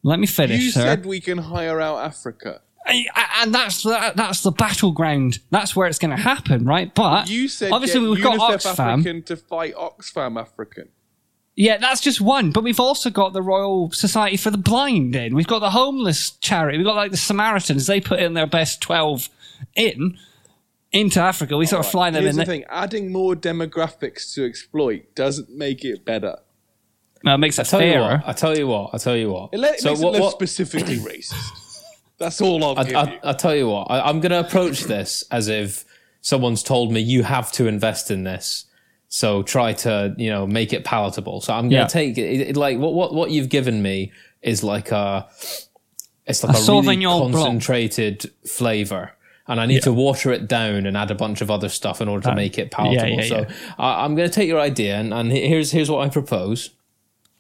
let 0.03 0.19
me 0.19 0.27
finish, 0.27 0.61
You 0.63 0.71
sir. 0.71 0.81
said 0.81 1.07
we 1.07 1.21
can 1.21 1.39
hire 1.39 1.81
out 1.81 1.99
Africa. 2.05 2.61
I- 2.87 3.07
I- 3.15 3.43
and 3.43 3.55
that's 3.55 3.83
the, 3.85 4.13
that's 4.17 4.43
the 4.43 4.51
battleground. 4.51 5.39
That's 5.51 5.75
where 5.75 5.87
it's 5.87 5.99
going 5.99 6.11
to 6.17 6.23
happen, 6.23 6.65
right? 6.67 6.93
But 6.95 7.31
You 7.31 7.49
said 7.49 7.73
obviously 7.73 8.01
we've 8.01 8.23
got 8.23 8.39
UNICEF 8.39 8.75
Oxfam. 8.75 8.93
African 8.93 9.23
to 9.23 9.37
fight 9.37 9.75
Oxfam 9.75 10.39
African. 10.41 10.89
Yeah, 11.55 11.77
that's 11.79 12.01
just 12.01 12.21
one. 12.21 12.51
But 12.51 12.65
we've 12.65 12.81
also 12.81 13.09
got 13.11 13.35
the 13.35 13.43
Royal 13.43 13.91
Society 13.93 14.37
for 14.39 14.51
the 14.51 14.59
Blind 14.59 15.15
in. 15.15 15.35
We've 15.35 15.47
got 15.47 15.59
the 15.61 15.71
homeless 15.71 16.31
charity. 16.31 16.79
We've 16.79 16.87
got 16.87 16.97
like 16.97 17.11
the 17.11 17.17
Samaritans. 17.19 17.87
They 17.87 18.01
put 18.01 18.21
in 18.21 18.33
their 18.35 18.47
best 18.47 18.81
12 18.81 19.29
in, 19.77 20.19
into 20.93 21.21
Africa. 21.21 21.57
We 21.57 21.67
sort 21.67 21.85
of 21.85 21.91
fly 21.91 22.11
them 22.11 22.23
Here's 22.23 22.35
in. 22.37 22.41
the 22.41 22.47
thing: 22.47 22.65
adding 22.69 23.11
more 23.13 23.35
demographics 23.35 24.35
to 24.35 24.45
exploit 24.47 25.15
doesn't 25.15 25.51
make 25.51 25.85
it 25.85 26.05
better. 26.05 26.37
No, 27.25 27.35
it 27.35 27.39
makes 27.39 27.59
it 27.59 27.63
I 27.63 27.65
tell 27.71 27.83
you 27.83 27.93
fairer. 27.93 28.17
what. 28.19 28.29
I 28.29 28.33
tell 28.33 28.57
you 28.59 28.67
what. 28.67 28.91
I 28.95 28.99
tell 28.99 29.17
you 29.17 29.31
what. 29.31 29.51
It, 29.53 29.59
le- 29.61 29.69
it 29.69 29.81
so 29.81 29.91
makes 29.91 30.01
what? 30.01 30.09
it 30.09 30.13
less 30.15 30.21
what 30.23 30.33
specifically 30.33 30.97
racist. 30.99 31.83
That's 32.19 32.41
all 32.41 32.65
I'll 32.65 32.85
give 32.85 32.95
I, 32.97 33.03
you. 33.13 33.19
I, 33.23 33.31
I 33.31 33.33
tell 33.33 33.55
you 33.55 33.69
what. 33.69 33.91
I, 33.91 34.01
I'm 34.09 34.21
going 34.21 34.31
to 34.33 34.41
approach 34.41 34.83
this 34.85 35.25
as 35.31 35.49
if 35.49 35.85
someone's 36.21 36.63
told 36.63 36.93
me 36.93 37.01
you 37.01 37.23
have 37.23 37.51
to 37.53 37.67
invest 37.67 38.11
in 38.11 38.25
this. 38.25 38.67
So 39.09 39.43
try 39.43 39.73
to 39.75 40.15
you 40.19 40.31
know 40.31 40.47
make 40.47 40.73
it 40.73 40.85
palatable. 40.85 41.41
So 41.43 41.53
I'm 41.53 41.65
going 41.65 41.73
Yeah. 41.83 41.87
to 41.87 41.93
take 41.93 42.19
it, 42.19 42.41
it- 42.51 42.57
like 42.57 42.79
what 42.79 42.95
what 42.95 43.15
what 43.15 43.31
you've 43.31 43.49
given 43.51 43.83
me 43.83 44.13
is 44.41 44.65
like 44.65 44.91
a 44.91 45.29
it's 46.27 46.43
like 46.43 46.57
A 46.57 46.59
a, 46.59 46.81
really 46.83 47.03
concentrated 47.05 48.31
flavor. 48.49 49.13
And 49.49 49.61
I 49.61 49.67
need 49.67 49.83
to 49.83 49.93
water 49.93 50.31
it 50.31 50.47
down 50.47 50.87
and 50.87 50.97
add 50.97 51.11
a 51.11 51.17
bunch 51.17 51.41
of 51.41 51.51
other 51.51 51.69
stuff 51.69 52.01
in 52.01 52.09
order 52.09 52.23
to 52.25 52.31
ah, 52.31 52.35
make 52.35 52.59
it 52.59 52.71
palatable. 52.71 53.09
yeah, 53.09 53.23
so 53.29 53.39
yeah. 53.41 53.55
I, 53.79 54.05
I'm 54.05 54.15
going 54.15 54.29
to 54.29 54.35
take 54.35 54.49
your 54.49 54.61
idea 54.61 54.97
and, 54.97 55.13
and 55.13 55.33
here's 55.33 55.73
here's 55.73 55.91
what 55.91 56.07
I 56.07 56.09
propose. 56.11 56.71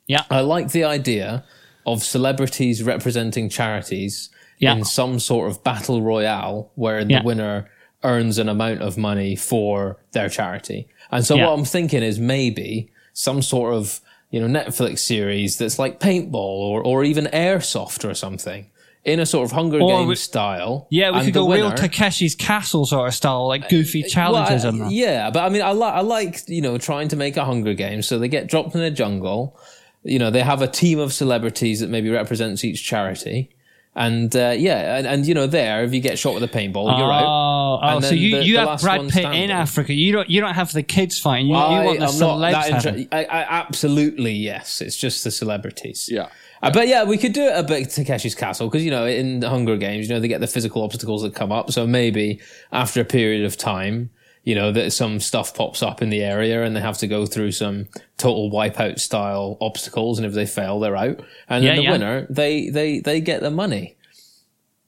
Yeah. 0.08 0.24
I 0.28 0.40
like 0.40 0.72
the 0.72 0.82
idea 0.84 1.44
of 1.86 2.02
celebrities 2.02 2.82
representing 2.82 3.48
charities 3.48 4.30
Yeah. 4.58 4.74
in 4.74 4.84
some 4.84 5.20
sort 5.20 5.48
of 5.50 5.62
battle 5.62 6.02
royale 6.02 6.72
where 6.74 7.04
the 7.04 7.12
Yeah. 7.14 7.22
winner 7.22 7.70
earns 8.02 8.36
an 8.38 8.48
amount 8.48 8.82
of 8.82 8.98
money 8.98 9.36
for 9.36 9.96
their 10.10 10.28
charity. 10.28 10.88
And 11.12 11.24
so 11.24 11.36
Yeah. 11.36 11.46
what 11.46 11.52
I'm 11.58 11.64
thinking 11.64 12.02
is 12.02 12.18
maybe 12.18 12.90
some 13.12 13.42
sort 13.42 13.74
of, 13.74 14.00
you 14.30 14.40
know, 14.40 14.48
Netflix 14.60 14.98
series 15.00 15.56
that's 15.56 15.78
like 15.78 16.00
paintball 16.00 16.34
or, 16.34 16.82
or 16.82 17.04
even 17.04 17.26
airsoft 17.26 18.08
or 18.08 18.14
something 18.14 18.66
in 19.04 19.18
a 19.18 19.26
sort 19.26 19.44
of 19.44 19.52
Hunger 19.52 19.80
Or 19.80 19.88
Games 19.88 20.08
we- 20.08 20.14
style. 20.14 20.86
Yeah, 20.90 21.10
we 21.10 21.18
could 21.24 21.34
the 21.34 21.40
go 21.40 21.52
real 21.52 21.72
Takeshi's 21.72 22.34
Castle 22.34 22.86
sort 22.86 23.08
of 23.08 23.14
style, 23.14 23.48
like 23.48 23.68
goofy 23.68 24.02
challenges 24.02 24.64
well, 24.64 24.72
and 24.72 24.82
that. 24.82 24.92
Yeah, 24.92 25.30
but 25.30 25.44
I 25.44 25.48
mean, 25.48 25.62
I 25.62 25.72
like 25.72 25.94
I 25.94 26.00
like 26.00 26.48
you 26.48 26.60
know 26.60 26.78
trying 26.78 27.08
to 27.08 27.16
make 27.16 27.36
a 27.36 27.44
Hunger 27.44 27.74
Games. 27.74 28.06
So 28.06 28.18
they 28.18 28.28
get 28.28 28.46
dropped 28.48 28.74
in 28.74 28.80
a 28.80 28.90
jungle. 28.90 29.58
You 30.04 30.18
know, 30.18 30.30
they 30.30 30.40
have 30.42 30.62
a 30.62 30.68
team 30.68 30.98
of 30.98 31.12
celebrities 31.12 31.80
that 31.80 31.88
maybe 31.90 32.10
represents 32.10 32.64
each 32.64 32.84
charity. 32.84 33.50
And 33.94 34.34
uh, 34.34 34.54
yeah, 34.56 34.96
and, 34.96 35.06
and 35.06 35.26
you 35.26 35.34
know, 35.34 35.46
there 35.46 35.84
if 35.84 35.92
you 35.92 36.00
get 36.00 36.18
shot 36.18 36.32
with 36.32 36.42
a 36.42 36.48
paintball, 36.48 36.98
you're 36.98 37.12
out. 37.12 37.24
Oh, 37.24 37.78
oh 37.82 38.00
so 38.00 38.14
you, 38.14 38.38
the- 38.38 38.44
you 38.44 38.54
the 38.54 38.60
have 38.60 38.68
last 38.68 38.82
Brad 38.82 39.08
Pitt 39.10 39.24
in 39.34 39.50
Africa. 39.50 39.92
You 39.92 40.12
don't 40.12 40.30
you 40.30 40.40
don't 40.40 40.54
have 40.54 40.72
the 40.72 40.82
kids 40.82 41.18
fighting. 41.18 41.48
You, 41.48 41.52
you 41.52 41.58
I, 41.58 41.84
want 41.84 41.98
the 41.98 42.06
am 42.06 42.18
not 42.18 42.38
celebs 42.38 42.52
that 42.52 42.84
having- 42.84 43.08
I, 43.12 43.24
I 43.24 43.42
absolutely 43.42 44.32
yes. 44.32 44.80
It's 44.80 44.96
just 44.96 45.24
the 45.24 45.30
celebrities. 45.30 46.08
Yeah. 46.10 46.28
Uh, 46.62 46.70
but 46.70 46.86
yeah, 46.86 47.02
we 47.04 47.18
could 47.18 47.32
do 47.32 47.42
it 47.42 47.58
a 47.58 47.62
bit 47.62 47.88
Takeshi's 47.88 48.34
Castle 48.36 48.68
because 48.68 48.84
you 48.84 48.90
know 48.90 49.04
in 49.06 49.40
the 49.40 49.48
Hunger 49.50 49.76
Games, 49.76 50.08
you 50.08 50.14
know 50.14 50.20
they 50.20 50.28
get 50.28 50.40
the 50.40 50.46
physical 50.46 50.82
obstacles 50.82 51.22
that 51.22 51.34
come 51.34 51.50
up. 51.50 51.72
So 51.72 51.86
maybe 51.86 52.40
after 52.70 53.00
a 53.00 53.04
period 53.04 53.44
of 53.44 53.56
time, 53.56 54.10
you 54.44 54.54
know 54.54 54.70
that 54.72 54.92
some 54.92 55.18
stuff 55.18 55.54
pops 55.54 55.82
up 55.82 56.02
in 56.02 56.10
the 56.10 56.22
area 56.22 56.62
and 56.62 56.76
they 56.76 56.80
have 56.80 56.98
to 56.98 57.06
go 57.08 57.26
through 57.26 57.52
some 57.52 57.88
total 58.16 58.50
wipeout 58.50 59.00
style 59.00 59.56
obstacles, 59.60 60.18
and 60.18 60.26
if 60.26 60.34
they 60.34 60.46
fail, 60.46 60.78
they're 60.78 60.96
out. 60.96 61.20
And 61.48 61.64
Yeah, 61.64 61.70
then 61.70 61.76
the 61.78 61.82
yeah. 61.82 61.90
winner, 61.90 62.26
they 62.30 62.68
they 62.70 63.00
they 63.00 63.20
get 63.20 63.40
the 63.40 63.50
money. 63.50 63.96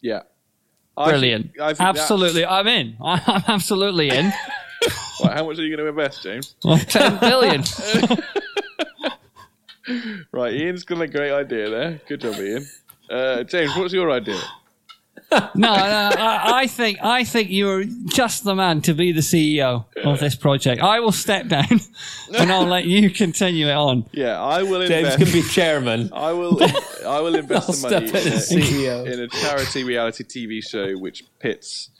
Yeah. 0.01 0.23
I 0.97 1.09
Brilliant. 1.11 1.47
think- 1.55 1.61
I 1.61 1.67
think 1.71 1.79
that's- 1.79 1.99
absolutely. 2.03 2.47
I'm 2.47 2.69
in. 2.69 2.97
I'm 3.03 3.43
absolutely 3.49 4.11
in. 4.11 4.33
Right, 5.23 5.33
how 5.39 5.47
much 5.47 5.59
are 5.59 5.63
you 5.63 5.75
going 5.75 5.79
to 5.79 5.89
invest, 5.89 6.23
James? 6.25 6.57
10 6.89 7.19
billion. 7.21 7.63
Right, 10.33 10.55
Ian's 10.55 10.85
got 10.85 11.01
a 11.01 11.07
great 11.07 11.33
idea 11.33 11.71
there. 11.71 12.01
Good 12.09 12.21
job, 12.21 12.37
Ian. 12.37 12.67
Uh, 13.11 13.43
James, 13.45 13.77
what's 13.77 13.93
your 13.93 14.11
idea? 14.11 14.41
No, 15.31 15.41
no 15.57 15.73
I, 15.73 16.61
I 16.63 16.67
think 16.67 16.99
I 17.03 17.25
think 17.25 17.51
you're 17.51 17.85
just 18.07 18.45
the 18.45 18.55
man 18.55 18.83
to 18.83 18.95
be 18.95 19.13
the 19.13 19.21
CEO 19.21 19.85
of 20.05 20.21
this 20.21 20.35
project. 20.35 20.83
I 20.83 21.01
will 21.01 21.13
step 21.13 21.49
down 21.49 21.81
and 22.39 22.53
I'll 22.53 22.67
let 22.67 22.85
you 22.85 23.11
continue 23.11 23.69
it 23.69 23.75
on. 23.75 24.07
Yeah, 24.13 24.41
I 24.41 24.63
will 24.63 24.87
James 24.87 25.17
can 25.17 25.33
be 25.33 25.43
chairman. 25.43 26.11
I 26.13 26.33
will. 26.33 26.63
I 27.07 27.21
will 27.21 27.35
invest 27.35 27.85
I'll 27.85 27.91
the 27.91 28.01
money 28.01 28.09
in 28.09 28.17
in 28.17 28.33
a, 28.33 28.37
CEO. 28.37 29.13
in 29.13 29.21
a 29.21 29.29
charity 29.29 29.85
reality 29.85 30.25
TV 30.25 30.65
show 30.65 30.95
which 30.99 31.25
pits 31.41 31.91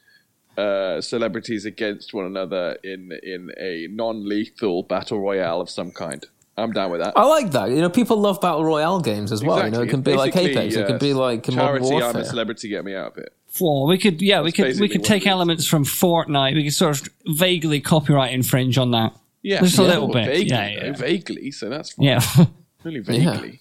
uh, 0.57 1.01
celebrities 1.01 1.65
against 1.65 2.15
one 2.15 2.27
another 2.27 2.79
in 2.85 3.13
in 3.23 3.51
a 3.59 3.89
non-lethal 3.91 4.85
battle 4.85 5.21
royale 5.21 5.61
of 5.61 5.71
some 5.71 5.91
kind. 5.91 6.27
I'm 6.57 6.73
down 6.73 6.91
with 6.91 7.01
that. 7.01 7.15
I 7.17 7.25
like 7.25 7.51
that. 7.53 7.71
You 7.71 7.81
know, 7.81 7.91
people 7.91 8.17
love 8.19 8.41
battle 8.41 8.65
royale 8.65 9.01
games 9.01 9.33
as 9.33 9.43
well. 9.43 9.65
You 9.65 9.71
know, 9.71 9.83
it 9.83 9.89
can 9.89 10.01
It's 10.01 10.07
be 10.07 10.15
like 10.15 10.35
basically, 10.35 10.61
Apex. 10.61 10.77
It 10.77 10.85
uh, 10.85 10.87
can 10.87 10.99
be 10.99 11.13
like 11.13 11.49
Modern 11.49 11.55
charity. 11.55 11.87
I'm 11.87 11.93
a 11.93 12.05
Warfare. 12.05 12.25
celebrity. 12.25 12.69
Get 12.69 12.85
me 12.85 12.95
out 12.95 13.13
of 13.13 13.19
it. 13.19 13.33
Well, 13.61 13.87
we 13.87 13.99
could, 13.99 14.23
yeah, 14.23 14.43
we 14.43 14.53
could, 14.53 14.79
we 14.79 14.89
could 14.89 15.05
take 15.05 15.27
elements 15.27 15.67
from 15.67 15.85
Fortnite. 15.85 16.55
We 16.55 16.65
could 16.65 16.75
sort 16.75 17.01
of 17.01 17.09
vaguely 17.27 17.81
copyright 17.81 18.33
infringe 18.33 18.79
on 18.79 18.93
that. 18.93 19.15
Yeah, 19.43 19.61
Just 19.61 19.79
a 19.79 19.83
yeah, 19.83 19.89
little 19.89 20.09
bit. 20.09 20.27
Vaguely, 20.27 20.49
Yeah, 20.49 20.69
yeah. 20.69 20.83
though, 20.85 20.93
vaguely. 20.95 21.51
So 21.51 21.69
that's 21.69 21.93
fine. 21.93 22.07
Yeah. 22.07 22.21
Really 22.85 23.01
vaguely. 23.01 23.61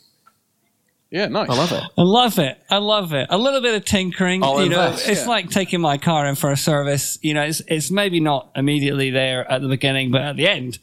Yeah, 1.10 1.28
nice. 1.28 1.50
I 1.50 1.54
love 1.56 1.72
it. 1.72 1.84
I 1.98 2.02
love 2.02 2.40
it. 2.40 2.62
I 2.70 2.78
love 2.78 3.14
it. 3.14 3.28
A 3.30 3.38
little 3.38 3.62
bit 3.62 3.74
of 3.76 3.86
tinkering. 3.86 4.44
I'll 4.44 4.62
you 4.62 4.70
know, 4.70 4.92
it's 4.92 5.08
yeah. 5.08 5.28
like 5.28 5.50
taking 5.50 5.80
my 5.80 5.98
car 5.98 6.26
in 6.26 6.36
for 6.36 6.52
a 6.52 6.58
service. 6.58 7.18
You 7.22 7.34
know, 7.34 7.44
it's 7.44 7.62
it's 7.70 7.90
maybe 7.90 8.20
not 8.20 8.52
immediately 8.54 9.12
there 9.12 9.50
at 9.50 9.62
the 9.62 9.70
beginning, 9.70 10.12
but 10.12 10.22
at 10.22 10.36
the 10.36 10.50
end, 10.50 10.80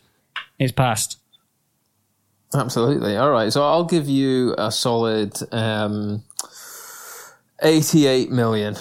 it's 0.59 0.73
past. 0.73 1.19
Absolutely. 2.55 3.17
All 3.17 3.31
right. 3.31 3.53
So 3.53 3.63
I'll 3.63 3.85
give 3.85 4.09
you 4.09 4.55
a 4.59 4.73
solid 4.73 5.37
um, 5.53 6.25
88 7.63 8.31
million. 8.31 8.77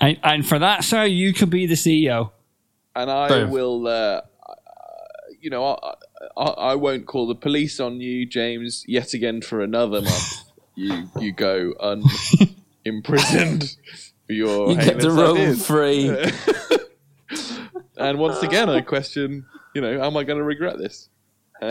And, 0.00 0.18
and 0.22 0.46
for 0.46 0.58
that, 0.58 0.84
sir, 0.84 1.04
you 1.04 1.32
could 1.32 1.50
be 1.50 1.66
the 1.66 1.74
CEO. 1.74 2.32
and 2.96 3.10
I 3.10 3.28
Boom. 3.28 3.50
will, 3.50 3.86
uh, 3.86 3.90
uh, 3.90 4.22
you 5.40 5.50
know, 5.50 5.64
I, 5.66 5.94
I, 6.36 6.44
I 6.44 6.74
won't 6.74 7.06
call 7.06 7.26
the 7.28 7.34
police 7.36 7.78
on 7.78 8.00
you, 8.00 8.26
James, 8.26 8.84
yet 8.88 9.14
again 9.14 9.40
for 9.40 9.60
another 9.60 10.00
month. 10.02 10.42
you 10.74 11.08
you 11.20 11.30
go 11.32 11.72
un- 11.78 12.02
imprisoned 12.84 13.76
for 14.26 14.32
your 14.32 14.70
You 14.70 14.76
get 14.76 15.00
to 15.00 15.10
heinous 15.10 15.14
roam 15.14 15.54
free. 15.56 16.30
And 17.96 18.18
once 18.18 18.42
again, 18.42 18.68
I 18.68 18.80
question, 18.80 19.46
you 19.72 19.80
know, 19.80 20.04
am 20.04 20.16
I 20.16 20.24
going 20.24 20.38
to 20.38 20.44
regret 20.44 20.78
this? 20.78 21.08
Um, 21.62 21.70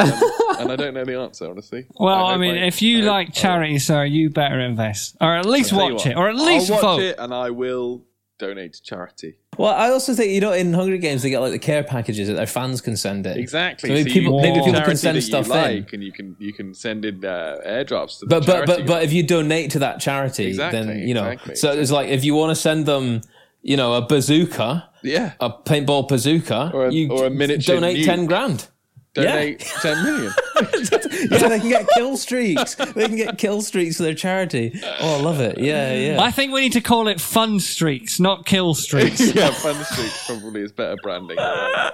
and 0.60 0.72
I 0.72 0.76
don't 0.76 0.94
know 0.94 1.04
the 1.06 1.20
answer, 1.20 1.50
honestly. 1.50 1.86
Well, 2.00 2.14
I, 2.26 2.32
hope 2.32 2.40
mean, 2.40 2.56
I- 2.56 2.68
if 2.68 2.82
you 2.82 3.04
I 3.04 3.08
like 3.08 3.28
I- 3.30 3.32
charity, 3.32 3.80
sir, 3.80 4.06
you 4.06 4.30
better 4.30 4.60
invest, 4.60 5.18
or 5.22 5.36
at 5.36 5.46
least 5.46 5.74
watch 5.74 5.94
what, 5.94 6.06
it, 6.08 6.18
or 6.18 6.30
at 6.30 6.36
least 6.36 6.72
I'll 6.72 6.76
watch 6.78 6.82
vote. 6.84 7.02
it, 7.02 7.16
and 7.20 7.34
I 7.34 7.50
will 7.50 8.06
donate 8.40 8.74
to 8.74 8.82
charity. 8.84 9.36
Well, 9.58 9.74
I 9.74 9.90
also 9.90 10.14
think 10.16 10.32
you 10.32 10.42
know 10.42 10.52
in 10.54 10.74
Hunger 10.74 10.98
Games 10.98 11.22
they 11.22 11.30
get 11.30 11.40
like 11.42 11.52
the 11.52 11.60
care 11.60 11.84
packages 11.84 12.28
that 12.28 12.34
their 12.34 12.48
fans 12.48 12.82
can 12.82 12.98
send 12.98 13.28
in. 13.28 13.38
Exactly. 13.38 13.90
So 13.90 13.94
maybe 13.94 14.10
So 14.10 14.14
people 14.14 14.42
maybe 14.42 14.60
people 14.66 14.82
can 14.82 14.98
send 14.98 15.18
that 15.18 15.22
stuff 15.22 15.48
you 15.48 15.54
in. 15.54 15.86
and 15.94 16.04
you 16.04 16.12
can 16.12 16.36
you 16.40 16.54
can 16.54 16.74
send 16.74 17.06
in 17.06 17.24
uh, 17.24 17.58
airdrops 17.66 18.20
to 18.20 18.26
the 18.26 18.30
But 18.30 18.46
but 18.48 18.54
charity. 18.66 18.74
but 18.84 18.88
but 18.88 19.04
if 19.04 19.14
you 19.14 19.22
donate 19.22 19.70
to 19.72 19.80
that 19.80 20.00
charity, 20.00 20.48
Exactly, 20.48 20.80
then 20.82 21.08
you 21.08 21.14
know. 21.14 21.26
exactly, 21.28 21.56
so 21.56 21.72
it's 21.74 21.92
like 21.92 22.10
if 22.10 22.24
you 22.26 22.34
want 22.34 22.50
to 22.50 22.56
send 22.56 22.86
them, 22.88 23.22
you 23.62 23.78
know, 23.78 23.94
a 23.94 24.02
bazooka, 24.02 24.90
yeah, 25.04 25.34
a 25.40 25.52
paintball 25.52 26.08
bazooka, 26.08 26.72
Or 26.74 26.88
a- 26.88 26.92
you 26.92 27.10
or 27.12 27.26
a 27.28 27.30
miniature 27.30 27.76
donate 27.76 27.98
nuke. 27.98 28.06
ten 28.06 28.26
grand. 28.26 28.68
Donate 29.14 29.60
ten 29.60 30.04
million. 30.04 30.34
yeah, 30.56 31.48
they 31.48 31.60
can 31.60 31.70
get 31.70 31.88
kill 31.96 32.18
streaks. 32.18 32.76
They 32.76 33.08
can 33.08 33.16
get 33.16 33.38
kill 33.38 33.62
streaks 33.62 33.98
for 33.98 34.04
their 34.04 34.14
charity. 34.14 34.80
Oh, 35.00 35.18
I 35.18 35.22
love 35.22 35.40
it. 35.40 35.58
Yeah, 35.58 35.94
yeah. 35.94 36.22
I 36.22 36.32
think 36.32 36.52
we 36.52 36.62
need 36.62 36.74
to 36.74 36.82
call 36.82 37.08
it 37.08 37.22
fun 37.22 37.60
streaks, 37.60 38.20
not 38.20 38.46
kill 38.46 38.74
streaks. 38.74 39.20
yeah, 39.36 39.52
Fun 39.52 39.84
Street 39.86 40.12
probably 40.26 40.62
is 40.62 40.72
better 40.72 40.96
branding. 41.02 41.38
I 41.40 41.92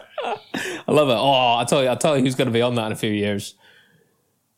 love 0.88 1.10
it. 1.10 1.18
Oh, 1.18 1.58
I 1.58 1.66
tell 1.68 1.84
you, 1.84 1.90
I 1.90 1.96
tell 1.96 2.18
you, 2.18 2.24
who's 2.24 2.36
going 2.36 2.48
to 2.48 2.54
be 2.54 2.62
on 2.62 2.76
that 2.76 2.88
in 2.88 2.92
a 2.92 2.96
few 2.98 3.12
years? 3.12 3.56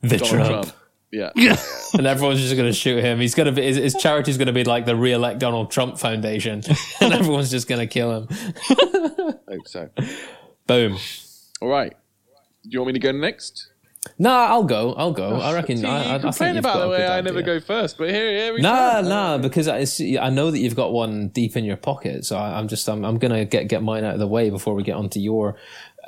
The 0.01 0.17
Donald 0.17 0.29
Trump. 0.29 0.49
Trump. 0.49 0.77
Yeah. 1.11 1.31
and 1.93 2.07
everyone's 2.07 2.39
just 2.39 2.55
going 2.55 2.69
to 2.69 2.73
shoot 2.73 3.03
him. 3.03 3.19
He's 3.19 3.35
going 3.35 3.47
to 3.47 3.51
be 3.51 3.63
his, 3.63 3.75
his 3.77 3.95
charity's 3.95 4.37
going 4.37 4.47
to 4.47 4.53
be 4.53 4.63
like 4.63 4.85
the 4.85 4.95
re-elect 4.95 5.39
Donald 5.39 5.69
Trump 5.71 5.99
Foundation, 5.99 6.63
and 7.01 7.13
everyone's 7.13 7.51
just 7.51 7.67
going 7.67 7.79
to 7.79 7.87
kill 7.87 8.21
him. 8.21 8.27
Hope 9.47 9.67
so. 9.67 9.89
Boom. 10.67 10.97
All 11.61 11.67
right. 11.67 11.93
Do 12.63 12.69
you 12.69 12.79
want 12.79 12.87
me 12.87 12.93
to 12.93 12.99
go 12.99 13.11
next? 13.11 13.71
Nah, 14.17 14.45
I'll 14.47 14.63
go. 14.63 14.93
I'll 14.93 15.11
go. 15.11 15.35
I 15.39 15.51
oh, 15.51 15.53
reckon. 15.53 15.77
See, 15.77 15.85
I, 15.85 16.15
I, 16.15 16.27
I 16.27 16.31
think 16.31 16.57
about 16.57 16.79
the 16.79 16.89
way 16.89 17.05
I 17.05 17.21
never 17.21 17.43
go 17.43 17.59
first, 17.59 17.99
but 17.99 18.09
here, 18.09 18.31
here 18.31 18.53
we 18.53 18.61
Nah, 18.61 19.01
go. 19.01 19.09
nah, 19.09 19.37
because 19.37 19.67
I, 19.67 19.85
I 20.19 20.29
know 20.31 20.49
that 20.49 20.57
you've 20.57 20.75
got 20.75 20.91
one 20.91 21.27
deep 21.29 21.55
in 21.55 21.63
your 21.65 21.77
pocket, 21.77 22.25
so 22.25 22.35
I, 22.35 22.57
I'm 22.57 22.67
just 22.67 22.87
I'm, 22.89 23.05
I'm 23.05 23.19
gonna 23.19 23.45
get 23.45 23.67
get 23.67 23.83
mine 23.83 24.03
out 24.03 24.15
of 24.15 24.19
the 24.19 24.27
way 24.27 24.49
before 24.49 24.73
we 24.73 24.83
get 24.83 24.95
onto 24.95 25.19
your. 25.19 25.55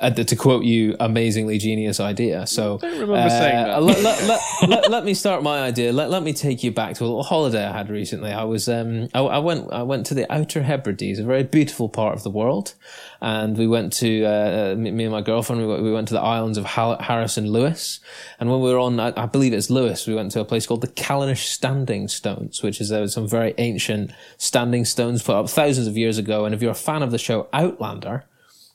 Uh, 0.00 0.10
to 0.10 0.34
quote 0.34 0.64
you, 0.64 0.96
amazingly 0.98 1.56
genius 1.56 2.00
idea. 2.00 2.46
So, 2.48 2.78
don't 2.78 3.00
remember 3.00 3.30
saying 3.30 3.64
that. 3.64 3.80
Let, 3.80 4.02
let, 4.02 4.68
let, 4.68 4.90
let, 4.90 5.04
me 5.04 5.14
start 5.14 5.44
my 5.44 5.60
idea. 5.60 5.92
Let, 5.92 6.10
let 6.10 6.24
me 6.24 6.32
take 6.32 6.64
you 6.64 6.72
back 6.72 6.96
to 6.96 7.04
a 7.04 7.06
little 7.06 7.22
holiday 7.22 7.64
I 7.64 7.72
had 7.72 7.90
recently. 7.90 8.32
I 8.32 8.42
was 8.42 8.68
um 8.68 9.08
I, 9.14 9.20
I 9.20 9.38
went 9.38 9.72
I 9.72 9.84
went 9.84 10.06
to 10.06 10.14
the 10.14 10.30
Outer 10.32 10.64
Hebrides, 10.64 11.20
a 11.20 11.24
very 11.24 11.44
beautiful 11.44 11.88
part 11.88 12.16
of 12.16 12.24
the 12.24 12.30
world, 12.30 12.74
and 13.20 13.56
we 13.56 13.68
went 13.68 13.92
to 13.94 14.24
uh, 14.24 14.74
me, 14.76 14.90
me 14.90 15.04
and 15.04 15.12
my 15.12 15.22
girlfriend. 15.22 15.62
We 15.62 15.68
went, 15.68 15.82
we 15.84 15.92
went 15.92 16.08
to 16.08 16.14
the 16.14 16.20
islands 16.20 16.58
of 16.58 16.64
Hal- 16.64 16.98
Harris 16.98 17.36
and 17.36 17.48
Lewis, 17.48 18.00
and 18.40 18.50
when 18.50 18.60
we 18.60 18.72
were 18.72 18.80
on, 18.80 18.98
I, 18.98 19.12
I 19.16 19.26
believe 19.26 19.52
it's 19.52 19.70
Lewis, 19.70 20.08
we 20.08 20.14
went 20.14 20.32
to 20.32 20.40
a 20.40 20.44
place 20.44 20.66
called 20.66 20.80
the 20.80 20.88
Callanish 20.88 21.44
Standing 21.44 22.08
Stones, 22.08 22.62
which 22.62 22.80
is 22.80 22.90
uh, 22.90 23.06
some 23.06 23.28
very 23.28 23.54
ancient 23.58 24.10
standing 24.38 24.84
stones 24.84 25.22
put 25.22 25.36
up 25.36 25.48
thousands 25.48 25.86
of 25.86 25.96
years 25.96 26.18
ago. 26.18 26.44
And 26.44 26.54
if 26.54 26.62
you're 26.62 26.72
a 26.72 26.74
fan 26.74 27.02
of 27.02 27.10
the 27.10 27.18
show 27.18 27.48
Outlander, 27.52 28.24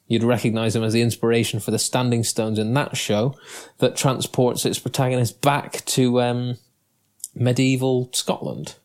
you'd 0.09 0.23
recognize 0.23 0.73
them 0.73 0.83
as 0.83 0.91
the 0.91 1.01
inspiration 1.01 1.61
for 1.61 1.71
the 1.71 1.79
standing 1.79 2.23
stones 2.23 2.59
in 2.59 2.73
that 2.73 2.97
show 2.97 3.35
that 3.77 3.95
transports 3.95 4.65
its 4.65 4.79
protagonist 4.79 5.39
back 5.39 5.85
to 5.85 6.19
um, 6.19 6.57
medieval 7.33 8.09
Scotland. 8.11 8.75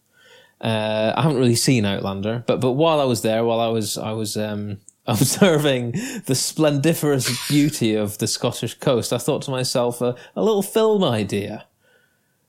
Uh, 0.60 1.12
I 1.16 1.22
haven't 1.22 1.38
really 1.38 1.56
seen 1.56 1.84
Outlander, 1.84 2.44
but 2.46 2.60
but 2.60 2.72
while 2.72 3.00
I 3.00 3.04
was 3.04 3.22
there, 3.22 3.44
while 3.44 3.60
I 3.60 3.68
was 3.68 3.98
I 3.98 4.12
was 4.12 4.36
um, 4.36 4.78
observing 5.06 5.92
the 6.26 6.34
splendiferous 6.34 7.48
beauty 7.48 7.94
of 7.94 8.18
the 8.18 8.28
Scottish 8.28 8.74
coast, 8.74 9.12
I 9.12 9.18
thought 9.18 9.42
to 9.42 9.50
myself, 9.50 10.00
uh, 10.00 10.14
a 10.36 10.42
little 10.42 10.62
film 10.62 11.02
idea. 11.02 11.66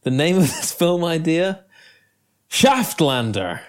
The 0.03 0.11
name 0.11 0.37
of 0.37 0.43
this 0.47 0.71
film 0.71 1.03
idea: 1.03 1.63
Shaftlander. 2.49 3.61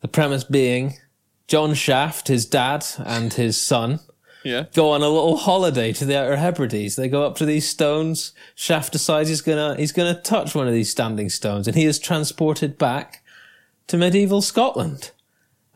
The 0.00 0.08
premise 0.08 0.42
being 0.42 0.94
John 1.52 1.74
Shaft, 1.74 2.28
his 2.28 2.46
dad, 2.46 2.86
and 3.04 3.30
his 3.30 3.60
son 3.60 4.00
Yeah. 4.42 4.64
go 4.72 4.88
on 4.88 5.02
a 5.02 5.08
little 5.10 5.36
holiday 5.36 5.92
to 5.92 6.06
the 6.06 6.18
Outer 6.18 6.36
Hebrides. 6.36 6.96
They 6.96 7.10
go 7.10 7.26
up 7.26 7.36
to 7.36 7.44
these 7.44 7.68
stones. 7.68 8.32
Shaft 8.54 8.92
decides 8.92 9.28
he's 9.28 9.42
gonna 9.42 9.76
he's 9.76 9.92
gonna 9.92 10.18
touch 10.18 10.54
one 10.54 10.66
of 10.66 10.72
these 10.72 10.88
standing 10.88 11.28
stones, 11.28 11.68
and 11.68 11.76
he 11.76 11.84
is 11.84 11.98
transported 11.98 12.78
back 12.78 13.22
to 13.88 13.98
medieval 13.98 14.40
Scotland. 14.40 15.10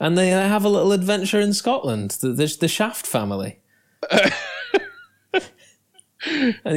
And 0.00 0.16
they 0.16 0.30
have 0.30 0.64
a 0.64 0.70
little 0.70 0.92
adventure 0.92 1.40
in 1.40 1.52
Scotland. 1.52 2.12
The, 2.22 2.28
the, 2.28 2.56
the 2.58 2.68
Shaft 2.68 3.06
family. 3.06 3.60
and 4.10 4.32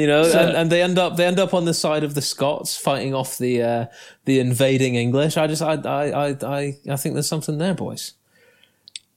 you 0.01 0.07
know, 0.07 0.23
and, 0.23 0.57
and 0.57 0.69
they 0.69 0.83
end 0.83 0.99
up 0.99 1.15
they 1.15 1.25
end 1.25 1.39
up 1.39 1.53
on 1.53 1.63
the 1.63 1.73
side 1.73 2.03
of 2.03 2.15
the 2.15 2.21
Scots 2.21 2.75
fighting 2.75 3.13
off 3.13 3.37
the 3.37 3.63
uh, 3.63 3.85
the 4.25 4.41
invading 4.41 4.95
English. 4.95 5.37
I 5.37 5.47
just 5.47 5.61
I 5.61 5.75
I 5.75 6.35
I, 6.43 6.77
I 6.89 6.95
think 6.97 7.15
there's 7.15 7.29
something 7.29 7.59
there, 7.59 7.73
boys. 7.73 8.15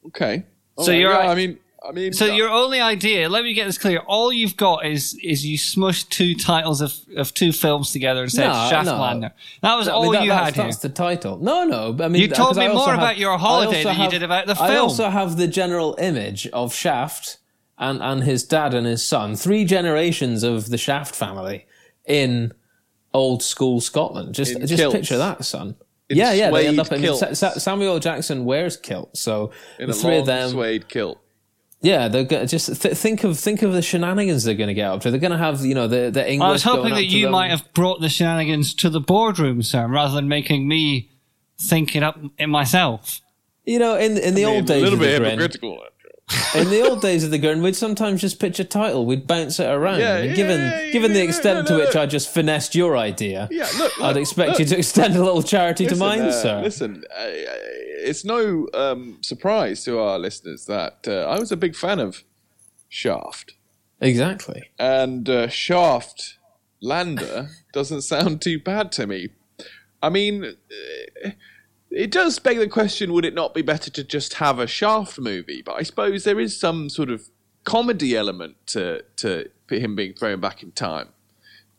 Okay. 0.06 0.44
All 0.76 0.84
So 0.84 0.92
right, 0.92 0.98
you're- 0.98 1.14
yeah, 1.14 1.30
I 1.30 1.34
mean, 1.34 1.58
I 1.86 1.92
mean. 1.92 2.12
So 2.12 2.30
uh, 2.30 2.34
your 2.34 2.48
only 2.48 2.80
idea, 2.80 3.28
let 3.28 3.42
me 3.44 3.54
get 3.54 3.66
this 3.66 3.76
clear. 3.78 3.98
All 3.98 4.32
you've 4.32 4.56
got 4.56 4.86
is 4.86 5.14
is 5.22 5.44
you 5.44 5.58
smushed 5.58 6.08
two 6.10 6.34
titles 6.34 6.80
of, 6.80 6.94
of 7.16 7.34
two 7.34 7.52
films 7.52 7.90
together 7.92 8.22
and 8.22 8.30
said 8.32 8.46
No, 8.48 8.54
Shaftlander. 8.54 9.20
no. 9.20 9.28
That 9.62 9.74
was 9.74 9.88
I 9.88 9.92
all 9.92 10.04
mean, 10.04 10.12
that- 10.12 10.22
you 10.24 10.30
that's, 10.30 10.44
had 10.44 10.54
here. 10.54 10.64
That's 10.64 10.78
the 10.78 10.88
title. 10.88 11.38
No, 11.38 11.64
no. 11.64 11.96
I 12.04 12.08
mean, 12.08 12.22
You 12.22 12.28
told 12.28 12.56
me 12.56 12.68
more 12.68 12.86
have- 12.88 12.98
about 12.98 13.18
your 13.18 13.32
I 13.34 13.38
holiday 13.38 13.82
than 13.84 14.00
you 14.00 14.08
did 14.10 14.22
about 14.22 14.46
the 14.46 14.54
film. 14.54 14.70
I 14.70 14.76
also 14.76 15.10
have 15.10 15.36
the 15.36 15.48
general 15.48 15.96
image 16.00 16.46
of 16.48 16.72
Shaft 16.74 17.38
and 17.78 18.00
and 18.00 18.22
his 18.24 18.44
dad 18.44 18.74
and 18.74 18.86
his 18.86 19.02
son, 19.06 19.34
three 19.34 19.64
generations 19.64 20.42
of 20.44 20.68
the 20.70 20.78
Shaft 20.78 21.14
family 21.16 21.66
in 22.06 22.52
old 23.12 23.42
school 23.42 23.80
Scotland. 23.80 24.34
Just 24.36 24.52
In 24.52 24.60
just 24.66 24.76
kilts. 24.76 24.94
picture 24.94 25.18
that, 25.18 25.44
son. 25.44 25.74
In 26.12 26.18
yeah, 26.18 26.32
yeah. 26.32 26.50
They 26.50 26.66
end 26.68 26.78
up 26.78 26.92
in 26.92 27.00
kilts. 27.00 27.20
Sa- 27.20 27.32
Sa- 27.34 27.58
Samuel 27.58 27.98
Jackson 27.98 28.44
wears 28.44 28.76
kilt, 28.76 29.16
so 29.16 29.50
in 29.78 29.86
the 29.88 29.92
a 29.92 29.94
three 29.96 30.10
long 30.12 30.20
of 30.20 30.26
them. 30.26 30.50
suede 30.50 30.88
kilt. 30.88 31.18
Yeah, 31.80 32.06
they're 32.06 32.22
gonna 32.24 32.46
just 32.46 32.80
th- 32.80 32.96
think 32.96 33.24
of 33.24 33.36
think 33.38 33.62
of 33.62 33.72
the 33.72 33.82
shenanigans 33.82 34.44
they're 34.44 34.54
going 34.54 34.68
to 34.68 34.74
get 34.74 34.88
up 34.88 35.00
to. 35.00 35.10
They're 35.10 35.18
going 35.18 35.32
to 35.32 35.38
have 35.38 35.64
you 35.64 35.74
know 35.74 35.88
the 35.88 36.10
the 36.10 36.30
English. 36.30 36.46
I 36.48 36.52
was 36.52 36.62
hoping 36.62 36.82
going 36.90 36.94
that 36.94 37.06
you 37.06 37.22
them. 37.24 37.32
might 37.32 37.50
have 37.50 37.72
brought 37.74 38.00
the 38.00 38.08
shenanigans 38.08 38.72
to 38.76 38.88
the 38.88 39.00
boardroom, 39.00 39.62
sir, 39.62 39.88
rather 39.88 40.14
than 40.14 40.28
making 40.28 40.68
me 40.68 41.10
think 41.60 41.96
it 41.96 42.02
up 42.04 42.18
in 42.38 42.50
myself. 42.50 43.20
You 43.64 43.80
know, 43.80 43.96
in 43.96 44.16
in 44.16 44.34
the 44.34 44.44
I 44.44 44.48
mean, 44.48 44.56
old 44.58 44.66
days, 44.66 44.80
a 44.82 44.84
little 44.84 44.94
of 44.94 45.00
the 45.00 45.06
bit 45.06 45.18
Grin, 45.18 45.30
hypocritical. 45.30 45.78
in 46.54 46.70
the 46.70 46.80
old 46.88 47.02
days 47.02 47.24
of 47.24 47.30
the 47.30 47.38
Gurn, 47.38 47.62
we'd 47.62 47.76
sometimes 47.76 48.20
just 48.20 48.38
pitch 48.40 48.58
a 48.60 48.64
title, 48.64 49.04
we'd 49.04 49.26
bounce 49.26 49.58
it 49.60 49.68
around. 49.68 49.98
Yeah, 50.00 50.16
and 50.18 50.30
yeah, 50.30 50.34
given 50.36 50.60
yeah, 50.60 50.90
given 50.90 51.12
the 51.12 51.22
extent 51.22 51.68
no, 51.68 51.76
to 51.78 51.84
which 51.84 51.94
no. 51.94 52.02
I 52.02 52.06
just 52.06 52.32
finessed 52.32 52.74
your 52.74 52.96
idea, 52.96 53.48
Yeah, 53.50 53.68
look, 53.78 53.92
I'd 54.00 54.16
expect 54.16 54.50
look. 54.50 54.58
you 54.60 54.64
to 54.66 54.78
extend 54.78 55.14
a 55.16 55.22
little 55.22 55.42
charity 55.42 55.86
to 55.86 55.96
mine, 55.96 56.20
uh, 56.22 56.32
sir. 56.32 56.62
Listen, 56.62 57.04
uh, 57.10 57.24
it's 58.04 58.24
no 58.24 58.68
um, 58.72 59.18
surprise 59.20 59.84
to 59.84 59.98
our 59.98 60.18
listeners 60.18 60.66
that 60.66 61.04
uh, 61.06 61.24
I 61.28 61.38
was 61.38 61.52
a 61.52 61.56
big 61.56 61.74
fan 61.76 61.98
of 61.98 62.22
Shaft, 62.88 63.54
Exactly. 64.00 64.70
and 64.78 65.28
uh, 65.28 65.48
Shaft 65.48 66.38
Lander 66.80 67.48
doesn't 67.72 68.02
sound 68.02 68.40
too 68.42 68.58
bad 68.58 68.90
to 68.92 69.06
me. 69.06 69.28
I 70.02 70.08
mean, 70.08 70.44
uh, 70.44 71.30
it 71.94 72.10
does 72.10 72.38
beg 72.38 72.58
the 72.58 72.68
question: 72.68 73.12
Would 73.12 73.24
it 73.24 73.34
not 73.34 73.54
be 73.54 73.62
better 73.62 73.90
to 73.90 74.02
just 74.04 74.34
have 74.34 74.58
a 74.58 74.66
Shaft 74.66 75.18
movie? 75.18 75.62
But 75.64 75.74
I 75.74 75.82
suppose 75.82 76.24
there 76.24 76.40
is 76.40 76.58
some 76.58 76.88
sort 76.88 77.10
of 77.10 77.28
comedy 77.64 78.16
element 78.16 78.56
to 78.68 79.04
to 79.16 79.48
him 79.70 79.94
being 79.96 80.12
thrown 80.14 80.40
back 80.40 80.62
in 80.62 80.72
time. 80.72 81.08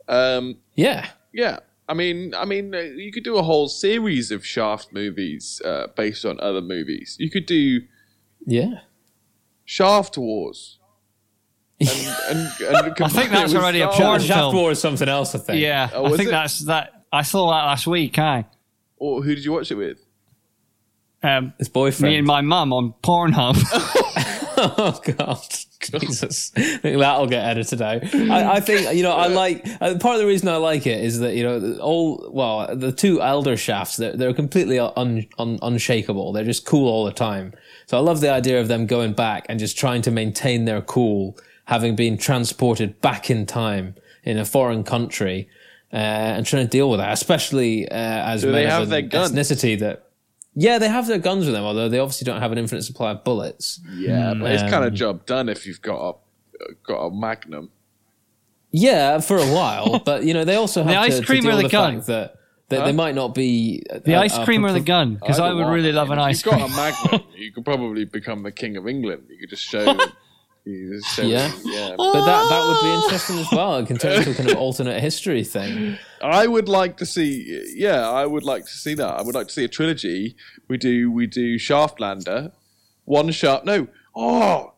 Um, 0.08 0.58
Yeah. 0.76 1.10
yeah, 1.34 1.60
I 1.88 1.94
mean, 1.94 2.34
I 2.36 2.44
mean, 2.46 2.74
uh, 2.74 2.80
you 2.80 3.12
could 3.12 3.24
do 3.24 3.38
a 3.38 3.44
whole 3.44 3.68
series 3.70 4.32
of 4.32 4.46
Shaft 4.46 4.92
movies 4.92 5.62
uh, 5.64 5.88
based 5.96 6.26
on 6.26 6.40
other 6.40 6.62
movies. 6.62 7.16
You 7.20 7.30
could 7.30 7.46
do 7.46 7.82
Yeah. 8.46 8.80
Shaft 9.66 10.18
Wars. 10.18 10.80
And, 11.80 11.90
and, 12.30 12.52
and 12.68 13.04
I 13.04 13.08
think 13.10 13.32
that's 13.32 13.54
already 13.56 13.82
a 13.82 13.92
Star 13.94 14.08
porn 14.18 14.22
Shaft 14.22 14.40
film. 14.40 14.56
War 14.56 14.72
is 14.72 14.80
something 14.80 15.08
else, 15.10 15.36
I 15.36 15.40
think. 15.40 15.62
Yeah, 15.62 15.90
Oh, 15.94 16.06
I 16.06 16.10
think 16.18 16.30
it? 16.30 16.32
that's 16.32 16.60
that. 16.66 17.06
I 17.12 17.22
saw 17.22 17.48
that 17.52 17.66
last 17.66 17.86
week. 17.88 18.18
Aye. 18.20 18.46
Or 18.98 19.22
who 19.22 19.36
did 19.36 19.46
you 19.46 19.52
watch 19.52 19.70
it 19.72 19.76
with? 19.76 20.00
Um, 21.24 21.54
His 21.58 21.70
boyfriend. 21.70 22.12
me 22.12 22.18
and 22.18 22.28
my 22.28 22.42
mum 22.42 22.74
on 22.74 22.94
Pornhub. 23.04 23.58
Oh 24.56 25.02
God, 25.04 25.42
Jesus! 25.80 26.52
I 26.56 26.78
think 26.78 27.00
that'll 27.00 27.26
get 27.28 27.44
edited 27.44 27.82
out. 27.82 28.14
I, 28.14 28.54
I 28.54 28.60
think 28.60 28.96
you 28.96 29.02
know 29.02 29.12
I 29.12 29.28
like 29.28 29.66
uh, 29.82 29.98
part 29.98 30.16
of 30.16 30.22
the 30.22 30.28
reason 30.28 30.48
I 30.48 30.58
like 30.58 30.86
it 30.86 31.04
is 31.04 31.20
that 31.20 31.34
you 31.36 31.44
know 31.44 31.80
all 31.80 32.30
well 32.32 32.74
the 32.76 32.92
two 32.92 33.20
elder 33.22 33.58
shafts 33.58 33.98
they're, 33.98 34.16
they're 34.16 34.34
completely 34.34 34.78
un, 34.78 35.26
un, 35.40 35.58
unshakable. 35.62 36.34
They're 36.34 36.44
just 36.44 36.66
cool 36.66 36.88
all 36.88 37.04
the 37.04 37.12
time. 37.12 37.54
So 37.88 37.98
I 37.98 38.02
love 38.02 38.22
the 38.22 38.30
idea 38.30 38.62
of 38.62 38.68
them 38.68 38.86
going 38.86 39.14
back 39.14 39.48
and 39.50 39.60
just 39.60 39.76
trying 39.78 40.04
to 40.04 40.12
maintain 40.12 40.66
their 40.66 40.82
cool, 40.82 41.36
having 41.66 41.96
been 41.96 42.18
transported 42.18 43.02
back 43.02 43.32
in 43.32 43.48
time 43.48 43.96
in 44.24 44.38
a 44.38 44.46
foreign 44.46 44.84
country. 44.84 45.50
Uh, 45.92 45.98
and 46.38 46.46
trying 46.48 46.66
to 46.66 46.70
deal 46.70 46.90
with 46.90 47.00
that, 47.00 47.14
especially 47.14 47.88
uh, 47.88 47.94
as 47.94 48.42
Do 48.42 48.48
men 48.48 48.56
they 48.56 48.66
of 48.66 48.72
have 48.72 48.82
an 48.84 48.90
their 48.90 49.22
ethnicity 49.22 49.78
that, 49.78 50.03
yeah, 50.56 50.78
they 50.78 50.88
have 50.88 51.08
their 51.08 51.20
guns 51.20 51.46
with 51.46 51.54
them, 51.54 51.64
although 51.64 51.90
they 51.90 52.00
obviously 52.00 52.26
don't 52.26 52.42
have 52.42 52.52
an 52.52 52.58
infinite 52.58 52.84
supply 52.84 53.12
of 53.12 53.24
bullets. 53.24 53.80
Yeah, 53.92 54.34
but 54.34 54.52
it's 54.52 54.64
mm. 54.64 54.70
kind 54.70 54.84
of 54.84 54.92
um, 54.92 54.96
job 54.96 55.26
done 55.26 55.50
if 55.50 55.66
you've 55.66 55.82
got 55.82 56.10
a 56.10 56.74
got 56.84 57.00
a 57.00 57.12
Magnum. 57.12 57.72
Yeah, 58.72 59.20
for 59.20 59.38
a 59.38 59.46
while, 59.46 60.00
but 60.06 60.24
you 60.24 60.34
know 60.34 60.46
they 60.46 60.56
also 60.56 60.84
have 60.84 60.92
The 60.92 60.98
ice 60.98 61.16
to, 61.16 61.22
to 61.22 61.26
cream 61.26 61.44
deal 61.44 61.54
or 61.54 61.58
the 61.58 61.64
the 61.64 61.70
gun? 61.70 61.96
fact 61.96 62.08
that 62.08 62.36
that 62.70 62.86
they 62.86 62.92
might 62.92 63.16
not 63.16 63.36
be 63.36 63.84
The 64.04 64.16
uh, 64.16 64.22
ice 64.22 64.36
uh, 64.36 64.46
cream 64.46 64.66
or 64.66 64.72
the 64.72 64.80
gun? 64.80 65.16
Because 65.16 65.40
I 65.40 65.50
don't 65.50 65.58
would 65.58 65.74
really 65.74 65.92
love 65.92 66.12
an 66.12 66.20
If 66.20 66.26
ice 66.26 66.46
you've 66.46 66.54
cream. 66.54 66.68
got 66.68 66.72
a 66.72 67.12
Magnum, 67.12 67.28
you 67.36 67.52
could 67.52 67.66
probably 67.66 68.06
become 68.06 68.44
the 68.44 68.52
king 68.52 68.78
of 68.78 68.88
England. 68.88 69.24
You 69.30 69.38
could 69.38 69.50
just 69.50 69.64
show. 69.64 69.86
you 70.66 70.98
just 70.98 71.16
show 71.16 71.24
Yeah. 71.24 71.52
yeah. 71.64 71.96
But 71.98 72.26
that 72.26 72.50
that 72.50 72.68
would 72.68 72.82
be 72.82 72.90
ah! 72.90 73.04
interesting 73.04 73.40
as 73.40 73.52
well. 73.52 73.78
It 73.78 73.88
can 73.88 73.98
turn 73.98 74.22
a 74.22 74.34
kind 74.34 74.50
of 74.52 74.58
alternate 74.58 75.02
history 75.02 75.44
thing. 75.44 75.98
I 76.22 76.48
would 76.48 76.70
like 76.70 76.98
to 76.98 77.06
see. 77.06 77.74
Yeah, 77.76 78.10
I 78.10 78.26
would 78.26 78.44
like 78.44 78.64
to 78.66 78.72
see 78.72 78.94
that. 78.96 79.20
I 79.20 79.22
would 79.22 79.36
like 79.36 79.48
to 79.48 79.54
see 79.54 79.66
a 79.66 79.68
trilogy. 79.68 80.36
We 80.68 80.78
do. 80.78 81.12
We 81.12 81.28
do 81.28 81.58
Shaftlander, 81.58 82.54
one 83.06 83.32
shaft. 83.32 83.66
No, 83.66 83.88
oh, 84.16 84.74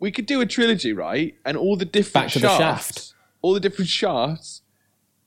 we 0.00 0.10
could 0.10 0.26
do 0.26 0.40
a 0.40 0.46
trilogy, 0.46 0.92
right? 0.92 1.36
And 1.44 1.56
all 1.56 1.76
the 1.76 1.84
different 1.84 2.26
Back 2.26 2.32
to 2.32 2.38
the 2.40 2.56
shafts, 2.56 3.08
shaft. 3.08 3.14
all 3.42 3.54
the 3.54 3.60
different 3.60 3.88
shafts 3.88 4.62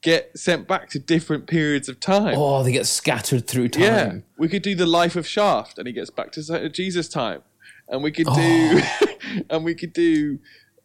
get 0.03 0.37
sent 0.37 0.67
back 0.67 0.89
to 0.89 0.99
different 0.99 1.47
periods 1.47 1.89
of 1.89 1.99
time. 1.99 2.35
Oh, 2.37 2.61
they 2.61 2.73
get 2.73 2.85
scattered 2.85 3.47
through 3.47 3.69
time. 3.69 3.81
Yeah, 3.81 4.13
we 4.37 4.49
could 4.49 4.61
do 4.61 4.75
the 4.75 4.85
life 4.85 5.15
of 5.15 5.25
Shaft, 5.25 5.79
and 5.79 5.87
he 5.87 5.93
gets 5.93 6.09
back 6.11 6.31
to 6.33 6.69
Jesus 6.69 7.07
time, 7.07 7.41
and 7.93 8.03
we 8.03 8.11
could 8.11 8.25
do, 8.25 8.31
Oh. 8.35 9.07
and 9.49 9.63
we 9.63 9.73
could 9.75 9.93
do 9.93 10.39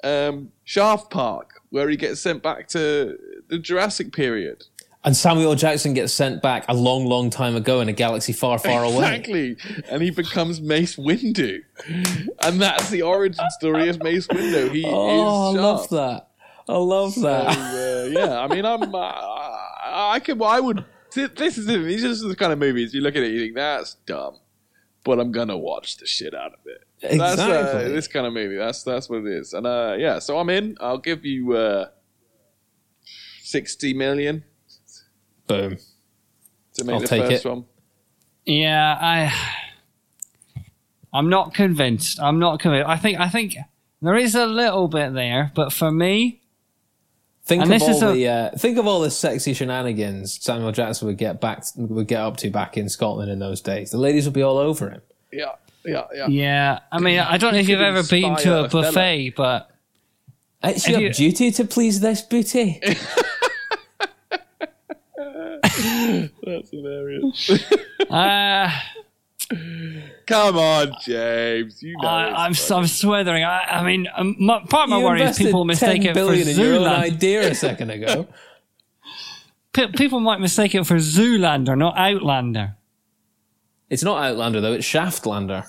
um, 0.04 0.52
Shaft 0.64 1.11
Park, 1.11 1.61
where 1.70 1.88
he 1.88 1.96
gets 1.96 2.20
sent 2.20 2.42
back 2.42 2.68
to 2.68 3.18
the 3.48 3.59
Jurassic 3.59 4.12
period. 4.12 4.62
And 5.04 5.16
Samuel 5.16 5.54
Jackson 5.54 5.94
gets 5.94 6.12
sent 6.12 6.42
back 6.42 6.64
a 6.68 6.74
long, 6.74 7.06
long 7.06 7.30
time 7.30 7.54
ago 7.56 7.80
in 7.80 7.88
a 7.88 7.92
galaxy 7.92 8.32
far, 8.32 8.59
far 8.59 8.84
away. 8.84 8.96
Exactly, 9.16 9.56
and 9.88 10.02
he 10.02 10.11
becomes 10.11 10.61
Mace 10.61 10.96
Windu, 10.96 11.62
and 12.42 12.61
that's 12.61 12.90
the 12.90 13.02
origin 13.02 13.44
story 13.50 13.88
of 13.88 14.02
Mace 14.02 14.26
Windu. 14.26 14.70
He 14.70 14.80
is 14.80 14.86
Oh, 14.88 15.56
I 15.56 15.61
love 15.61 15.88
that. 15.90 16.28
I 16.68 16.76
love 16.76 17.14
that. 17.22 17.46
Uh, 17.48 18.09
yeah, 18.11 18.40
I 18.40 18.48
mean, 18.48 18.64
I'm, 18.66 18.94
uh, 18.94 18.98
I 19.00 20.20
could, 20.22 20.42
I 20.42 20.61
would. 20.61 20.84
This 21.14 21.56
is. 21.56 21.66
These 21.66 22.04
are 22.22 22.28
the 22.28 22.36
kind 22.36 22.52
of 22.52 22.59
movies 22.59 22.92
you 22.92 23.00
look 23.00 23.16
at 23.16 23.22
it, 23.22 23.32
you 23.32 23.40
think 23.40 23.54
that's 23.54 23.94
dumb, 24.04 24.36
but 25.09 25.18
I'm 25.18 25.32
gonna 25.32 25.56
watch 25.56 25.96
the 25.96 26.06
shit 26.06 26.34
out 26.34 26.52
of 26.52 26.59
it. 26.66 26.84
That's 27.18 27.40
uh, 27.40 27.44
Exactly. 27.44 27.92
this 27.92 28.09
kind 28.09 28.26
of 28.26 28.34
movie. 28.34 28.56
That's 28.56 28.82
that's 28.82 29.09
what 29.09 29.20
it 29.20 29.26
is. 29.26 29.54
And 29.54 29.66
uh, 29.66 29.96
yeah, 29.98 30.18
so 30.18 30.38
I'm 30.38 30.50
in. 30.50 30.76
I'll 30.80 30.98
give 30.98 31.24
you 31.24 31.54
uh, 31.56 31.86
sixty 33.40 33.94
million 33.94 34.44
Boom. 35.46 35.78
to 36.74 36.84
make 36.84 36.94
I'll 36.94 37.00
the 37.00 37.06
take 37.06 37.22
first 37.30 37.46
it. 37.46 37.48
one. 37.48 37.64
Yeah, 38.44 38.98
I. 39.00 39.32
I'm 41.11 41.30
not 41.30 41.54
convinced. 41.54 42.20
I'm 42.20 42.38
not 42.38 42.61
convinced. 42.61 42.86
I 42.86 42.98
think. 42.98 43.18
I 43.18 43.30
think 43.30 43.56
there 44.02 44.14
is 44.16 44.34
a 44.34 44.44
little 44.44 44.88
bit 44.88 45.14
there, 45.14 45.52
but 45.54 45.72
for 45.72 45.90
me, 45.90 46.42
Think 47.49 47.62
And 47.62 47.72
of 47.72 47.80
this 47.80 47.88
is 47.88 48.03
all 48.03 48.11
a- 48.11 48.14
the 48.14 48.28
uh, 48.28 48.51
think 48.59 48.76
of 48.76 48.86
all 48.86 49.01
the 49.01 49.11
sexy 49.11 49.55
shenanigans 49.55 50.38
Samuel 50.44 50.70
Jackson 50.70 51.09
would 51.09 51.16
get 51.16 51.40
back 51.40 51.64
would 51.76 52.07
get 52.07 52.20
up 52.20 52.36
to 52.38 52.51
back 52.51 52.76
in 52.76 52.90
Scotland 52.90 53.30
in 53.30 53.38
those 53.38 53.62
days. 53.62 53.90
The 53.90 53.96
ladies 53.99 54.26
would 54.26 54.34
be 54.34 54.42
all 54.42 54.59
over 54.59 54.90
him. 54.90 55.01
Yeah, 55.32 55.53
yeah, 55.84 56.05
yeah. 56.14 56.26
yeah. 56.28 56.78
I 56.92 56.99
mean, 57.01 57.18
I 57.18 57.38
don't 57.38 57.55
know 57.55 57.59
if 57.61 57.68
you've 57.68 57.80
ever 57.80 58.03
been 58.03 58.36
to 58.36 58.55
a 58.59 58.64
a 58.64 58.68
fella. 58.68 58.82
buffet, 58.92 59.30
but 59.30 59.70
It's 60.62 60.86
your 60.86 61.01
you- 61.01 61.11
duty 61.12 61.51
to 61.53 61.64
please 61.64 62.01
this 62.01 62.20
booty. 62.20 62.82
That's 66.44 66.70
hilarious. 66.70 67.51
uh, 68.11 68.70
Come 70.26 70.59
on, 70.59 70.92
James. 71.05 71.82
You 71.82 71.96
know 72.03 72.07
I, 72.09 72.44
I'm 72.44 72.51
it's 72.53 72.70
I'm 72.70 72.86
swithering. 72.86 73.44
I, 73.44 73.61
I 73.80 73.82
mean, 73.84 74.07
um, 74.14 74.36
my, 74.38 74.61
part 74.68 74.84
of 74.84 74.90
my 74.90 74.99
You 74.99 75.05
worry 75.05 75.22
is 75.22 75.38
people 75.38 75.64
mistake 75.64 76.03
10 76.03 76.07
it 76.07 76.09
for 76.11 76.14
billion 76.14 76.49
in 76.49 76.59
your 76.59 76.74
own 76.74 76.80
Zoolander. 76.82 76.99
idea 76.99 77.51
a 77.51 77.55
second 77.66 77.90
ago. 77.90 78.26
Pe- 79.72 79.92
people 79.92 80.20
might 80.20 80.40
mistake 80.40 80.74
it 80.74 80.84
for 80.86 80.96
Zoolander, 80.96 81.76
not 81.78 81.96
Outlander. 81.96 82.76
it's 83.88 84.03
not 84.03 84.22
Outlander 84.22 84.61
though; 84.61 84.72
it's 84.74 84.86
Shaftlander. 84.86 85.66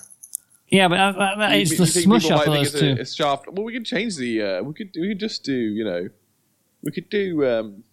Yeah, 0.68 0.88
but 0.88 0.96
that, 0.98 1.18
that, 1.18 1.38
that, 1.38 1.54
You- 1.56 1.62
it's 1.62 1.70
you 1.72 1.76
the 1.78 1.86
think 1.86 2.04
smush 2.04 2.22
people 2.24 2.38
up 2.38 2.46
of 2.46 2.52
those 2.54 2.74
it's 2.74 2.80
two. 2.80 2.86
A, 2.86 2.92
it's 2.92 3.14
shaft. 3.14 3.48
Well, 3.50 3.64
we 3.64 3.72
could 3.72 3.86
change 3.86 4.16
the. 4.16 4.42
Uh, 4.42 4.62
we 4.62 4.74
could. 4.74 4.90
We 4.94 5.08
could 5.08 5.20
just 5.20 5.42
do. 5.42 5.54
You 5.54 5.84
know, 5.84 6.08
we 6.82 6.92
could 6.92 7.08
do. 7.08 7.46
Um, 7.48 7.84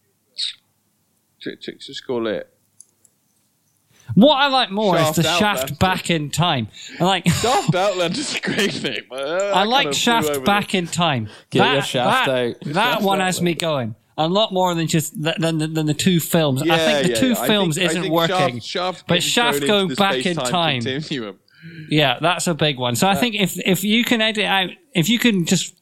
ch- 1.39 1.59
ch- 1.61 1.79
just 1.79 2.05
call 2.05 2.27
it 2.27 2.49
What 4.15 4.35
I 4.35 4.47
like 4.47 4.71
more 4.71 4.95
Shaft 4.97 5.17
is 5.19 5.25
the 5.25 5.29
Outlander. 5.31 5.59
shaft 5.67 5.79
back 5.79 6.09
in 6.09 6.29
time. 6.29 6.69
I 6.99 7.03
like. 7.03 7.27
Shaft 7.29 7.75
Outland 7.75 8.17
is 8.17 8.35
a 8.35 8.39
great 8.39 8.71
thing. 8.73 9.01
but, 9.09 9.19
uh, 9.19 9.51
I 9.53 9.63
that 9.63 9.69
like 9.69 9.83
kind 9.85 9.87
of 9.89 9.95
Shaft 9.95 10.43
back 10.45 10.69
the- 10.71 10.77
in 10.79 10.87
time. 10.87 11.29
Get 11.49 11.59
that, 11.59 11.73
your 11.73 11.81
shaft 11.83 12.25
that, 12.27 12.47
out. 12.47 12.55
That 12.73 12.73
Shaft 12.93 13.03
one 13.03 13.19
has 13.19 13.41
mate. 13.41 13.45
me 13.45 13.53
going. 13.55 13.95
A 14.19 14.27
lot 14.27 14.51
more 14.51 14.73
than 14.73 14.87
just 14.87 15.13
th- 15.21 15.35
than, 15.37 15.59
than, 15.59 15.73
than 15.75 15.85
the 15.85 15.93
two 15.93 16.19
films. 16.19 16.63
I 16.63 16.77
think 16.77 17.03
the 17.03 17.09
yeah, 17.13 17.19
two 17.19 17.27
yeah. 17.33 17.39
I 17.41 17.47
films 17.47 17.75
think- 17.75 17.89
isn't 17.91 18.01
think 18.03 18.13
working. 18.13 18.59
Shaft, 18.59 18.65
Shaft 18.65 19.07
but 19.07 19.21
Shaft 19.21 19.59
going 19.67 19.89
go 19.89 19.95
back 19.95 20.25
in 20.25 20.35
space-time. 20.35 20.81
Continuum. 20.81 21.39
Yeah, 21.89 22.17
that's 22.21 22.47
a 22.47 22.53
big 22.55 22.77
one. 22.79 22.93
Uh, 22.93 22.95
So 22.95 23.07
I 23.07 23.15
think 23.15 23.35
if 23.35 23.59
if 23.63 23.83
you 23.83 24.03
can 24.03 24.21
edit 24.21 24.45
out, 24.45 24.69
if 24.95 25.09
you 25.09 25.19
can 25.19 25.45
just 25.45 25.75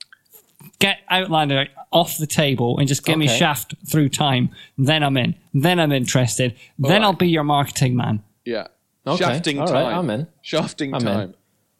get 0.85 0.97
Outlander 1.09 1.67
off 1.91 2.17
the 2.17 2.27
table 2.27 2.77
and 2.79 2.87
just 2.87 3.05
give 3.05 3.17
me 3.17 3.25
Okay. 3.25 3.37
Shaft 3.37 3.75
through 3.89 4.09
time, 4.09 4.49
then 4.77 5.01
I'm 5.03 5.17
in. 5.17 5.35
Then 5.53 5.79
I'm 5.79 5.91
interested. 5.91 6.55
then 6.77 6.91
right. 6.91 7.01
I'll 7.03 7.13
be 7.13 7.27
your 7.29 7.43
marketing 7.43 7.95
man. 7.95 8.23
Yeah. 8.45 8.67
Okay, 9.07 9.23
Shafting 9.23 9.59
all 9.59 9.67
time. 9.67 9.85
right, 9.85 9.93
I'm 9.99 10.09
in. 10.09 10.27
Shafting 10.41 10.93
I'm 10.93 11.01
in. 11.01 11.13
time. 11.13 11.33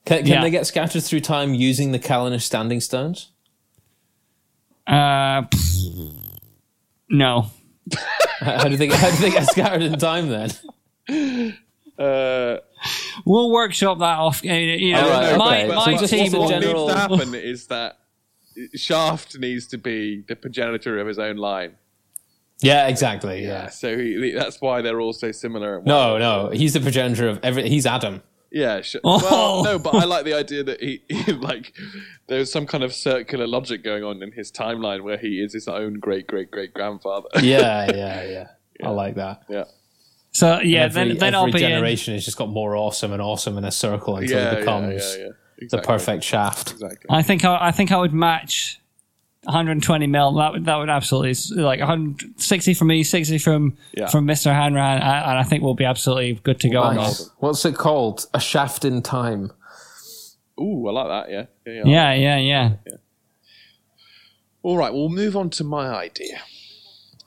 Can, 0.06 0.18
can 0.20 0.28
Yeah. 0.28 0.42
they 0.44 0.52
get 0.52 0.68
scattered 0.68 1.04
through 1.04 1.22
time 1.22 1.54
using 1.56 1.92
the 1.92 2.00
Callanish 2.00 2.44
Standing 2.44 2.80
Stones? 2.82 3.32
Uh, 4.88 5.42
pff, 5.44 6.14
no. 7.10 7.48
How 8.40 8.58
how 8.60 8.68
do 8.70 8.78
they 8.78 8.88
how 8.88 9.10
do 9.10 9.18
they 9.18 9.32
get 9.32 9.48
scattered 9.50 9.82
in 9.82 9.98
time 10.00 10.30
then? 10.30 10.50
Uh, 11.98 12.58
We'll 13.26 13.52
workshop 13.52 14.00
that 14.00 14.20
off. 14.20 14.44
uh, 14.46 14.52
You 14.52 14.92
know, 14.92 15.00
All 15.02 15.10
right, 15.10 15.38
my, 15.38 15.64
okay. 15.64 15.76
my 15.76 15.96
So 15.96 16.08
team 16.08 16.20
what's 16.20 16.32
the 16.34 16.40
what 16.42 16.50
general- 16.50 16.88
needs 16.88 16.94
to 16.94 17.00
happen 17.00 17.36
is 17.36 17.68
that 17.68 18.00
Shaft 18.76 19.38
needs 19.40 19.68
to 19.68 19.78
be 19.78 20.24
the 20.28 20.36
progenitor 20.36 21.00
of 21.00 21.08
his 21.08 21.20
own 21.20 21.38
line. 21.38 21.76
Yeah, 22.62 22.88
exactly. 22.88 23.44
Yeah. 23.44 23.68
So 23.70 23.98
he, 23.98 24.32
that's 24.32 24.62
why 24.62 24.82
they're 24.82 25.02
all 25.02 25.14
so 25.14 25.32
similar. 25.32 25.78
and 25.78 25.86
No, 25.86 26.18
no, 26.18 26.50
he's 26.52 26.74
the 26.74 26.80
progenitor 26.80 27.28
of 27.28 27.40
every. 27.44 27.68
He's 27.70 27.86
Adam. 27.86 28.24
Yeah. 28.52 28.82
Sh- 28.82 28.96
Oh. 29.04 29.20
Well, 29.22 29.64
no, 29.66 29.80
but 29.80 29.96
I 29.96 30.06
like 30.06 30.24
the 30.24 30.34
idea 30.34 30.64
that 30.64 30.82
he, 30.82 31.02
he 31.10 31.34
like 31.34 31.74
there's 32.28 32.50
some 32.52 32.66
kind 32.66 32.84
of 32.84 32.94
circular 32.94 33.46
logic 33.46 33.84
going 33.84 34.04
on 34.06 34.24
in 34.24 34.32
his 34.32 34.52
timeline 34.52 35.04
where 35.04 35.18
he 35.18 35.42
is 35.42 35.54
his 35.54 35.68
own 35.68 35.96
great 36.00 36.28
great 36.28 36.50
great 36.50 36.74
grandfather. 36.74 37.28
Yeah, 37.42 37.92
yeah, 37.94 38.24
yeah. 38.30 38.48
I 38.88 38.90
like 38.92 39.16
that. 39.16 39.44
yeah. 39.50 39.66
So 40.32 40.60
yeah, 40.62 40.84
every, 40.86 41.10
then 41.10 41.18
then 41.18 41.34
every 41.34 41.36
I'll 41.36 41.46
be 41.52 41.64
in. 41.64 41.70
generation 41.70 42.14
has 42.14 42.24
just 42.26 42.38
got 42.38 42.50
more 42.50 42.76
awesome 42.78 43.12
and 43.14 43.22
awesome 43.22 43.58
in 43.58 43.64
a 43.66 43.72
circle 43.72 44.16
until 44.18 44.38
Yeah, 44.38 44.52
it 44.54 44.60
becomes 44.60 45.16
yeah, 45.18 45.24
yeah. 45.24 45.30
the 45.30 45.36
Exactly. 45.58 45.88
perfect 45.88 46.24
shaft. 46.24 46.72
Exactly. 46.74 47.06
I 47.10 47.22
think 47.22 47.46
I, 47.46 47.68
I 47.68 47.72
think 47.72 47.92
I 47.92 47.98
would 47.98 48.14
match 48.14 48.80
120 49.44 50.08
mil. 50.08 50.34
That 50.34 50.52
would 50.54 50.66
that 50.66 50.76
would 50.78 50.90
absolutely 50.90 51.34
like 51.62 51.80
160 51.80 52.74
from 52.74 52.88
me, 52.88 53.04
60 53.04 53.38
from 53.38 53.78
Yeah. 53.94 54.08
from 54.08 54.26
Mr. 54.28 54.52
Hanran, 54.54 54.96
and 54.96 55.04
and 55.04 55.38
I 55.38 55.44
think 55.44 55.64
we'll 55.64 55.74
be 55.76 55.86
absolutely 55.86 56.34
good 56.44 56.60
to 56.62 56.70
go. 56.70 56.92
Nice. 56.92 57.20
this. 57.20 57.30
What's 57.40 57.64
it 57.66 57.76
called? 57.76 58.26
A 58.34 58.40
shaft 58.40 58.84
in 58.86 59.02
time. 59.02 59.52
Ooh, 60.60 60.88
I 60.88 60.92
like 60.92 61.08
that. 61.28 61.32
Yeah. 61.32 61.46
Yeah. 61.66 61.84
yeah. 61.86 62.14
Yeah, 62.14 62.14
yeah, 62.14 62.38
yeah. 62.86 62.96
All 64.64 64.78
right, 64.78 64.92
we'll 64.94 65.10
move 65.10 65.36
on 65.38 65.50
to 65.52 65.64
my 65.64 65.88
idea. 65.90 66.42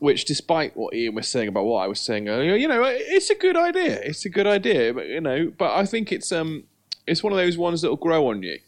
Which, 0.01 0.25
despite 0.25 0.77
what 0.77 0.95
Ian 0.95 1.15
was 1.17 1.27
saying 1.29 1.49
about 1.49 1.65
what 1.65 1.79
I 1.83 1.89
was 1.89 1.99
saying 2.01 2.29
earlier, 2.29 2.55
you 2.55 2.69
know, 2.69 2.83
it's 2.85 3.31
a 3.31 3.35
good 3.35 3.57
idea. 3.57 4.01
It's 4.01 4.25
a 4.25 4.29
good 4.29 4.47
idea, 4.47 4.95
but 4.95 5.07
you 5.07 5.21
know, 5.21 5.53
but 5.57 5.73
I 5.75 5.85
think 5.87 6.13
it's 6.13 6.31
um, 6.31 6.65
it's 7.09 7.23
one 7.23 7.33
of 7.33 7.39
those 7.39 7.57
ones 7.59 7.83
that'll 7.83 7.97
grow 7.97 8.29
on 8.29 8.43
you. 8.43 8.59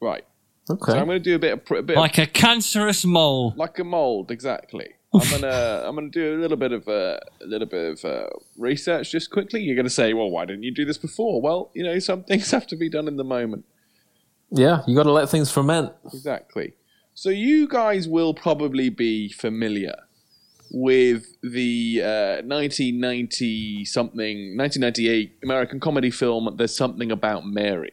Right. 0.00 0.24
Okay. 0.70 0.92
So 0.92 0.98
I'm 0.98 1.06
going 1.06 1.22
to 1.22 1.24
do 1.24 1.34
a 1.36 1.38
bit 1.38 1.52
of 1.52 1.60
a 1.70 1.82
bit 1.82 1.96
of 1.96 2.00
Like 2.00 2.18
a 2.18 2.26
cancerous 2.26 3.04
mole. 3.04 3.54
like 3.56 3.78
a 3.78 3.84
mold 3.84 4.30
exactly 4.32 4.88
i'm 5.14 5.30
gonna 5.30 5.82
i'm 5.86 5.94
gonna 5.94 6.08
do 6.10 6.34
a 6.36 6.40
little 6.40 6.56
bit 6.56 6.72
of 6.72 6.86
uh, 6.88 7.18
a 7.40 7.46
little 7.46 7.68
bit 7.68 7.92
of 7.92 8.04
uh, 8.04 8.26
research 8.58 9.12
just 9.12 9.30
quickly 9.30 9.62
you're 9.62 9.76
gonna 9.76 9.88
say 9.88 10.12
well 10.12 10.28
why 10.28 10.44
didn't 10.44 10.64
you 10.64 10.74
do 10.74 10.84
this 10.84 10.98
before 10.98 11.40
well 11.40 11.70
you 11.74 11.84
know 11.84 11.98
some 12.00 12.24
things 12.30 12.50
have 12.50 12.66
to 12.66 12.74
be 12.76 12.90
done 12.90 13.06
in 13.06 13.16
the 13.16 13.24
moment 13.24 13.64
yeah, 14.50 14.82
you 14.86 14.94
got 14.94 15.04
to 15.04 15.12
let 15.12 15.28
things 15.28 15.50
ferment. 15.50 15.92
exactly 16.12 16.74
so 17.14 17.30
you 17.30 17.68
guys 17.68 18.08
will 18.08 18.34
probably 18.34 18.88
be 18.90 19.28
familiar 19.28 19.94
with 20.70 21.24
the 21.42 22.00
uh, 22.02 22.42
1990 22.46 23.84
something 23.84 24.56
1998 24.56 25.38
american 25.42 25.78
comedy 25.80 26.10
film 26.10 26.54
there's 26.56 26.76
something 26.76 27.10
about 27.12 27.46
mary 27.46 27.92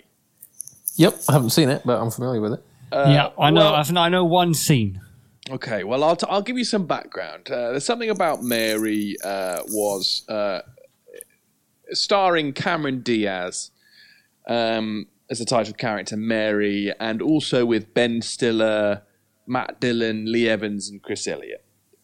Yep, 0.95 1.21
I 1.28 1.32
haven't 1.34 1.49
seen 1.49 1.69
it, 1.69 1.82
but 1.84 1.99
I'm 1.99 2.11
familiar 2.11 2.39
with 2.39 2.53
it. 2.53 2.63
yeah, 2.91 3.30
I 3.39 3.49
know. 3.49 3.61
well- 3.61 3.74
I've, 3.74 3.97
I 3.97 4.09
know 4.09 4.24
one 4.24 4.53
scene. 4.53 5.01
Okay, 5.49 5.84
well, 5.84 6.03
I'll, 6.03 6.15
t- 6.15 6.28
I'll 6.30 6.43
give 6.43 6.55
you 6.55 6.63
some 6.63 6.86
background. 6.86 7.49
Uh, 7.49 7.71
there's 7.71 7.84
something 7.84 8.11
about 8.11 8.43
Mary 8.43 9.15
uh, 9.24 9.61
was 9.69 10.24
uh, 10.30 10.61
starring 11.91 12.53
Cameron 12.53 13.01
Diaz 13.01 13.71
um, 14.47 15.07
as 15.32 15.39
the 15.39 15.45
title 15.45 15.74
character, 15.74 16.15
Mary, 16.15 16.93
and 16.99 17.21
also 17.21 17.65
with 17.65 17.93
Ben 17.95 18.21
Stiller, 18.21 19.01
Matt 19.47 19.80
Dillon, 19.82 20.32
Lee 20.32 20.47
Evans, 20.47 20.89
and 20.89 21.01
Chris 21.01 21.28
Elliott. 21.28 21.62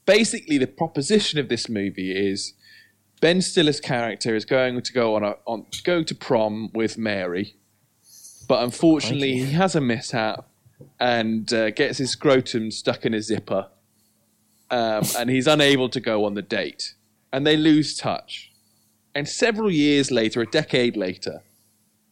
Basically, 0.10 0.58
the 0.58 0.66
proposition 0.66 1.38
of 1.38 1.50
this 1.50 1.70
movie 1.70 2.12
is 2.12 2.54
Ben 3.22 3.44
Stiller's 3.44 3.80
character 3.80 4.36
is 4.36 4.44
going 4.44 4.82
to 4.82 4.92
go 4.92 5.16
on 5.16 5.24
a 5.24 5.36
on 5.46 5.68
going 5.84 6.06
to 6.06 6.16
prom 6.16 6.72
with 6.74 6.98
Mary, 6.98 7.56
but 8.48 8.64
unfortunately, 8.64 9.38
he 9.38 9.52
has 9.52 9.76
a 9.76 9.82
mishap 9.82 10.50
and 11.00 11.54
uh, 11.54 11.70
gets 11.70 12.00
his 12.00 12.10
scrotum 12.10 12.72
stuck 12.72 13.06
in 13.06 13.14
a 13.14 13.22
zipper, 13.22 13.68
um, 14.72 15.04
and 15.16 15.30
he's 15.30 15.46
unable 15.46 15.90
to 15.90 16.00
go 16.00 16.26
on 16.26 16.34
the 16.34 16.42
date, 16.42 16.96
and 17.32 17.46
they 17.46 17.56
lose 17.56 17.96
touch. 17.96 18.52
And 19.14 19.30
several 19.30 19.70
years 19.70 20.10
later, 20.10 20.42
a 20.42 20.48
decade 20.48 20.98
later, 20.98 21.44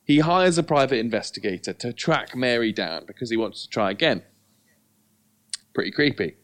he 0.04 0.20
hires 0.20 0.60
a 0.60 0.64
private 0.64 1.00
investigator 1.00 1.74
to 1.74 1.94
track 1.94 2.36
Mary 2.36 2.72
down 2.72 3.06
because 3.08 3.32
he 3.32 3.38
wants 3.38 3.64
to 3.64 3.70
try 3.70 3.90
again. 3.90 4.22
Pretty 5.74 5.90
creepy. 5.90 6.36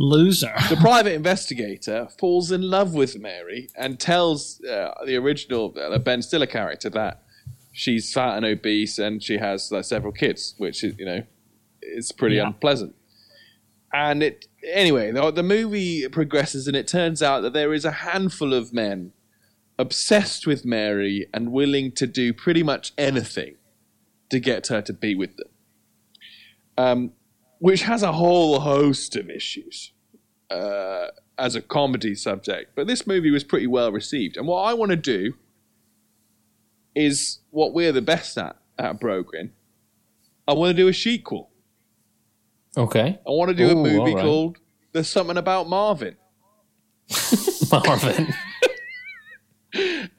Loser. 0.00 0.54
The 0.70 0.76
private 0.76 1.12
investigator 1.14 2.08
falls 2.20 2.52
in 2.52 2.62
love 2.62 2.94
with 2.94 3.18
Mary 3.18 3.68
and 3.76 3.98
tells 3.98 4.62
uh, 4.64 4.94
the 5.04 5.16
original 5.16 5.74
uh, 5.76 5.98
Ben 5.98 6.22
Stiller 6.22 6.46
character 6.46 6.88
that 6.90 7.22
she's 7.72 8.12
fat 8.12 8.36
and 8.36 8.46
obese 8.46 8.98
and 8.98 9.20
she 9.22 9.38
has 9.38 9.72
like, 9.72 9.84
several 9.84 10.12
kids, 10.12 10.54
which 10.58 10.84
is 10.84 10.94
you 10.98 11.04
know 11.04 11.24
is 11.82 12.12
pretty 12.12 12.36
Yeah. 12.36 12.46
unpleasant. 12.46 12.94
And 13.92 14.22
it 14.22 14.46
anyway, 14.72 15.10
the, 15.10 15.30
the 15.32 15.42
movie 15.42 16.08
progresses 16.08 16.68
and 16.68 16.76
it 16.76 16.86
turns 16.86 17.20
out 17.22 17.40
that 17.40 17.52
there 17.52 17.72
is 17.74 17.84
a 17.84 17.90
handful 17.90 18.54
of 18.54 18.72
men 18.72 19.12
obsessed 19.80 20.46
with 20.46 20.64
Mary 20.64 21.26
and 21.34 21.50
willing 21.50 21.90
to 21.92 22.06
do 22.06 22.32
pretty 22.32 22.62
much 22.62 22.92
anything 22.98 23.56
to 24.30 24.38
get 24.38 24.66
her 24.68 24.80
to 24.82 24.92
be 24.92 25.14
with 25.16 25.36
them. 25.36 25.48
Um, 26.76 27.12
which 27.58 27.82
has 27.82 28.02
a 28.02 28.12
whole 28.12 28.60
host 28.60 29.16
of 29.16 29.30
issues 29.30 29.92
uh, 30.50 31.06
as 31.38 31.54
a 31.54 31.62
comedy 31.62 32.14
subject. 32.14 32.72
But 32.74 32.86
this 32.86 33.06
movie 33.06 33.30
was 33.30 33.44
pretty 33.44 33.66
well 33.66 33.92
received. 33.92 34.36
And 34.36 34.46
what 34.46 34.62
I 34.62 34.74
want 34.74 34.90
to 34.90 34.96
do 34.96 35.34
is 36.94 37.40
what 37.50 37.74
we're 37.74 37.92
the 37.92 38.02
best 38.02 38.38
at 38.38 38.56
at 38.78 39.00
Brogren. 39.00 39.50
I 40.46 40.54
want 40.54 40.74
to 40.76 40.82
do 40.82 40.88
a 40.88 40.94
sequel. 40.94 41.50
Okay. 42.76 43.18
I 43.26 43.30
want 43.30 43.48
to 43.48 43.54
do 43.54 43.70
a 43.70 43.74
movie 43.74 44.14
right. 44.14 44.22
called 44.22 44.58
There's 44.92 45.08
Something 45.08 45.36
About 45.36 45.68
Marvin. 45.68 46.16
Marvin. 47.72 48.34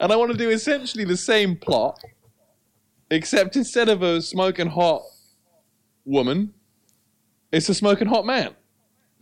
And 0.00 0.12
I 0.12 0.16
want 0.16 0.32
to 0.32 0.38
do 0.38 0.48
essentially 0.48 1.04
the 1.04 1.16
same 1.16 1.56
plot, 1.56 2.02
except 3.10 3.56
instead 3.56 3.88
of 3.88 4.02
a 4.02 4.22
smoking 4.22 4.68
hot 4.68 5.02
woman, 6.06 6.54
it's 7.52 7.68
a 7.68 7.74
smoking 7.74 8.08
hot 8.08 8.26
man. 8.26 8.54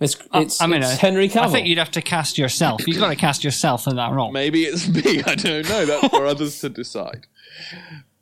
It's, 0.01 0.17
it's, 0.33 0.61
I 0.61 0.67
mean, 0.69 0.83
it's 0.83 0.93
uh, 0.93 0.97
Henry 0.97 1.29
Cavill. 1.29 1.47
I 1.47 1.49
think 1.51 1.67
you'd 1.67 1.79
have 1.79 1.91
to 1.93 2.03
cast 2.03 2.39
yourself. 2.39 2.87
You've 2.87 3.01
got 3.01 3.09
to 3.09 3.17
cast 3.17 3.43
yourself 3.43 3.89
in 3.89 3.97
that 3.97 4.13
role. 4.13 4.31
Maybe 4.31 4.63
it's 4.63 4.87
me. 4.87 5.23
I 5.27 5.35
don't 5.35 5.69
know. 5.69 5.87
That's 5.87 6.09
for 6.09 6.25
others 6.35 6.61
to 6.61 6.69
decide. 6.69 7.27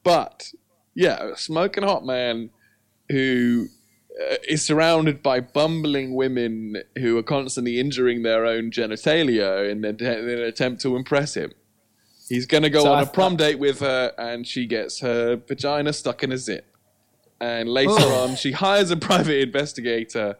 But 0.02 0.52
yeah, 0.94 1.32
a 1.32 1.36
smoking 1.36 1.82
hot 1.84 2.04
man 2.06 2.48
who 3.10 3.66
uh, 4.18 4.36
is 4.48 4.64
surrounded 4.64 5.22
by 5.22 5.40
bumbling 5.40 6.14
women 6.14 6.76
who 6.98 7.18
are 7.18 7.22
constantly 7.22 7.78
injuring 7.78 8.22
their 8.22 8.46
own 8.46 8.70
genitalia 8.70 9.70
in, 9.70 9.84
an- 9.84 10.00
in 10.00 10.28
an 10.30 10.40
attempt 10.40 10.80
to 10.82 10.96
impress 10.96 11.34
him. 11.34 11.52
He's 12.28 12.46
going 12.46 12.62
to 12.62 12.70
go 12.70 12.84
So 12.84 12.92
on 12.92 12.98
I 12.98 13.02
a 13.02 13.06
prom 13.06 13.36
date 13.36 13.58
with 13.58 13.80
her, 13.80 14.12
and 14.18 14.46
she 14.46 14.66
gets 14.66 15.00
her 15.00 15.36
vagina 15.36 15.92
stuck 15.92 16.22
in 16.24 16.32
a 16.32 16.38
zip. 16.38 16.75
And 17.40 17.68
later 17.68 17.90
Oh. 17.98 18.24
on, 18.24 18.36
she 18.36 18.52
hires 18.52 18.90
a 18.90 18.96
private 18.96 19.40
investigator 19.42 20.38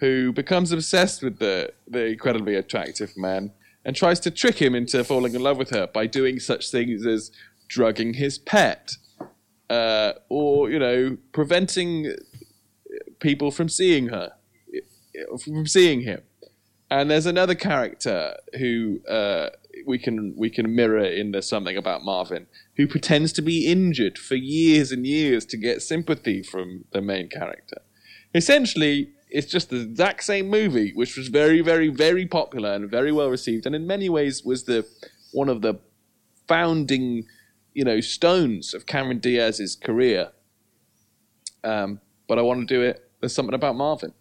who 0.00 0.32
becomes 0.32 0.72
obsessed 0.72 1.22
with 1.22 1.38
the, 1.38 1.72
the 1.86 2.06
incredibly 2.06 2.54
attractive 2.56 3.16
man 3.16 3.52
and 3.84 3.94
tries 3.94 4.18
to 4.20 4.30
trick 4.30 4.56
him 4.60 4.74
into 4.74 5.04
falling 5.04 5.34
in 5.34 5.42
love 5.42 5.58
with 5.58 5.70
her 5.70 5.86
by 5.86 6.06
doing 6.06 6.40
such 6.40 6.70
things 6.70 7.04
as 7.06 7.30
drugging 7.68 8.14
his 8.14 8.38
pet 8.38 8.92
uh, 9.70 10.12
or, 10.28 10.70
you 10.70 10.78
know, 10.78 11.16
preventing 11.32 12.14
people 13.20 13.50
from 13.50 13.68
seeing 13.68 14.08
her, 14.08 14.32
from 15.42 15.66
seeing 15.66 16.00
him. 16.02 16.22
And 16.90 17.10
there's 17.10 17.26
another 17.26 17.54
character 17.54 18.36
who 18.58 19.00
uh, 19.08 19.50
we 19.86 19.98
can 19.98 20.34
we 20.36 20.50
can 20.50 20.74
mirror 20.74 21.04
in 21.04 21.32
there's 21.32 21.48
something 21.48 21.76
about 21.76 22.04
Marvin 22.04 22.46
who 22.76 22.86
pretends 22.86 23.32
to 23.34 23.42
be 23.42 23.66
injured 23.66 24.18
for 24.18 24.34
years 24.34 24.92
and 24.92 25.06
years 25.06 25.44
to 25.46 25.56
get 25.56 25.82
sympathy 25.82 26.42
from 26.42 26.84
the 26.92 27.02
main 27.02 27.28
character. 27.28 27.82
Essentially, 28.34 29.10
it's 29.28 29.50
just 29.50 29.70
the 29.70 29.80
exact 29.80 30.24
same 30.24 30.48
movie, 30.48 30.92
which 30.94 31.16
was 31.16 31.28
very, 31.28 31.60
very, 31.60 31.88
very 31.88 32.26
popular 32.26 32.72
and 32.72 32.90
very 32.90 33.12
well 33.12 33.28
received, 33.28 33.66
and 33.66 33.74
in 33.74 33.86
many 33.86 34.08
ways 34.08 34.42
was 34.44 34.64
the 34.64 34.86
one 35.32 35.48
of 35.48 35.62
the 35.62 35.74
founding, 36.46 37.24
you 37.72 37.84
know, 37.84 38.00
stones 38.00 38.74
of 38.74 38.86
Cameron 38.86 39.18
Diaz's 39.18 39.76
career. 39.76 40.32
Um, 41.64 42.00
but 42.28 42.38
I 42.38 42.42
want 42.42 42.66
to 42.66 42.74
do 42.74 42.82
it. 42.82 43.10
There's 43.20 43.34
something 43.34 43.54
about 43.54 43.76
Marvin. 43.76 44.12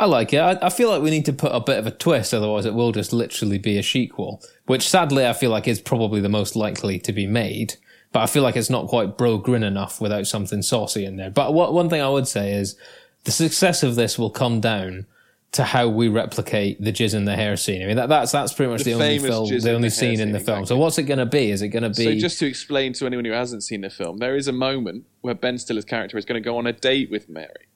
I 0.00 0.06
like 0.06 0.32
it. 0.32 0.38
I, 0.38 0.58
I 0.62 0.70
feel 0.70 0.88
like 0.88 1.02
we 1.02 1.10
need 1.10 1.26
to 1.26 1.32
put 1.32 1.52
a 1.54 1.60
bit 1.60 1.78
of 1.78 1.86
a 1.86 1.90
twist, 1.90 2.32
otherwise 2.32 2.64
it 2.64 2.72
will 2.72 2.90
just 2.90 3.12
literally 3.12 3.58
be 3.58 3.76
a 3.76 3.82
sequel, 3.82 4.42
which 4.64 4.88
sadly 4.88 5.26
I 5.26 5.34
feel 5.34 5.50
like 5.50 5.68
is 5.68 5.78
probably 5.78 6.22
the 6.22 6.30
most 6.30 6.56
likely 6.56 6.98
to 7.00 7.12
be 7.12 7.26
made. 7.26 7.74
But 8.10 8.20
I 8.20 8.26
feel 8.26 8.42
like 8.42 8.56
it's 8.56 8.70
not 8.70 8.88
quite 8.88 9.18
bro 9.18 9.36
grin 9.36 9.62
enough 9.62 10.00
without 10.00 10.26
something 10.26 10.62
saucy 10.62 11.04
in 11.04 11.16
there. 11.16 11.30
But 11.30 11.52
what, 11.52 11.74
one 11.74 11.90
thing 11.90 12.00
I 12.00 12.08
would 12.08 12.26
say 12.26 12.54
is 12.54 12.76
the 13.24 13.30
success 13.30 13.82
of 13.82 13.94
this 13.94 14.18
will 14.18 14.30
come 14.30 14.60
down 14.60 15.06
to 15.52 15.64
how 15.64 15.88
we 15.88 16.08
replicate 16.08 16.80
the 16.80 16.92
jizz 16.92 17.14
in 17.14 17.26
the 17.26 17.36
hair 17.36 17.56
scene. 17.56 17.82
I 17.82 17.86
mean, 17.86 17.96
that, 17.96 18.08
that's 18.08 18.32
that's 18.32 18.54
pretty 18.54 18.72
much 18.72 18.84
The 18.84 18.94
the, 18.94 19.04
only 19.04 19.18
film, 19.18 19.48
the 19.48 19.72
only 19.72 19.88
the 19.88 19.94
scene 19.94 20.12
in 20.12 20.18
scene, 20.18 20.32
the 20.32 20.40
film. 20.40 20.64
So 20.64 20.78
what's 20.78 20.96
it 20.96 21.02
going 21.02 21.18
to 21.18 21.26
be? 21.26 21.50
Is 21.50 21.60
it 21.60 21.68
going 21.68 21.82
to 21.82 21.90
be? 21.90 22.04
So 22.04 22.14
just 22.14 22.38
to 22.38 22.46
explain 22.46 22.94
to 22.94 23.06
anyone 23.06 23.26
who 23.26 23.32
hasn't 23.32 23.64
seen 23.64 23.82
the 23.82 23.90
film, 23.90 24.18
there 24.18 24.36
is 24.36 24.48
a 24.48 24.52
moment 24.52 25.04
where 25.20 25.34
Ben 25.34 25.58
Stiller's 25.58 25.84
character 25.84 26.16
is 26.16 26.24
going 26.24 26.40
to 26.40 26.44
go 26.44 26.56
on 26.56 26.66
a 26.66 26.72
date 26.72 27.10
with 27.10 27.28
Mary, 27.28 27.66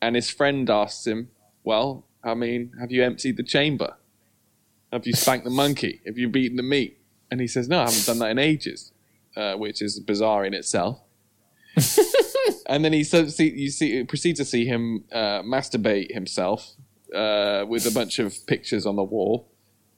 and 0.00 0.14
his 0.14 0.30
friend 0.30 0.70
asks 0.70 1.06
him, 1.06 1.30
"Well, 1.64 2.04
I 2.22 2.34
mean, 2.34 2.72
have 2.78 2.92
you 2.92 3.02
emptied 3.02 3.36
the 3.36 3.42
chamber? 3.42 3.96
Have 4.92 5.06
you 5.06 5.14
spanked 5.14 5.44
the 5.44 5.50
monkey? 5.64 6.00
Have 6.06 6.18
you 6.18 6.28
beaten 6.28 6.56
the 6.56 6.62
meat?" 6.62 6.98
And 7.30 7.40
he 7.40 7.48
says, 7.48 7.68
"No, 7.68 7.80
I 7.80 7.84
haven't 7.84 8.06
done 8.06 8.18
that 8.20 8.30
in 8.30 8.38
ages," 8.38 8.92
uh, 9.36 9.54
which 9.54 9.82
is 9.82 9.98
bizarre 9.98 10.44
in 10.44 10.54
itself. 10.54 11.00
and 12.66 12.84
then 12.84 12.92
he 12.92 13.02
so 13.02 13.26
see, 13.26 13.50
you 13.50 13.70
see 13.70 14.04
proceeds 14.04 14.38
to 14.38 14.44
see 14.44 14.64
him 14.64 15.04
uh, 15.12 15.42
masturbate 15.42 16.12
himself 16.12 16.74
uh, 17.14 17.64
with 17.66 17.86
a 17.86 17.90
bunch 17.90 18.18
of 18.18 18.46
pictures 18.46 18.86
on 18.86 18.96
the 18.96 19.02
wall. 19.02 19.48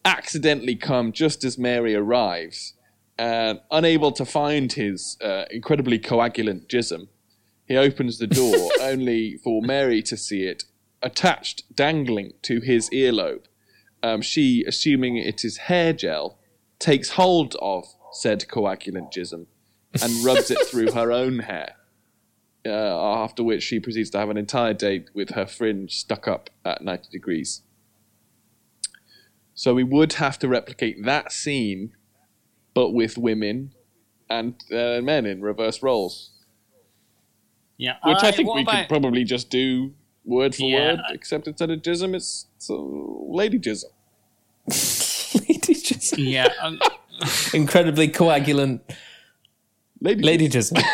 Accidentally 0.05 0.77
come 0.77 1.13
just 1.13 1.45
as 1.45 1.59
Mary 1.59 1.95
arrives, 1.95 2.75
and 3.19 3.61
unable 3.71 4.13
to 4.13 4.25
find 4.25 4.73
his 4.73 5.17
uh, 5.21 5.45
incredibly 5.51 5.99
coagulant 5.99 6.67
jism, 6.69 7.09
he 7.67 7.77
opens 7.77 8.19
the 8.19 8.27
door 8.27 8.71
only 8.81 9.37
for 9.39 9.63
Mary 9.63 10.03
to 10.03 10.17
see 10.17 10.45
it 10.45 10.65
attached, 11.07 11.63
dangling 11.75 12.33
to 12.43 12.61
his 12.61 12.91
earlobe. 12.91 13.45
Um, 14.03 14.21
she, 14.21 14.65
assuming 14.67 15.17
it 15.17 15.45
is 15.45 15.57
hair 15.57 15.93
gel, 15.93 16.39
takes 16.79 17.11
hold 17.11 17.57
of 17.63 17.87
said 18.13 18.47
coagulant 18.49 19.13
jism 19.13 19.47
and 20.03 20.25
rubs 20.25 20.51
it 20.51 20.59
through 20.67 20.91
her 20.93 21.11
own 21.13 21.39
hair. 21.41 21.77
Uh, 22.67 23.23
after 23.23 23.45
which 23.45 23.63
she 23.63 23.79
proceeds 23.79 24.11
to 24.11 24.19
have 24.19 24.29
an 24.29 24.37
entire 24.37 24.75
date 24.75 25.09
with 25.15 25.31
her 25.31 25.47
fringe 25.47 25.93
stuck 25.93 26.27
up 26.27 26.51
at 26.65 26.83
90 26.83 27.09
degrees. 27.13 27.63
So 29.55 29.73
we 29.73 29.85
would 29.85 30.15
have 30.15 30.37
to 30.41 30.49
replicate 30.49 31.05
that 31.05 31.31
scene, 31.33 31.93
but 32.75 32.91
with 32.91 33.17
women 33.17 33.73
and 34.29 34.55
uh, 34.73 35.01
men 35.01 35.25
in 35.27 35.41
reverse 35.43 35.81
roles. 35.81 36.33
Yeah, 37.79 37.97
which 38.05 38.19
I 38.23 38.33
think 38.33 38.53
we 38.53 38.63
about- 38.63 38.75
could 38.75 38.89
probably 38.89 39.23
just 39.23 39.49
do 39.49 39.95
word 40.27 40.55
for 40.55 40.63
Yeah. 40.65 40.79
word, 40.93 41.01
except 41.11 41.47
instead 41.49 41.71
of 41.71 41.81
jism, 41.81 42.15
it's, 42.15 42.47
it's 42.57 42.69
uh, 42.69 42.75
lady 43.41 43.59
jism. 43.59 43.85
lady 45.49 45.75
just 45.75 46.19
Yeah, 46.19 46.49
um, 46.61 46.79
incredibly 47.55 48.09
coagulant 48.09 48.81
Lady, 50.01 50.23
lady 50.23 50.49
jism. 50.49 50.83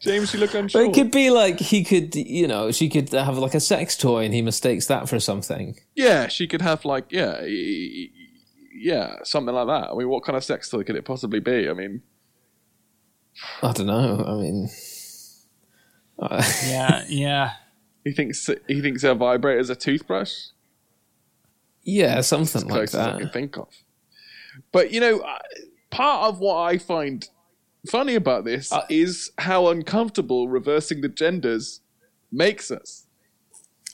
James, 0.00 0.32
you 0.34 0.40
look 0.40 0.52
But 0.52 0.58
unsure. 0.58 0.84
it 0.84 0.94
could 0.94 1.10
be 1.10 1.30
like 1.30 1.58
he 1.58 1.82
could, 1.82 2.14
you 2.14 2.46
know, 2.46 2.70
she 2.70 2.88
could 2.88 3.08
have 3.10 3.38
like 3.38 3.54
a 3.54 3.60
sex 3.60 3.96
toy 3.96 4.24
and 4.24 4.32
he 4.32 4.40
mistakes 4.42 4.86
that 4.86 5.08
for 5.08 5.18
something. 5.18 5.76
Yeah, 5.96 6.28
she 6.28 6.46
could 6.46 6.62
have 6.62 6.84
like 6.84 7.06
yeah, 7.10 7.40
y- 7.40 7.90
y- 7.96 8.08
yeah, 8.78 9.16
something 9.24 9.54
like 9.54 9.66
that. 9.66 9.90
I 9.90 9.94
mean, 9.96 10.08
what 10.08 10.22
kind 10.22 10.36
of 10.36 10.44
sex 10.44 10.68
toy 10.68 10.84
could 10.84 10.94
it 10.96 11.04
possibly 11.04 11.40
be? 11.40 11.68
I 11.68 11.72
mean, 11.72 12.02
I 13.62 13.72
don't 13.72 13.86
know. 13.86 14.24
I 14.26 14.34
mean, 14.42 14.68
uh, 16.18 16.42
yeah, 16.66 17.04
yeah. 17.08 17.52
he 18.04 18.12
thinks 18.12 18.48
he 18.66 18.80
thinks 18.80 19.04
a 19.04 19.14
vibrator 19.14 19.58
is 19.58 19.70
a 19.70 19.76
toothbrush. 19.76 20.32
yeah, 21.82 22.20
something 22.20 22.66
like 22.68 22.90
that. 22.90 23.14
I 23.14 23.18
can 23.18 23.30
think 23.30 23.56
of. 23.56 23.68
But 24.72 24.90
you 24.90 25.00
know, 25.00 25.24
part 25.90 26.28
of 26.28 26.40
what 26.40 26.56
I 26.56 26.78
find 26.78 27.28
funny 27.90 28.14
about 28.14 28.44
this 28.44 28.72
Uh, 28.72 28.84
is 28.88 29.30
how 29.38 29.68
uncomfortable 29.68 30.48
reversing 30.48 31.00
the 31.02 31.08
genders 31.08 31.80
makes 32.32 32.70
us. 32.70 33.06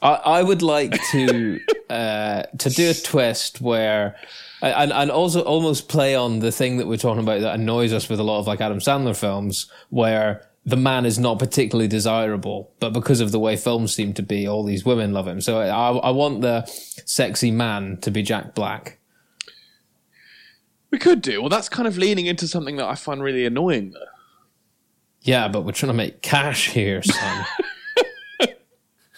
I, 0.00 0.14
I 0.14 0.42
would 0.42 0.62
like 0.62 0.98
to 1.10 1.60
uh, 1.90 2.42
to 2.58 2.70
do 2.70 2.90
a 2.90 2.94
twist 2.94 3.60
where, 3.60 4.16
and 4.62 4.92
and 4.92 5.10
also 5.10 5.42
almost 5.42 5.88
play 5.88 6.14
on 6.14 6.38
the 6.40 6.50
thing 6.52 6.78
that 6.78 6.86
we're 6.86 6.96
talking 6.96 7.22
about 7.22 7.40
that 7.42 7.54
annoys 7.54 7.92
us 7.92 8.08
with 8.08 8.18
a 8.20 8.24
lot 8.24 8.38
of 8.40 8.46
like 8.46 8.60
Adam 8.60 8.78
Sandler 8.78 9.16
films, 9.16 9.70
where 9.90 10.48
the 10.64 10.76
man 10.76 11.04
is 11.04 11.18
not 11.18 11.38
particularly 11.38 11.88
desirable, 11.88 12.72
but 12.78 12.90
because 12.90 13.20
of 13.20 13.32
the 13.32 13.38
way 13.38 13.56
films 13.56 13.94
seem 13.94 14.14
to 14.14 14.22
be, 14.22 14.46
all 14.46 14.62
these 14.62 14.84
women 14.84 15.12
love 15.12 15.26
him. 15.26 15.40
So 15.40 15.58
I, 15.58 15.92
I 15.92 16.10
want 16.10 16.40
the 16.40 16.64
sexy 17.04 17.50
man 17.50 17.98
to 18.02 18.10
be 18.10 18.22
Jack 18.22 18.54
Black. 18.54 18.98
We 20.90 20.98
could 20.98 21.22
do. 21.22 21.40
Well, 21.40 21.48
that's 21.48 21.68
kind 21.68 21.88
of 21.88 21.98
leaning 21.98 22.26
into 22.26 22.46
something 22.46 22.76
that 22.76 22.86
I 22.86 22.94
find 22.94 23.22
really 23.22 23.46
annoying, 23.46 23.90
though. 23.92 24.00
Yeah, 25.22 25.48
but 25.48 25.62
we're 25.62 25.72
trying 25.72 25.90
to 25.90 25.96
make 25.96 26.22
cash 26.22 26.68
here, 26.70 27.02
son. 27.02 27.46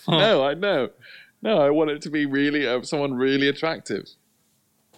No, 0.07 0.45
I 0.45 0.55
know. 0.55 0.91
No, 1.43 1.59
I 1.59 1.71
want 1.71 1.91
it 1.91 2.03
to 2.03 2.11
be 2.11 2.27
really 2.27 2.67
uh, 2.67 2.83
someone 2.83 3.15
really 3.15 3.49
attractive. 3.49 4.09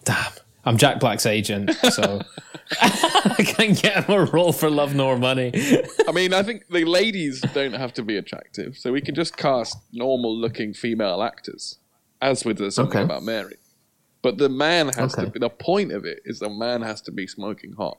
Damn. 0.05 0.33
I'm 0.67 0.77
Jack 0.77 0.99
Black's 0.99 1.27
agent, 1.27 1.73
so 1.75 2.21
I 2.81 3.37
can 3.57 3.75
get 3.75 4.05
him 4.05 4.15
a 4.15 4.25
role 4.25 4.53
for 4.53 4.69
love 4.69 4.95
nor 4.97 5.17
money. 5.17 5.53
I 6.09 6.13
mean, 6.13 6.35
I 6.35 6.43
think 6.43 6.65
the 6.69 6.85
ladies 6.85 7.41
don't 7.55 7.75
have 7.75 7.93
to 7.95 8.03
be 8.03 8.17
attractive, 8.17 8.77
so 8.77 8.91
we 8.93 9.01
can 9.01 9.15
just 9.15 9.37
cast 9.37 9.79
normal-looking 9.93 10.75
female 10.75 11.23
actors, 11.23 11.79
as 12.21 12.45
with 12.45 12.59
the 12.59 12.71
something 12.73 12.97
Okay. 12.99 13.05
about 13.05 13.23
Mary. 13.23 13.57
But 14.23 14.39
the 14.39 14.49
man 14.49 14.89
has 14.89 15.15
Okay. 15.15 15.27
to. 15.27 15.31
be 15.31 15.39
The 15.39 15.51
point 15.51 15.93
of 15.93 16.05
it 16.05 16.19
is 16.25 16.41
the 16.41 16.51
man 16.51 16.83
has 16.83 17.01
to 17.03 17.13
be 17.13 17.29
smoking 17.29 17.75
hot. 17.75 17.99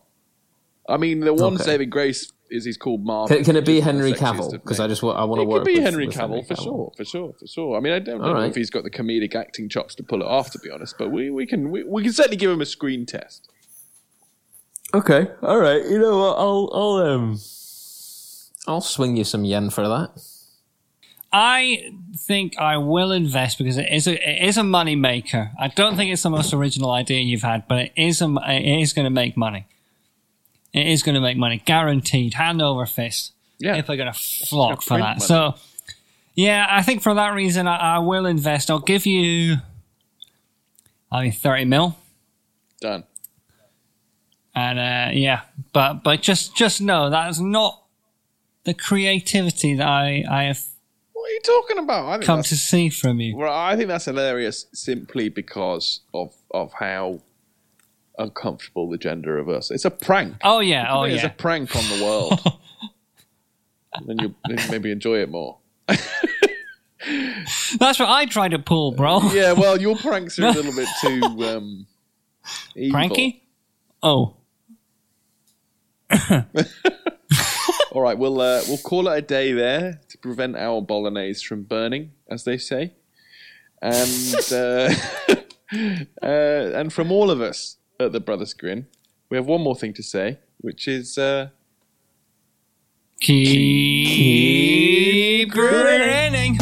I 0.89 0.97
mean, 0.97 1.22
the 1.22 1.34
one 1.34 1.53
Okay. 1.55 1.63
saving 1.63 1.89
grace 1.89 2.34
is 2.50 2.66
he's 2.66 2.78
called 2.78 3.04
Marvin. 3.04 3.38
Can, 3.38 3.45
can 3.45 3.56
it 3.56 3.66
be 3.66 3.74
which 3.74 3.80
is 3.80 3.86
the 3.86 3.91
Henry 3.91 4.14
Cavill? 4.14 4.52
Because 4.52 4.80
I 4.80 4.88
just 4.88 5.04
want 5.04 5.18
I 5.18 5.24
want 5.24 5.41
to 5.41 5.45
work. 5.45 5.62
It 5.62 5.66
could 5.66 5.68
be 5.68 5.76
with, 5.76 5.84
Henry 5.84 6.08
with 6.08 6.16
Cavill 6.16 6.48
for 6.48 6.56
sure, 6.56 6.91
for 6.95 7.06
sure, 7.06 7.34
for 7.39 7.48
sure. 7.48 7.78
I 7.78 7.80
mean, 7.80 7.93
I 7.93 8.00
don't 8.00 8.22
know 8.22 8.28
All 8.28 8.34
right. 8.34 8.50
if 8.50 8.56
he's 8.56 8.70
got 8.70 8.84
the 8.84 8.89
comedic 8.89 9.36
acting 9.36 9.70
chops 9.70 9.95
to 9.95 10.04
pull 10.04 10.22
it 10.22 10.28
off, 10.28 10.52
to 10.52 10.60
be 10.60 10.70
honest. 10.70 10.98
But 10.98 11.12
we, 11.12 11.30
we 11.30 11.45
can 11.45 11.72
we, 11.72 11.84
we 11.84 12.04
can 12.04 12.14
certainly 12.14 12.38
give 12.38 12.52
him 12.52 12.62
a 12.62 12.66
screen 12.66 13.06
test. 13.06 13.52
Okay, 14.93 15.28
all 15.41 15.60
right. 15.60 15.84
You 15.84 16.00
know 16.00 16.18
what? 16.18 16.38
I'll 16.38 16.70
I'll 16.74 17.14
um 17.14 17.39
I'll 18.68 18.82
swing 18.82 19.18
you 19.18 19.24
some 19.24 19.45
yen 19.45 19.70
for 19.70 19.88
that. 19.88 20.12
I 21.32 21.91
think 22.16 22.58
I 22.58 22.78
will 22.78 23.12
invest 23.12 23.58
because 23.58 23.78
it 23.78 23.91
is 23.91 24.08
a 24.08 24.14
it 24.14 24.48
is 24.48 24.58
a 24.58 24.64
money 24.64 24.95
maker. 24.95 25.52
I 25.60 25.68
don't 25.68 25.98
think 25.98 26.12
it's 26.12 26.24
the 26.24 26.30
most 26.30 26.54
original 26.54 26.91
idea 26.91 27.20
you've 27.20 27.41
had, 27.41 27.68
but 27.68 27.78
it 27.80 27.91
is 27.98 28.22
a 28.22 28.34
it 28.48 28.82
is 28.82 28.93
going 28.93 29.06
to 29.06 29.12
make 29.12 29.36
money. 29.36 29.68
It 30.78 30.88
is 30.88 31.04
going 31.04 31.16
to 31.16 31.22
make 31.22 31.38
money, 31.38 31.62
guaranteed, 31.66 32.36
hand 32.36 32.62
over 32.62 32.86
fist. 32.86 33.34
Yeah. 33.60 33.76
if 33.78 33.88
they're 33.88 33.98
going 33.98 34.14
to 34.14 34.20
flock 34.20 34.84
for 34.84 34.98
that. 35.00 35.18
money. 35.18 35.20
So, 35.20 35.56
yeah, 36.36 36.68
I 36.70 36.84
think 36.84 37.02
for 37.02 37.16
that 37.16 37.34
reason, 37.34 37.66
I, 37.68 37.96
I 37.96 38.00
will 38.00 38.28
invest. 38.28 38.70
I'll 38.70 38.78
give 38.80 39.08
you, 39.08 39.56
I 41.12 41.24
mean, 41.24 41.32
thirty 41.32 41.66
mil, 41.66 41.98
Done. 42.80 43.06
and 44.54 44.78
uh, 44.78 45.12
yeah, 45.18 45.42
but 45.74 46.04
but 46.04 46.22
just 46.22 46.56
just 46.56 46.82
know 46.82 47.10
that 47.10 47.30
is 47.30 47.42
not 47.42 47.82
the 48.66 48.76
creativity 48.76 49.74
that 49.74 49.88
I 49.88 50.24
I 50.30 50.44
have 50.44 50.62
What 51.14 51.30
are 51.30 51.34
you 51.34 51.42
talking 51.42 51.78
about? 51.80 52.06
I 52.08 52.14
think 52.18 52.26
come 52.26 52.44
to 52.44 52.56
see 52.56 52.90
from 52.90 53.20
you. 53.20 53.36
Well, 53.36 53.52
I 53.52 53.76
think 53.76 53.88
that's 53.88 54.06
hilarious 54.06 54.68
simply 54.74 55.30
because 55.30 56.02
of 56.14 56.36
of 56.52 56.74
how 56.74 57.22
uncomfortable 58.18 58.89
the 58.89 58.97
gender 58.97 59.34
reversal. 59.34 59.76
It's 59.76 59.86
a 59.86 59.91
prank. 59.91 60.36
Oh 60.43 60.59
yeah, 60.59 60.88
oh 60.93 61.03
it's 61.03 61.24
yeah. 61.24 61.30
a 61.30 61.32
prank 61.32 61.76
on 61.76 61.84
the 61.84 62.03
world. 62.03 62.39
then 64.05 64.20
you 64.20 64.36
maybe 64.70 64.91
enjoy 64.91 65.20
it 65.20 65.30
more. 65.30 65.57
That's 67.80 67.99
what 67.99 68.09
I 68.09 68.26
try 68.26 68.49
to 68.49 68.59
pull, 68.59 68.91
bro. 68.91 69.22
Yeah, 69.32 69.53
well, 69.53 69.80
your 69.80 69.95
pranks 69.95 70.38
are 70.39 70.47
a 70.47 70.51
little 70.51 70.76
bit 70.76 70.88
too 71.01 71.22
um, 71.45 71.88
evil. 72.76 72.99
Pranky? 72.99 73.41
Oh. 74.03 74.36
All 77.91 78.01
right, 78.01 78.18
we'll 78.18 78.41
uh, 78.41 78.61
we'll 78.68 78.78
call 78.78 79.07
it 79.07 79.18
a 79.18 79.22
day 79.22 79.53
there 79.53 80.01
to 80.09 80.18
prevent 80.18 80.55
our 80.55 80.82
bolognese 80.82 81.45
from 81.45 81.63
burning, 81.63 82.11
as 82.30 82.43
they 82.43 82.57
say, 82.57 82.93
and 83.82 84.36
uh, 84.51 84.93
uh, 86.22 86.26
and 86.26 86.93
from 86.93 87.11
all 87.11 87.32
of 87.32 87.41
us 87.41 87.77
at 88.00 88.12
the 88.12 88.20
Brothers 88.20 88.54
Grin, 88.54 88.88
we 89.30 89.38
have 89.38 89.45
one 89.45 89.62
more 89.62 89.76
thing 89.76 89.93
to 89.93 90.04
say, 90.04 90.39
which 90.60 90.88
is. 90.88 91.18
Uh, 91.18 91.50
Keep 93.20 93.48
keep 94.08 95.50
grinning. 95.52 96.60